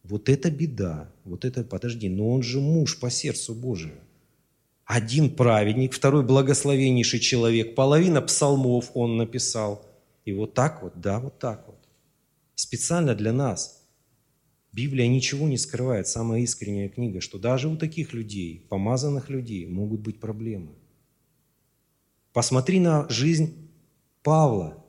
Вот 0.08 0.28
это 0.28 0.50
беда, 0.52 1.12
вот 1.24 1.44
это, 1.44 1.64
подожди, 1.64 2.08
но 2.08 2.30
он 2.30 2.42
же 2.42 2.60
муж 2.60 3.00
по 3.00 3.10
сердцу 3.10 3.54
Божию. 3.54 3.98
Один 4.84 5.34
праведник, 5.34 5.92
второй 5.92 6.24
благословеннейший 6.24 7.18
человек, 7.18 7.74
половина 7.74 8.22
псалмов 8.22 8.92
он 8.94 9.16
написал. 9.16 9.84
И 10.24 10.32
вот 10.32 10.54
так 10.54 10.82
вот, 10.82 11.00
да, 11.00 11.18
вот 11.18 11.40
так 11.40 11.64
вот. 11.66 11.78
Специально 12.54 13.16
для 13.16 13.32
нас. 13.32 13.84
Библия 14.72 15.08
ничего 15.08 15.48
не 15.48 15.58
скрывает, 15.58 16.06
самая 16.06 16.42
искренняя 16.42 16.88
книга, 16.88 17.20
что 17.20 17.38
даже 17.38 17.66
у 17.68 17.76
таких 17.76 18.12
людей, 18.12 18.64
помазанных 18.68 19.28
людей, 19.28 19.66
могут 19.66 20.00
быть 20.00 20.20
проблемы. 20.20 20.74
Посмотри 22.32 22.78
на 22.78 23.08
жизнь 23.08 23.70
Павла. 24.22 24.84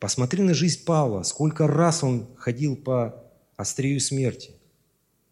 Посмотри 0.00 0.42
на 0.42 0.54
жизнь 0.54 0.84
Павла, 0.84 1.22
сколько 1.22 1.68
раз 1.68 2.02
он 2.02 2.34
ходил 2.36 2.74
по 2.76 3.27
острию 3.58 4.00
смерти. 4.00 4.52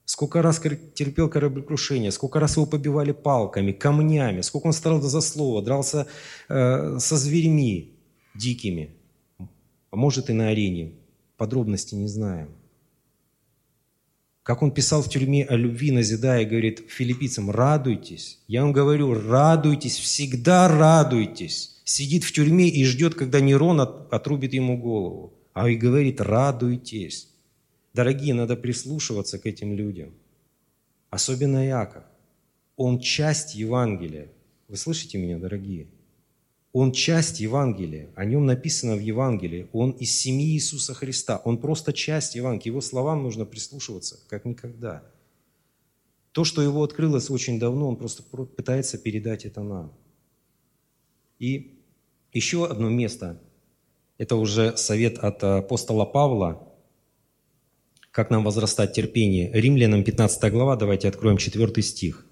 Сколько 0.05 0.43
раз 0.43 0.61
терпел 0.95 1.29
кораблекрушение, 1.29 2.13
сколько 2.13 2.39
раз 2.39 2.57
его 2.57 2.67
побивали 2.67 3.13
палками, 3.13 3.73
камнями, 3.73 4.43
сколько 4.43 4.67
он 4.67 4.73
страдал 4.73 5.01
за 5.01 5.21
слово, 5.21 5.63
дрался 5.63 6.07
э, 6.49 6.99
со 6.99 7.17
зверьми 7.17 7.97
дикими, 8.35 8.91
а 9.91 9.97
может 9.97 10.29
и 10.29 10.33
на 10.33 10.49
арене. 10.49 10.93
Подробности 11.37 11.95
не 11.95 12.09
знаем. 12.09 12.49
Как 14.43 14.63
он 14.63 14.71
писал 14.71 15.03
в 15.03 15.09
тюрьме 15.09 15.45
о 15.45 15.57
любви, 15.57 15.91
назидая, 15.91 16.45
говорит 16.45 16.85
филиппийцам, 16.89 17.51
радуйтесь. 17.51 18.39
Я 18.49 18.63
вам 18.63 18.73
говорю, 18.73 19.13
радуйтесь, 19.13 19.99
всегда 19.99 20.69
радуйтесь. 20.69 21.83
Сидит 21.85 22.25
в 22.25 22.33
тюрьме 22.33 22.69
и 22.69 22.85
ждет, 22.85 23.15
когда 23.17 23.41
Нерон 23.41 23.81
отрубит 23.81 24.55
ему 24.55 24.79
голову. 24.79 25.35
А 25.53 25.69
и 25.69 25.75
говорит, 25.75 26.21
радуйтесь. 26.21 27.29
Дорогие, 27.97 28.35
надо 28.35 28.57
прислушиваться 28.57 29.39
к 29.39 29.47
этим 29.47 29.75
людям. 29.75 30.13
Особенно 31.09 31.67
Иаков. 31.67 32.05
Он 32.77 33.01
часть 33.01 33.55
Евангелия. 33.55 34.29
Вы 34.69 34.77
слышите 34.77 35.17
меня, 35.17 35.39
дорогие? 35.39 35.87
Он 36.75 36.93
часть 36.93 37.41
Евангелия, 37.41 38.11
о 38.15 38.27
нем 38.27 38.45
написано 38.45 38.97
в 38.97 39.01
Евангелии. 39.01 39.69
Он 39.73 39.93
из 39.93 40.11
семьи 40.15 40.57
Иисуса 40.57 40.93
Христа. 40.93 41.41
Он 41.47 41.57
просто 41.57 41.95
часть 41.95 42.35
Евангелия. 42.35 42.73
Его 42.73 42.83
словам 42.83 43.23
нужно 43.23 43.47
прислушиваться, 43.47 44.21
как 44.29 44.45
никогда. 44.45 45.03
То, 46.33 46.45
что 46.45 46.61
его 46.61 46.85
открылось 46.85 47.31
очень 47.31 47.59
давно, 47.59 47.89
он 47.89 47.97
просто 47.97 48.23
пытается 48.23 48.99
передать 48.99 49.47
это 49.47 49.63
нам. 49.63 49.91
И 51.39 51.81
еще 52.35 52.67
одно 52.67 52.91
место, 52.91 53.41
это 54.19 54.37
уже 54.37 54.77
совет 54.77 55.17
от 55.17 55.43
апостола 55.43 56.05
Павла, 56.05 56.66
как 58.17 58.31
нам 58.31 58.45
возрастать 58.45 58.95
терпение. 58.95 59.51
Римлянам 59.53 60.03
15 60.03 60.51
глава, 60.51 60.77
давайте 60.77 61.07
откроем 61.07 61.37
4 61.37 61.83
стих. 61.83 62.25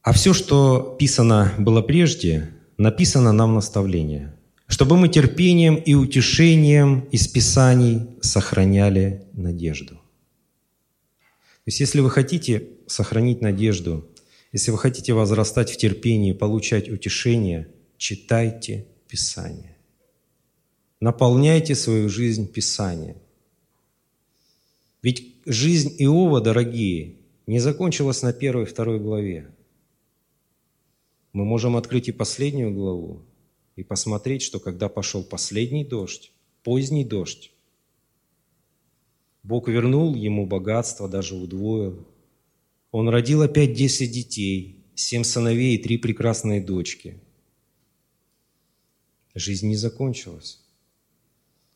А 0.00 0.14
все, 0.14 0.32
что 0.32 0.96
писано 0.98 1.52
было 1.58 1.82
прежде, 1.82 2.48
написано 2.78 3.32
нам 3.32 3.54
наставление, 3.54 4.34
чтобы 4.68 4.96
мы 4.96 5.10
терпением 5.10 5.74
и 5.74 5.92
утешением 5.92 7.00
из 7.12 7.28
Писаний 7.28 8.06
сохраняли 8.22 9.26
надежду. 9.34 9.96
То 9.96 11.66
есть 11.66 11.80
если 11.80 12.00
вы 12.00 12.08
хотите 12.08 12.70
сохранить 12.86 13.42
надежду, 13.42 14.08
если 14.50 14.70
вы 14.70 14.78
хотите 14.78 15.12
возрастать 15.12 15.70
в 15.70 15.76
терпении, 15.76 16.32
получать 16.32 16.88
утешение, 16.88 17.68
читайте 17.98 18.86
Писание. 19.08 19.77
Наполняйте 21.00 21.76
свою 21.76 22.08
жизнь 22.08 22.50
Писанием. 22.50 23.18
Ведь 25.00 25.36
жизнь 25.46 25.94
Иова, 25.98 26.40
дорогие, 26.40 27.16
не 27.46 27.60
закончилась 27.60 28.22
на 28.22 28.32
первой 28.32 28.64
и 28.64 28.66
второй 28.66 28.98
главе. 28.98 29.54
Мы 31.32 31.44
можем 31.44 31.76
открыть 31.76 32.08
и 32.08 32.12
последнюю 32.12 32.74
главу 32.74 33.22
и 33.76 33.84
посмотреть, 33.84 34.42
что 34.42 34.58
когда 34.58 34.88
пошел 34.88 35.22
последний 35.22 35.84
дождь, 35.84 36.32
поздний 36.64 37.04
дождь, 37.04 37.52
Бог 39.44 39.68
вернул 39.68 40.16
ему 40.16 40.46
богатство, 40.46 41.08
даже 41.08 41.36
удвоил. 41.36 42.08
Он 42.90 43.08
родил 43.08 43.42
опять 43.42 43.72
десять 43.72 44.10
детей, 44.10 44.84
семь 44.96 45.22
сыновей 45.22 45.76
и 45.76 45.82
три 45.82 45.96
прекрасные 45.96 46.60
дочки. 46.60 47.20
Жизнь 49.34 49.68
не 49.68 49.76
закончилась. 49.76 50.60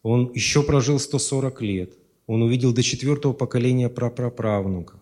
Он 0.03 0.32
еще 0.32 0.62
прожил 0.62 0.98
140 0.98 1.62
лет. 1.62 1.92
Он 2.26 2.42
увидел 2.42 2.72
до 2.72 2.82
четвертого 2.82 3.32
поколения 3.32 3.88
прапраправнуков. 3.88 5.00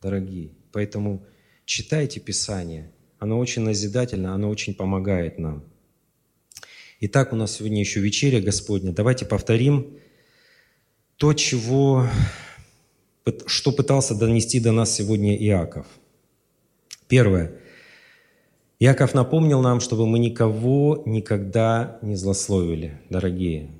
Дорогие, 0.00 0.52
поэтому 0.72 1.24
читайте 1.64 2.20
Писание– 2.20 2.92
оно 3.22 3.38
очень 3.38 3.62
назидательно, 3.62 4.34
оно 4.34 4.50
очень 4.50 4.74
помогает 4.74 5.38
нам. 5.38 5.62
Итак, 6.98 7.32
у 7.32 7.36
нас 7.36 7.52
сегодня 7.52 7.78
еще 7.78 8.00
вечеря 8.00 8.40
Господня. 8.40 8.90
Давайте 8.90 9.24
повторим 9.24 9.96
то, 11.18 11.32
чего, 11.32 12.08
что 13.46 13.70
пытался 13.70 14.16
донести 14.16 14.58
до 14.58 14.72
нас 14.72 14.92
сегодня 14.92 15.36
Иаков. 15.36 15.86
Первое. 17.06 17.52
Иаков 18.80 19.14
напомнил 19.14 19.62
нам, 19.62 19.78
чтобы 19.78 20.04
мы 20.04 20.18
никого 20.18 21.04
никогда 21.06 22.00
не 22.02 22.16
злословили, 22.16 23.00
дорогие. 23.08 23.70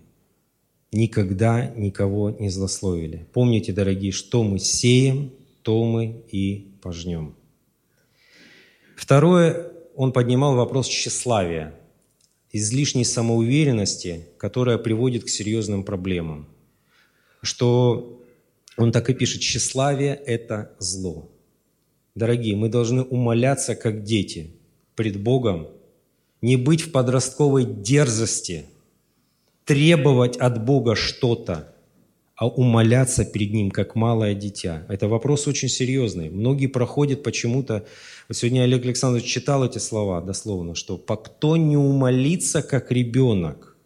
Никогда 0.92 1.72
никого 1.74 2.30
не 2.30 2.50
злословили. 2.50 3.26
Помните, 3.32 3.72
дорогие, 3.72 4.12
что 4.12 4.44
мы 4.44 4.58
сеем, 4.58 5.32
то 5.62 5.84
мы 5.84 6.22
и 6.30 6.68
пожнем. 6.82 7.34
Второе, 8.94 9.72
он 9.96 10.12
поднимал 10.12 10.54
вопрос 10.54 10.86
тщеславия, 10.88 11.74
излишней 12.52 13.04
самоуверенности, 13.04 14.28
которая 14.36 14.76
приводит 14.76 15.24
к 15.24 15.30
серьезным 15.30 15.82
проблемам. 15.82 16.46
Что 17.40 18.22
он 18.76 18.92
так 18.92 19.08
и 19.08 19.14
пишет, 19.14 19.40
тщеславие– 19.40 20.14
это 20.26 20.72
зло. 20.78 21.30
Дорогие, 22.14 22.54
мы 22.54 22.68
должны 22.68 23.02
умоляться, 23.02 23.74
как 23.74 24.04
дети, 24.04 24.50
пред 24.94 25.22
Богом, 25.22 25.68
не 26.42 26.56
быть 26.56 26.82
в 26.82 26.92
подростковой 26.92 27.64
дерзости, 27.64 28.66
требовать 29.64 30.36
от 30.36 30.64
Бога 30.64 30.94
что-то, 30.94 31.72
а 32.36 32.48
умоляться 32.48 33.24
перед 33.24 33.52
Ним, 33.52 33.70
как 33.70 33.94
малое 33.94 34.34
дитя. 34.34 34.84
Это 34.88 35.06
вопрос 35.06 35.46
очень 35.46 35.68
серьезный. 35.68 36.28
Многие 36.30 36.66
проходят 36.66 37.22
почему-то... 37.22 37.84
Вот 38.28 38.36
сегодня 38.36 38.62
Олег 38.62 38.84
Александрович 38.84 39.26
читал 39.26 39.64
эти 39.64 39.78
слова 39.78 40.20
дословно, 40.20 40.74
что 40.74 40.96
«кто 40.98 41.56
не 41.56 41.76
умолится, 41.76 42.62
как 42.62 42.90
ребенок, 42.90 43.76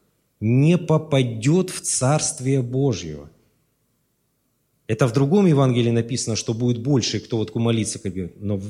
не 0.40 0.78
попадет 0.78 1.70
в 1.70 1.80
Царствие 1.80 2.62
Божье». 2.62 3.28
Это 4.86 5.08
в 5.08 5.12
другом 5.12 5.46
Евангелии 5.46 5.90
написано, 5.90 6.36
что 6.36 6.54
будет 6.54 6.78
больше, 6.78 7.18
кто 7.18 7.38
вот 7.38 7.50
умолится, 7.54 7.98
как 7.98 8.14
но 8.38 8.56
в, 8.56 8.64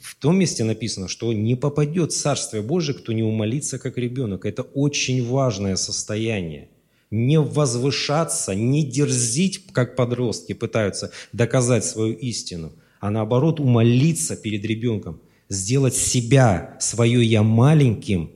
в 0.00 0.14
том 0.20 0.38
месте 0.38 0.62
написано, 0.62 1.08
что 1.08 1.32
не 1.32 1.56
попадет 1.56 2.12
Царствие 2.12 2.62
Божие, 2.62 2.96
кто 2.96 3.12
не 3.12 3.24
умолится, 3.24 3.78
как 3.78 3.98
ребенок. 3.98 4.46
Это 4.46 4.62
очень 4.62 5.26
важное 5.26 5.76
состояние– 5.76 6.68
не 7.10 7.40
возвышаться, 7.40 8.54
не 8.54 8.84
дерзить, 8.84 9.66
как 9.72 9.96
подростки 9.96 10.52
пытаются 10.52 11.10
доказать 11.32 11.84
свою 11.84 12.14
истину, 12.14 12.72
а 13.00 13.10
наоборот 13.10 13.60
умолиться 13.60 14.36
перед 14.36 14.64
ребенком, 14.64 15.20
сделать 15.48 15.94
себя, 15.94 16.76
свое 16.80 17.24
«я» 17.24 17.42
маленьким, 17.42 18.30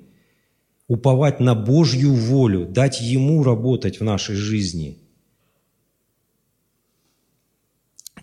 уповать 0.89 1.41
на 1.41 1.55
Божью 1.55 2.15
волю, 2.15 2.67
дать 2.67 3.01
Ему 3.01 3.43
работать 3.43 4.01
в 4.01 4.05
нашей 4.05 4.37
жизни. 4.37 4.99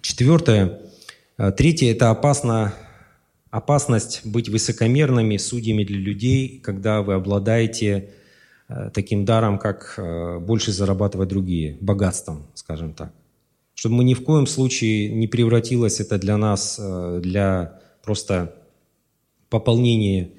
Четвертое. 0.02 0.80
Э, 1.38 1.52
третье– 1.52 1.91
это 1.91 2.10
опасно, 2.10 2.74
опасность 3.52 4.22
быть 4.26 4.50
высокомерными 4.50 5.38
судьями 5.38 5.84
для 5.84 5.97
людей, 5.97 6.60
когда 6.60 7.02
вы 7.02 7.14
обладаете 7.14 8.10
Э, 8.70 8.91
таким 8.93 9.26
даром, 9.26 9.58
как 9.58 9.95
э, 9.97 10.38
больше 10.39 10.72
зарабатывать 10.72 11.30
другие, 11.30 11.78
богатством, 11.82 12.45
скажем 12.54 12.93
так. 12.93 13.12
Чтобы 13.74 13.95
мы 13.95 14.04
ни 14.04 14.14
в 14.14 14.24
коем 14.24 14.45
случае 14.45 15.10
не 15.10 15.28
превратилось 15.28 16.00
это 16.00 16.20
для 16.20 16.38
нас, 16.38 16.80
для 17.22 17.80
просто 18.04 18.54
пополнения 19.50 20.32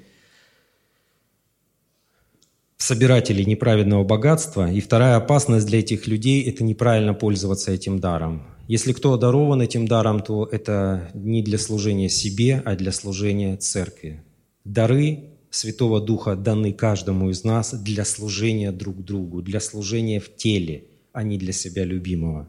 собирателей 2.77 3.45
неправедного 3.45 4.03
богатства. 4.03 4.71
И 4.71 4.79
вторая 4.79 5.15
опасность 5.17 5.65
для 5.65 5.79
этих 5.79 6.07
людей– 6.07 6.43
это 6.49 6.63
неправильно 6.63 7.13
пользоваться 7.13 7.71
этим 7.71 7.99
даром. 7.99 8.43
Если 8.71 8.93
кто 8.93 9.11
одарован 9.11 9.61
этим 9.61 9.85
даром, 9.85 10.21
то 10.21 10.47
это 10.49 11.11
не 11.13 11.43
для 11.43 11.57
служения 11.57 12.07
себе, 12.07 12.61
а 12.63 12.77
для 12.77 12.93
служения 12.93 13.57
церкви. 13.57 14.23
Дары 14.63 15.25
Святого 15.49 15.99
Духа 15.99 16.37
даны 16.37 16.71
каждому 16.71 17.29
из 17.31 17.43
нас 17.43 17.73
для 17.73 18.05
служения 18.05 18.71
друг 18.71 19.03
другу, 19.03 19.41
для 19.41 19.59
служения 19.59 20.21
в 20.21 20.33
теле, 20.33 20.85
а 21.11 21.23
не 21.23 21.37
для 21.37 21.51
себя 21.51 21.83
любимого. 21.83 22.47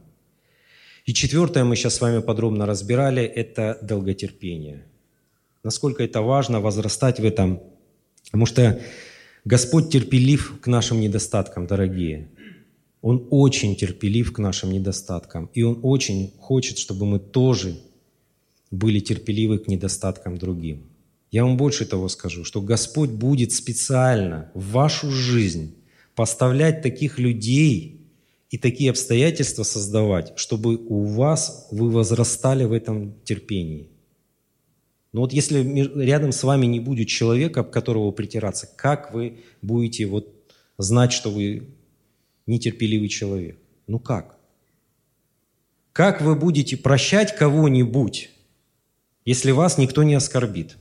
И 1.07 1.13
четвертое 1.13 1.65
мы 1.65 1.75
сейчас 1.75 1.97
с 1.97 2.01
вами 2.01 2.21
подробно 2.21 2.67
разбирали– 2.67 3.25
это 3.25 3.79
долготерпение. 3.83 4.85
Насколько 5.65 6.05
это 6.05 6.23
важно 6.23 6.61
возрастать 6.61 7.19
в 7.19 7.25
этом, 7.25 7.61
потому 8.27 8.47
что 8.47 8.81
Господь 9.45 9.91
терпелив 9.91 10.61
к 10.61 10.69
нашим 10.69 11.01
недостаткам, 11.01 11.67
дорогие. 11.67 12.29
Он 13.03 13.27
очень 13.31 13.77
терпелив 13.77 14.33
к 14.33 14.39
нашим 14.39 14.73
недостаткам. 14.73 15.51
И 15.53 15.63
Он 15.63 15.79
очень 15.83 16.33
хочет, 16.39 16.79
чтобы 16.79 17.05
мы 17.05 17.19
тоже 17.19 17.77
были 18.71 19.01
терпеливы 19.01 19.59
к 19.59 19.69
недостаткам 19.69 20.39
другим. 20.39 20.85
Я 21.31 21.45
вам 21.45 21.57
больше 21.57 21.85
того 21.85 22.09
скажу, 22.09 22.45
что 22.45 22.61
Господь 22.61 23.11
будет 23.11 23.53
специально 23.53 24.51
в 24.55 24.71
вашу 24.71 25.11
жизнь 25.11 25.75
поставлять 26.15 26.83
таких 26.83 27.19
людей 27.19 28.03
и 28.51 28.59
такие 28.59 28.91
обстоятельства 28.91 29.63
создавать, 29.63 30.35
чтобы 30.37 30.77
у 30.77 31.05
вас 31.05 31.69
вы 31.71 31.91
возрастали 31.91 32.65
в 32.65 32.73
этом 32.73 33.15
терпении. 33.25 33.89
Но 35.13 35.23
вот 35.23 35.33
если 35.33 35.63
рядом 36.03 36.33
с 36.33 36.43
вами 36.43 36.67
не 36.67 36.81
будет 36.81 37.09
человека, 37.09 37.61
об 37.61 37.71
которого 37.71 38.11
притираться, 38.13 38.69
как 38.77 39.13
вы 39.13 39.39
будете 39.61 40.07
вот 40.07 40.33
знать, 40.79 41.13
что 41.13 41.31
вы 41.31 41.69
нетерпеливый 42.47 43.09
человек? 43.09 43.59
Ну 43.87 43.99
как? 43.99 44.39
Как 45.93 46.23
вы 46.23 46.35
будете 46.35 46.77
прощать 46.77 47.37
кого-нибудь, 47.37 48.31
если 49.25 49.51
вас 49.51 49.79
никто 49.79 50.03
не 50.03 50.15
оскорбит? 50.15 50.77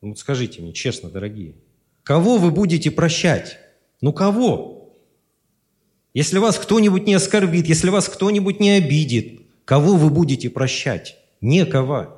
Ну 0.00 0.14
скажите 0.14 0.60
мне 0.60 0.72
честно, 0.72 1.10
дорогие, 1.10 1.54
кого 2.02 2.36
вы 2.36 2.50
будете 2.50 2.90
прощать? 2.90 3.58
Ну 4.00 4.12
кого? 4.12 4.78
Если 6.14 6.38
вас 6.38 6.58
кто-нибудь 6.58 7.06
не 7.06 7.14
оскорбит, 7.14 7.66
если 7.66 7.90
вас 7.90 8.08
кто-нибудь 8.08 8.60
не 8.60 8.70
обидит, 8.72 9.42
кого 9.64 9.96
вы 9.96 10.10
будете 10.10 10.50
прощать? 10.50 11.16
Некого. 11.40 12.17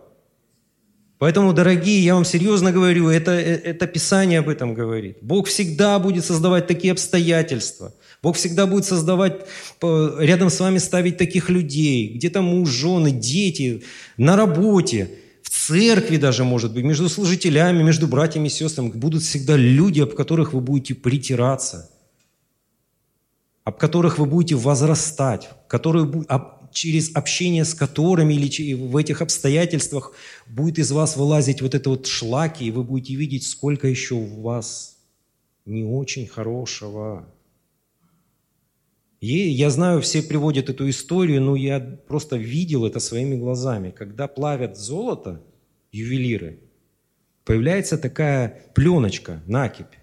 Поэтому, 1.21 1.53
дорогие, 1.53 2.03
я 2.03 2.15
вам 2.15 2.25
серьезно 2.25 2.73
говорю, 2.73 3.11
это, 3.11 3.33
это 3.33 3.87
Писание 3.87 4.39
об 4.39 4.49
этом 4.49 4.73
говорит. 4.73 5.19
Бог 5.21 5.49
всегда 5.49 5.99
будет 5.99 6.25
создавать 6.25 6.67
такие 6.67 6.93
обстоятельства. 6.93 7.93
Бог 8.23 8.37
всегда 8.37 8.67
будет 8.67 8.87
создавать, 8.87 9.43
рядом 9.83 10.49
с 10.49 10.59
вами 10.59 10.79
ставить 10.79 11.19
таких 11.19 11.51
людей, 11.51 12.15
где-то 12.15 12.41
муж, 12.41 12.71
жены, 12.71 13.11
дети, 13.11 13.83
на 14.17 14.35
работе, 14.35 15.11
в 15.43 15.51
церкви 15.51 16.17
даже, 16.17 16.45
может 16.45 16.73
быть, 16.73 16.85
между 16.85 17.11
служителями, 17.11 17.83
между 17.83 18.09
братьями 18.09 18.47
и 18.47 18.51
сестрами. 18.51 18.89
Будут 18.89 19.23
всегда 19.23 19.59
люди, 19.59 20.01
об 20.01 20.15
которых 20.15 20.55
вы 20.55 20.63
будете 20.63 20.95
притираться, 20.95 21.91
об 23.65 23.77
которых 23.77 24.17
вы 24.17 24.25
будете 24.25 24.55
возрастать, 24.55 25.51
которые, 25.69 26.11
через 26.73 27.15
общение 27.15 27.65
с 27.65 27.75
которыми 27.75 28.35
или 28.35 28.75
в 28.75 28.97
этих 28.97 29.23
обстоятельствах 29.23 30.15
будет 30.47 30.79
из 30.79 30.93
вас 30.93 31.17
вылазить 31.17 31.63
вот 31.63 31.75
это 31.75 31.91
вот 31.91 32.07
шлаки, 32.07 32.65
и 32.65 32.71
вы 32.71 32.85
будете 32.85 33.15
видеть, 33.15 33.47
сколько 33.47 33.89
еще 33.89 34.15
у 34.15 34.41
вас 34.41 34.99
не 35.65 35.85
очень 35.85 36.27
хорошего. 36.27 37.29
И 39.21 39.37
я 39.51 39.69
знаю, 39.69 40.01
все 40.01 40.23
приводят 40.23 40.71
эту 40.71 40.89
историю, 40.89 41.43
но 41.43 41.55
я 41.55 41.79
просто 41.81 42.37
видел 42.37 42.87
это 42.87 43.01
своими 43.01 43.37
глазами. 43.37 43.91
Когда 43.91 44.29
плавят 44.29 44.79
золото, 44.79 45.43
ювелиры, 45.93 46.61
появляется 47.45 47.99
такая 47.99 48.63
пленочка, 48.75 49.43
накипь, 49.47 49.99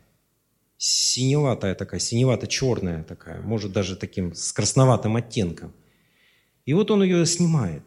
синеватая 0.77 1.73
такая, 1.73 1.99
синевато-черная 1.99 3.03
такая, 3.03 3.41
может 3.41 3.71
даже 3.71 3.95
таким 3.95 4.35
с 4.35 4.53
красноватым 4.53 5.15
оттенком– 5.15 5.73
и 6.67 6.73
вот 6.73 6.91
он 6.91 7.01
ее 7.01 7.25
снимает. 7.25 7.83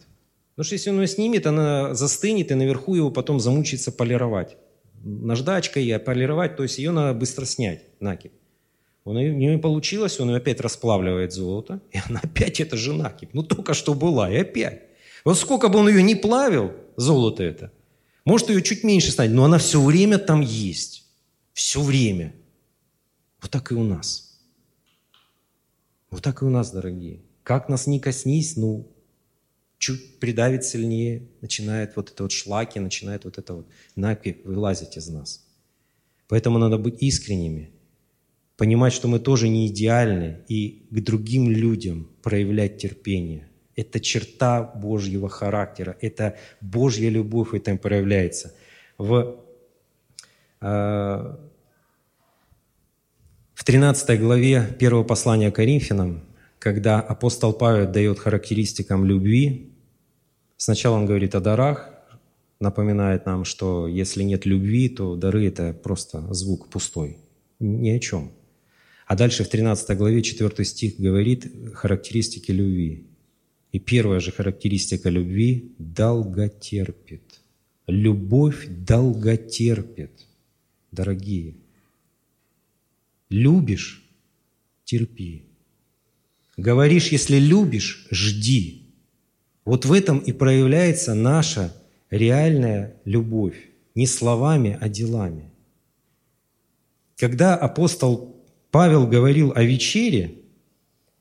Потому 0.55 0.65
что 0.65 0.75
если 0.75 0.91
он 0.91 1.01
ее 1.01 1.07
снимет, 1.07 1.47
она 1.47 1.95
застынет, 1.95 2.51
и 2.51 2.55
наверху 2.55 2.95
его 2.95 3.11
потом 3.11 3.39
замучится 3.39 3.93
полировать. 3.93 4.57
Наждачкой 5.05 5.85
и 5.85 5.99
полировать, 5.99 6.57
то 6.57 6.63
есть 6.63 6.79
ее 6.79 6.91
надо 6.91 7.19
быстро 7.19 7.45
снять, 7.45 7.83
накипь. 8.01 8.33
У 9.05 9.13
нее 9.13 9.59
получилось, 9.59 10.19
он 10.19 10.31
ее 10.31 10.37
опять 10.39 10.61
расплавливает 10.61 11.33
золото, 11.33 11.81
и 11.93 11.99
она 12.09 12.21
опять 12.25 12.59
это 12.61 12.79
же 12.79 12.95
накипь. 12.95 13.35
Ну, 13.35 13.43
только 13.43 13.75
что 13.75 13.93
была, 13.93 14.33
и 14.33 14.37
опять. 14.37 14.83
Вот 15.25 15.37
сколько 15.37 15.69
бы 15.69 15.79
он 15.79 15.89
ее 15.89 16.03
не 16.03 16.15
плавил, 16.15 16.73
золото 16.97 17.43
это, 17.43 17.73
может 18.25 18.49
ее 18.49 18.63
чуть 18.63 18.83
меньше 18.83 19.11
станет, 19.11 19.33
но 19.33 19.45
она 19.45 19.59
все 19.59 19.83
время 19.83 20.17
там 20.17 20.41
есть. 20.41 21.05
Все 21.53 21.83
время. 21.83 22.35
Вот 23.43 23.51
так 23.51 23.73
и 23.73 23.75
у 23.75 23.85
нас. 23.85 24.41
Вот 26.11 26.23
так 26.23 26.41
и 26.41 26.47
у 26.47 26.51
нас, 26.51 26.71
дорогие. 26.71 27.21
Как 27.51 27.69
нас 27.69 27.89
не 27.89 27.99
коснись, 27.99 28.57
ну, 28.57 28.87
чуть 29.77 30.21
придавит 30.21 30.65
сильнее, 30.65 31.27
начинает 31.41 31.97
вот 31.97 32.13
это 32.13 32.23
вот 32.23 32.31
шлаки, 32.31 32.79
начинает 32.79 33.25
вот 33.25 33.39
это 33.39 33.55
вот 33.55 33.67
напи 33.97 34.37
вылазить 34.45 34.97
из 34.97 35.09
нас. 35.09 35.45
Поэтому 36.29 36.59
надо 36.59 36.79
быть 36.79 37.03
искренними, 37.03 37.73
понимать, 38.57 38.93
что 38.93 39.09
мы 39.09 39.19
тоже 39.19 39.49
не 39.49 39.67
идеальны, 39.67 40.45
и 40.47 40.87
к 40.93 41.01
другим 41.01 41.51
людям 41.51 42.09
проявлять 42.23 42.79
терпение. 42.79 43.49
Это 43.75 43.99
черта 43.99 44.63
Божьего 44.63 45.29
характера, 45.29 45.97
это 46.01 46.37
Божья 46.61 47.09
любовь 47.09 47.49
в 47.49 47.55
этом 47.55 47.79
проявляется. 47.79 48.55
В, 48.97 49.45
э, 50.61 51.37
в 53.55 53.65
13 53.65 54.21
главе 54.21 54.61
1 54.79 55.03
послания 55.03 55.51
Коринфянам 55.51 56.30
когда 56.61 57.01
апостол 57.01 57.55
Павел 57.55 57.91
дает 57.91 58.19
характеристикам 58.19 59.07
любви, 59.07 59.73
сначала 60.59 60.97
он 60.97 61.07
говорит 61.07 61.35
о 61.35 61.41
дарах, 61.41 61.91
напоминает 62.61 63.25
нам, 63.25 63.45
что 63.47 63.89
если 63.89 64.23
нет 64.23 64.45
любви, 64.45 64.91
то 64.91 65.17
дары– 65.17 65.47
это 65.49 65.73
просто 65.73 66.33
звук 66.35 66.69
пустой, 66.69 67.17
ни 67.61 67.89
о 67.89 67.99
чем. 67.99 68.31
А 69.07 69.17
дальше 69.17 69.43
в 69.43 69.49
13 69.49 69.97
главе 69.97 70.23
4 70.23 70.65
стих 70.65 71.01
говорит 71.01 71.51
характеристики 71.75 72.53
любви. 72.53 73.07
И 73.73 73.79
первая 73.79 74.21
же 74.21 74.31
характеристика 74.31 75.09
любви– 75.09 75.73
долготерпит. 75.79 77.41
Любовь 77.87 78.67
долготерпит. 78.69 80.27
Дорогие, 80.93 81.55
любишь– 83.31 84.05
терпи. 84.85 85.50
Говоришь, 86.61 87.09
если 87.09 87.39
любишь, 87.39 88.07
жди. 88.11 88.83
Вот 89.65 89.87
в 89.87 89.95
этом 89.95 90.19
и 90.19 90.33
проявляется 90.33 91.15
наша 91.15 91.75
реальная 92.11 92.97
любовь. 93.07 93.57
Не 93.95 94.07
словами, 94.07 94.77
а 94.79 94.91
делами. 94.91 95.51
Когда 97.17 97.57
апостол 97.57 98.37
Павел 98.71 99.07
говорил 99.07 99.53
о 99.57 99.63
вечере, 99.63 100.35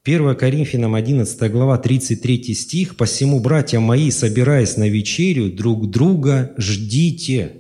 1 0.04 0.36
Коринфянам 0.36 0.94
11 0.94 1.52
глава 1.52 1.78
33 1.78 2.54
стих, 2.54 2.98
«Посему, 2.98 3.40
братья 3.40 3.80
мои, 3.80 4.12
собираясь 4.12 4.76
на 4.76 4.90
вечерю, 4.90 5.54
друг 5.54 5.90
друга 5.90 6.54
ждите». 6.58 7.56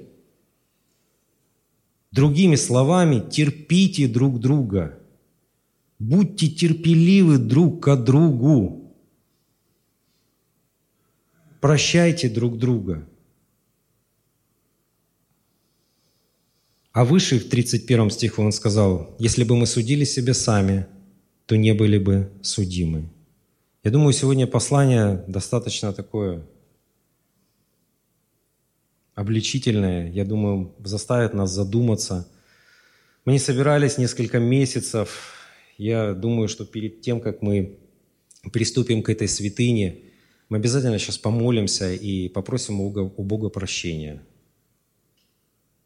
Другими 2.12 2.58
словами, 2.58 3.24
терпите 3.32 4.10
друг 4.10 4.42
друга– 4.42 4.98
Будьте 6.00 6.48
терпеливы 6.48 7.38
друг 7.38 7.84
к 7.84 7.96
другу. 7.98 8.96
Прощайте 11.60 12.30
друг 12.30 12.58
друга. 12.58 13.06
А 16.94 17.04
выше 17.04 17.38
в 17.40 17.50
31 17.50 18.12
стиху 18.12 18.42
он 18.42 18.54
сказал, 18.54 19.16
если 19.20 19.44
бы 19.44 19.58
мы 19.58 19.68
судили 19.68 20.06
себя 20.06 20.34
сами, 20.34 20.88
то 21.46 21.58
не 21.58 21.74
были 21.74 21.98
бы 21.98 22.32
судимы. 22.42 23.10
Я 23.84 23.92
думаю, 23.92 24.14
сегодня 24.14 24.48
послание 24.48 25.24
достаточно 25.28 25.94
такое 25.94 26.46
обличительное, 29.16 30.10
я 30.12 30.24
думаю, 30.24 30.74
заставит 30.80 31.34
нас 31.34 31.52
задуматься. 31.52 32.28
Мы 33.26 33.34
не 33.34 33.40
собирались 33.40 33.98
несколько 33.98 34.40
месяцев 34.40 35.39
я 35.80 36.14
думаю, 36.14 36.50
что 36.50 36.66
перед 36.66 37.02
тем, 37.02 37.22
как 37.22 37.42
мы 37.42 37.80
приступим 38.52 39.02
к 39.02 39.10
этой 39.10 39.30
святыне, 39.30 40.00
мы 40.50 40.58
обязательно 40.58 41.00
сейчас 41.00 41.18
помолимся 41.18 41.94
и 41.94 42.28
попросим 42.28 42.82
у 42.82 43.24
Бога, 43.24 43.50
прощения. 43.50 44.22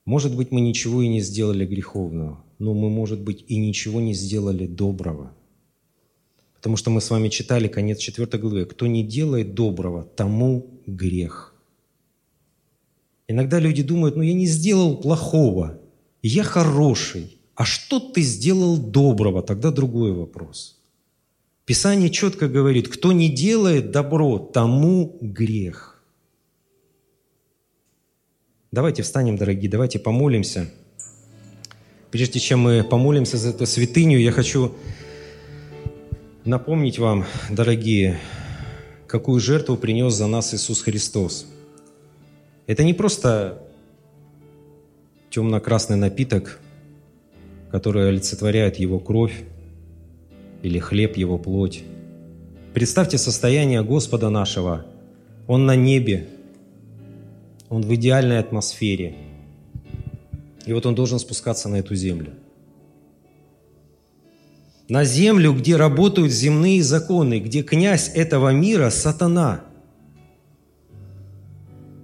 Может 0.05 0.35
быть, 0.35 0.51
мы 0.51 0.61
ничего 0.61 1.03
и 1.03 1.07
не 1.07 1.21
сделали 1.21 1.65
греховного, 1.65 2.43
но 2.57 2.73
мы, 2.73 2.89
может 2.89 3.21
быть, 3.21 3.45
и 3.47 3.55
ничего 3.55 4.01
не 4.01 4.15
сделали 4.15 4.65
доброго. 4.65 5.35
Потому 6.55 6.75
что 6.75 6.89
мы 6.89 6.99
с 6.99 7.11
вами 7.11 7.29
читали 7.29 7.67
конец 7.67 7.99
4 7.99 8.25
главы. 8.39 8.65
«Кто 8.65 8.87
не 8.87 9.03
делает 9.03 9.53
доброго, 9.53 10.03
тому 10.03 10.81
грех». 10.87 11.53
Иногда 13.27 13.59
люди 13.59 13.83
думают, 13.83 14.15
ну 14.15 14.23
я 14.23 14.33
не 14.33 14.47
сделал 14.47 14.97
плохого, 14.97 15.79
я 16.23 16.43
хороший– 16.43 17.37
а 17.55 17.65
что 17.65 17.99
ты 17.99 18.21
сделал 18.21 18.77
доброго? 18.77 19.43
Тогда 19.43 19.71
другой 19.71 20.11
вопрос. 20.11 20.79
Писание 21.65 22.09
четко 22.09 22.47
говорит, 22.47 22.87
кто 22.89 23.11
не 23.11 23.29
делает 23.29 23.91
добро, 23.91 24.37
тому 24.37 25.17
грех. 25.21 26.03
Давайте 28.71 29.03
встанем, 29.03 29.37
дорогие, 29.37 29.69
давайте 29.69 29.99
помолимся. 29.99 30.69
Прежде 32.09 32.39
чем 32.39 32.59
мы 32.59 32.83
помолимся 32.83 33.37
за 33.37 33.49
эту 33.49 33.65
святыню, 33.65 34.19
я 34.19 34.31
хочу 34.31 34.73
напомнить 36.43 36.99
вам, 36.99 37.25
дорогие, 37.49 38.19
какую 39.07 39.39
жертву 39.39 39.77
принес 39.77 40.13
за 40.13 40.27
нас 40.27 40.53
Иисус 40.53 40.81
Христос. 40.81 41.45
Это 42.65 42.83
не 42.83 42.93
просто 42.93 43.63
темно-красный 45.29 45.97
напиток, 45.97 46.59
которые 47.73 48.09
олицетворяют 48.09 48.75
Его 48.75 48.99
кровь 48.99 49.45
или 50.61 50.77
хлеб 50.77 51.17
Его 51.17 51.39
плоть. 51.39 51.83
Представьте 52.75 53.17
состояние 53.17 53.81
Господа 53.83 54.29
нашего. 54.29 54.85
Он 55.47 55.65
на 55.65 55.75
небе, 55.75 56.27
Он 57.69 57.81
в 57.81 57.91
идеальной 57.95 58.37
атмосфере. 58.37 59.15
И 60.67 60.71
вот 60.71 60.85
Он 60.85 60.93
должен 60.93 61.17
спускаться 61.17 61.67
на 61.67 61.77
эту 61.77 61.95
землю. 61.95 62.33
На 64.87 65.03
землю, 65.03 65.51
где 65.51 65.75
работают 65.75 66.31
земные 66.31 66.83
законы, 66.83 67.39
где 67.39 67.63
князь 67.63 68.11
этого 68.13 68.49
мира– 68.49 68.89
сатана, 68.91 69.61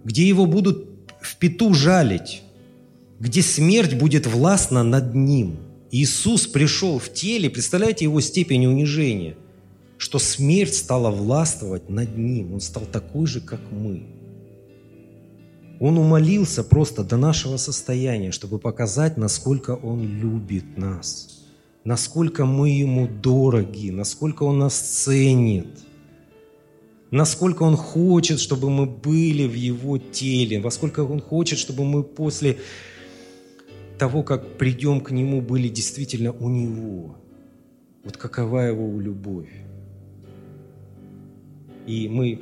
где 0.03 0.28
его 0.28 0.47
будут 0.47 0.88
в 1.22 1.38
пету 1.38 1.76
жалить, 1.76 2.41
где 3.20 3.41
смерть 3.41 3.95
будет 3.95 4.26
властна 4.26 4.84
над 4.84 5.13
ним. 5.13 5.57
Иисус 5.91 6.47
пришел 6.47 6.99
в 6.99 7.11
теле, 7.11 7.49
представляете 7.49 8.05
его 8.05 8.22
степень 8.22 8.65
унижения, 8.65 9.36
что 9.97 10.20
смерть 10.20 10.76
стала 10.76 11.11
властвовать 11.11 11.89
над 11.89 12.17
ним. 12.17 12.53
Он 12.53 12.61
стал 12.61 12.84
такой 12.91 13.28
же, 13.28 13.41
как 13.41 13.59
мы. 13.72 14.03
Он 15.80 15.97
умолился 15.97 16.63
просто 16.63 17.03
до 17.03 17.17
нашего 17.17 17.57
состояния, 17.57 18.32
чтобы 18.32 18.59
показать, 18.59 19.17
насколько 19.17 19.76
Он 19.76 20.01
любит 20.03 20.78
нас, 20.78 21.41
насколько 21.84 22.45
мы 22.45 22.70
Ему 22.70 23.07
дороги, 23.07 23.89
насколько 23.89 24.43
Он 24.43 24.59
нас 24.59 24.78
ценит, 24.78 25.67
насколько 27.11 27.63
Он 27.63 27.78
хочет, 27.78 28.39
чтобы 28.39 28.70
мы 28.70 28.86
были 28.86 29.47
в 29.47 29.53
Его 29.53 29.97
теле, 29.97 30.59
во 30.59 30.70
сколько 30.70 30.99
Он 30.99 31.22
хочет, 31.22 31.57
чтобы 31.57 31.86
мы 31.86 32.03
после 32.03 32.57
того, 34.00 34.24
как 34.24 34.58
придем 34.58 35.02
к 35.02 35.12
Нему, 35.12 35.41
были 35.41 35.68
действительно 35.68 36.32
у 36.32 36.50
Него. 36.50 37.18
Вот 38.04 38.18
какова 38.18 38.60
Его 38.60 39.00
любовь. 39.00 39.50
И 41.86 42.08
мы 42.10 42.39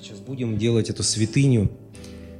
сейчас 0.00 0.18
будем 0.20 0.58
делать 0.58 0.90
эту 0.90 1.02
святыню– 1.02 1.70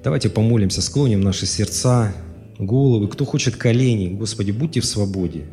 Давайте 0.03 0.31
помолимся, 0.31 0.81
склоним 0.81 1.21
наши 1.21 1.45
сердца, 1.45 2.15
головы. 2.59 3.09
Кто 3.09 3.25
хочет 3.25 3.57
колени, 3.57 4.15
Господи, 4.15 4.53
будьте 4.53 4.81
в 4.81 4.85
свободе. 4.87 5.45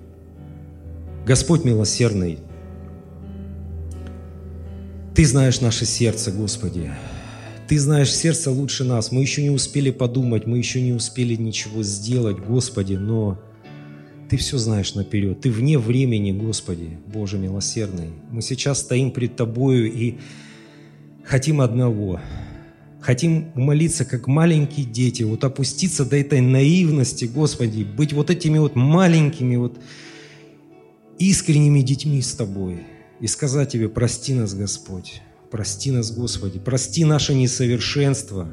Господь 1.25 1.65
милосердный, 1.65 2.39
Ты 5.15 5.25
знаешь 5.25 5.61
наше 5.61 5.85
сердце, 5.85 6.31
Господи. 6.31 6.91
Ты 7.67 7.79
знаешь 7.79 8.13
сердце 8.13 8.51
лучше 8.51 8.83
нас. 8.83 9.11
Мы 9.11 9.21
еще 9.21 9.41
не 9.41 9.49
успели 9.49 9.89
подумать, 9.91 10.45
мы 10.45 10.57
еще 10.57 10.81
не 10.81 10.93
успели 10.93 11.35
ничего 11.35 11.83
сделать, 11.83 12.37
Господи, 12.37 12.93
но 12.93 13.41
Ты 14.29 14.37
все 14.37 14.57
знаешь 14.57 14.93
наперед. 14.95 15.41
Ты 15.41 15.49
вне 15.49 15.79
времени, 15.79 16.31
Господи, 16.31 16.97
Боже 17.07 17.37
милосердный. 17.37 18.09
Мы 18.31 18.41
сейчас 18.41 18.79
стоим 18.79 19.11
пред 19.11 19.35
Тобою 19.35 19.91
и 19.91 20.17
хотим 21.23 21.61
одного– 21.61 22.21
Хотим 23.05 23.51
молиться, 23.53 24.03
как 24.03 24.25
маленькие 24.25 24.83
дети, 24.83 25.21
вот 25.21 25.43
опуститься 25.43 26.05
до 26.05 26.17
этой 26.17 26.41
наивности, 26.41 27.25
Господи, 27.25 27.83
быть 27.83 28.13
вот 28.13 28.31
этими 28.31 28.57
вот 28.57 28.75
маленькими, 28.75 29.57
вот 29.57 29.77
искренними 31.19 31.81
детьми 31.81 32.19
с 32.19 32.33
Тобой 32.33 32.79
и 33.19 33.27
сказать 33.27 33.71
Тебе, 33.71 33.89
прости 33.89 34.33
нас, 34.33 34.55
Господь, 34.55 35.21
прости 35.55 35.89
нас, 35.89 36.11
Господи, 36.11 36.59
прости 36.59 37.05
наше 37.05 37.33
несовершенство, 37.33 38.49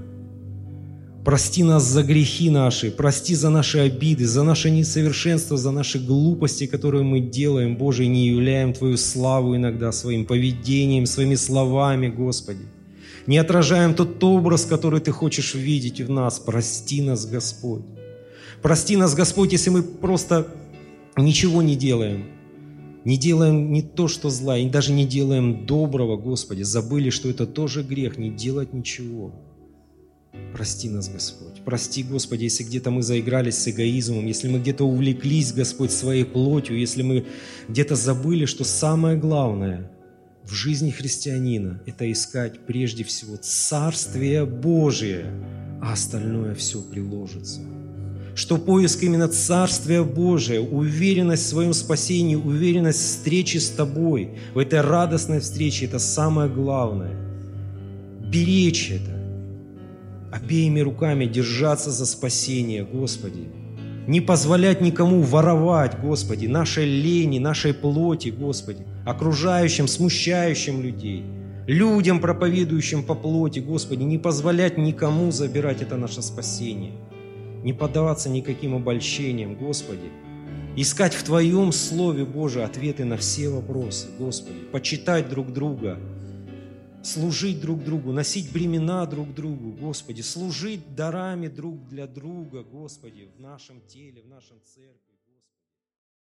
прости 1.25 1.65
нас 1.65 1.83
за 1.83 2.05
грехи 2.05 2.49
наши, 2.49 2.93
прости 2.93 3.35
за 3.35 3.51
наши 3.51 3.79
обиды, 3.81 4.25
за 4.25 4.45
наше 4.45 4.71
несовершенство, 4.71 5.57
за 5.57 5.73
наши 5.73 5.99
глупости, 5.99 6.69
которые 6.69 7.03
мы 7.03 7.19
делаем, 7.19 7.77
Боже, 7.77 8.05
и 8.05 8.07
не 8.09 8.29
являем 8.29 8.73
Твою 8.73 8.97
славу 8.97 9.57
иногда 9.57 9.91
своим 9.91 10.27
поведением, 10.27 11.07
своими 11.07 11.35
словами, 11.35 12.07
Господи 12.07 12.67
не 13.27 13.39
отражаем 13.39 13.95
тот 13.95 14.23
образ, 14.23 14.65
который 14.65 15.01
Ты 15.01 15.11
хочешь 15.11 15.55
видеть 15.55 16.01
в 16.01 16.09
нас. 16.09 16.39
Прости 16.39 17.03
нас, 17.03 17.27
Господь. 17.27 17.83
Прости 18.63 18.97
нас, 18.97 19.15
Господь, 19.15 19.53
если 19.53 19.71
мы 19.71 19.83
просто 19.83 20.47
ничего 21.17 21.63
не 21.63 21.75
делаем. 21.75 22.27
Не 23.05 23.17
делаем 23.17 23.73
не 23.73 23.83
то, 23.83 24.09
что 24.09 24.31
зла, 24.31 24.59
и 24.59 24.69
даже 24.69 24.93
не 24.93 25.07
делаем 25.07 25.67
доброго, 25.67 26.17
Господи. 26.17 26.63
Забыли, 26.63 27.11
что 27.11 27.29
это 27.29 27.47
тоже 27.47 27.83
грех, 27.83 28.19
не 28.19 28.31
делать 28.31 28.73
ничего. 28.73 29.33
Прости 30.53 30.89
нас, 30.89 31.09
Господь. 31.09 31.63
Прости, 31.65 32.03
Господи, 32.03 32.45
если 32.45 32.65
где-то 32.65 32.91
мы 32.91 33.03
заигрались 33.03 33.59
с 33.59 33.69
эгоизмом, 33.69 34.27
если 34.27 34.49
мы 34.49 34.61
где-то 34.61 34.85
увлеклись, 34.85 35.53
Господь, 35.53 35.91
своей 35.91 36.25
плотью, 36.25 36.79
если 36.79 37.03
мы 37.03 37.27
где-то 37.69 37.97
забыли, 37.97 38.47
что 38.47 38.65
самое 38.65 39.17
главное– 39.17 39.91
в 40.45 40.53
жизни 40.53 40.91
христианина– 40.91 41.81
это 41.87 42.11
искать 42.11 42.67
прежде 42.67 43.05
всего 43.05 43.37
Царствие 43.37 44.45
Божие, 44.45 45.27
а 45.81 45.93
остальное 45.93 46.55
все 46.55 46.83
приложится. 46.83 47.61
Что 48.35 48.57
поиск 48.57 49.03
именно 49.03 49.29
Царствия 49.29 50.03
Божия, 50.03 50.61
уверенность 50.61 51.45
в 51.45 51.49
своем 51.49 51.75
спасении, 51.75 52.35
уверенность 52.35 53.01
в 53.01 53.05
встрече 53.05 53.61
с 53.61 53.69
Тобой, 53.69 54.31
в 54.55 54.59
этой 54.59 54.81
радостной 54.81 55.41
встрече– 55.41 55.85
это 55.87 55.99
самое 55.99 56.49
главное. 56.49 57.15
Беречь 58.21 58.91
это, 58.91 59.19
обеими 60.33 60.81
руками 60.81 61.27
держаться 61.27 61.91
за 61.91 62.07
спасение, 62.07 62.85
Господи– 62.85 63.49
не 64.07 64.21
позволять 64.21 64.81
никому 64.81 65.23
воровать, 65.23 66.01
Господи, 66.01 66.47
нашей 66.47 66.87
лени, 66.87 67.39
нашей 67.39 67.73
плоти, 67.73 68.31
Господи, 68.31 68.85
окружающим, 69.07 69.87
смущающим 69.87 70.83
людей, 70.83 71.25
людям, 71.67 72.21
проповедующим 72.21 73.05
по 73.05 73.15
плоти, 73.15 73.61
Господи, 73.61 74.03
не 74.03 74.19
позволять 74.19 74.77
никому 74.77 75.31
забирать 75.31 75.83
это 75.83 75.97
наше 75.97 76.23
спасение, 76.23 76.93
не 77.63 77.73
поддаваться 77.73 78.29
никаким 78.29 78.75
обольщениям, 78.75 79.55
Господи, 79.55 80.11
искать 80.77 81.15
в 81.15 81.23
Твоем 81.23 81.73
Слове, 81.73 82.25
Боже, 82.25 82.65
ответы 82.65 83.05
на 83.05 83.17
все 83.17 83.49
вопросы, 83.49 84.09
Господи, 84.19 84.59
почитать 84.73 85.29
друг 85.29 85.53
друга– 85.53 85.99
служить 87.03 87.61
друг 87.61 87.85
другу, 87.85 88.13
носить 88.13 88.53
бремена 88.53 89.07
друг 89.07 89.35
другу, 89.35 89.73
Господи, 89.73 90.23
служить 90.23 90.95
дарами 90.95 91.49
друг 91.49 91.89
для 91.89 92.07
друга, 92.07 92.63
Господи, 92.63 93.29
в 93.37 93.41
нашем 93.41 93.81
теле, 93.83 94.23
в 94.23 94.29
нашем 94.29 94.61
церкви. 94.65 95.12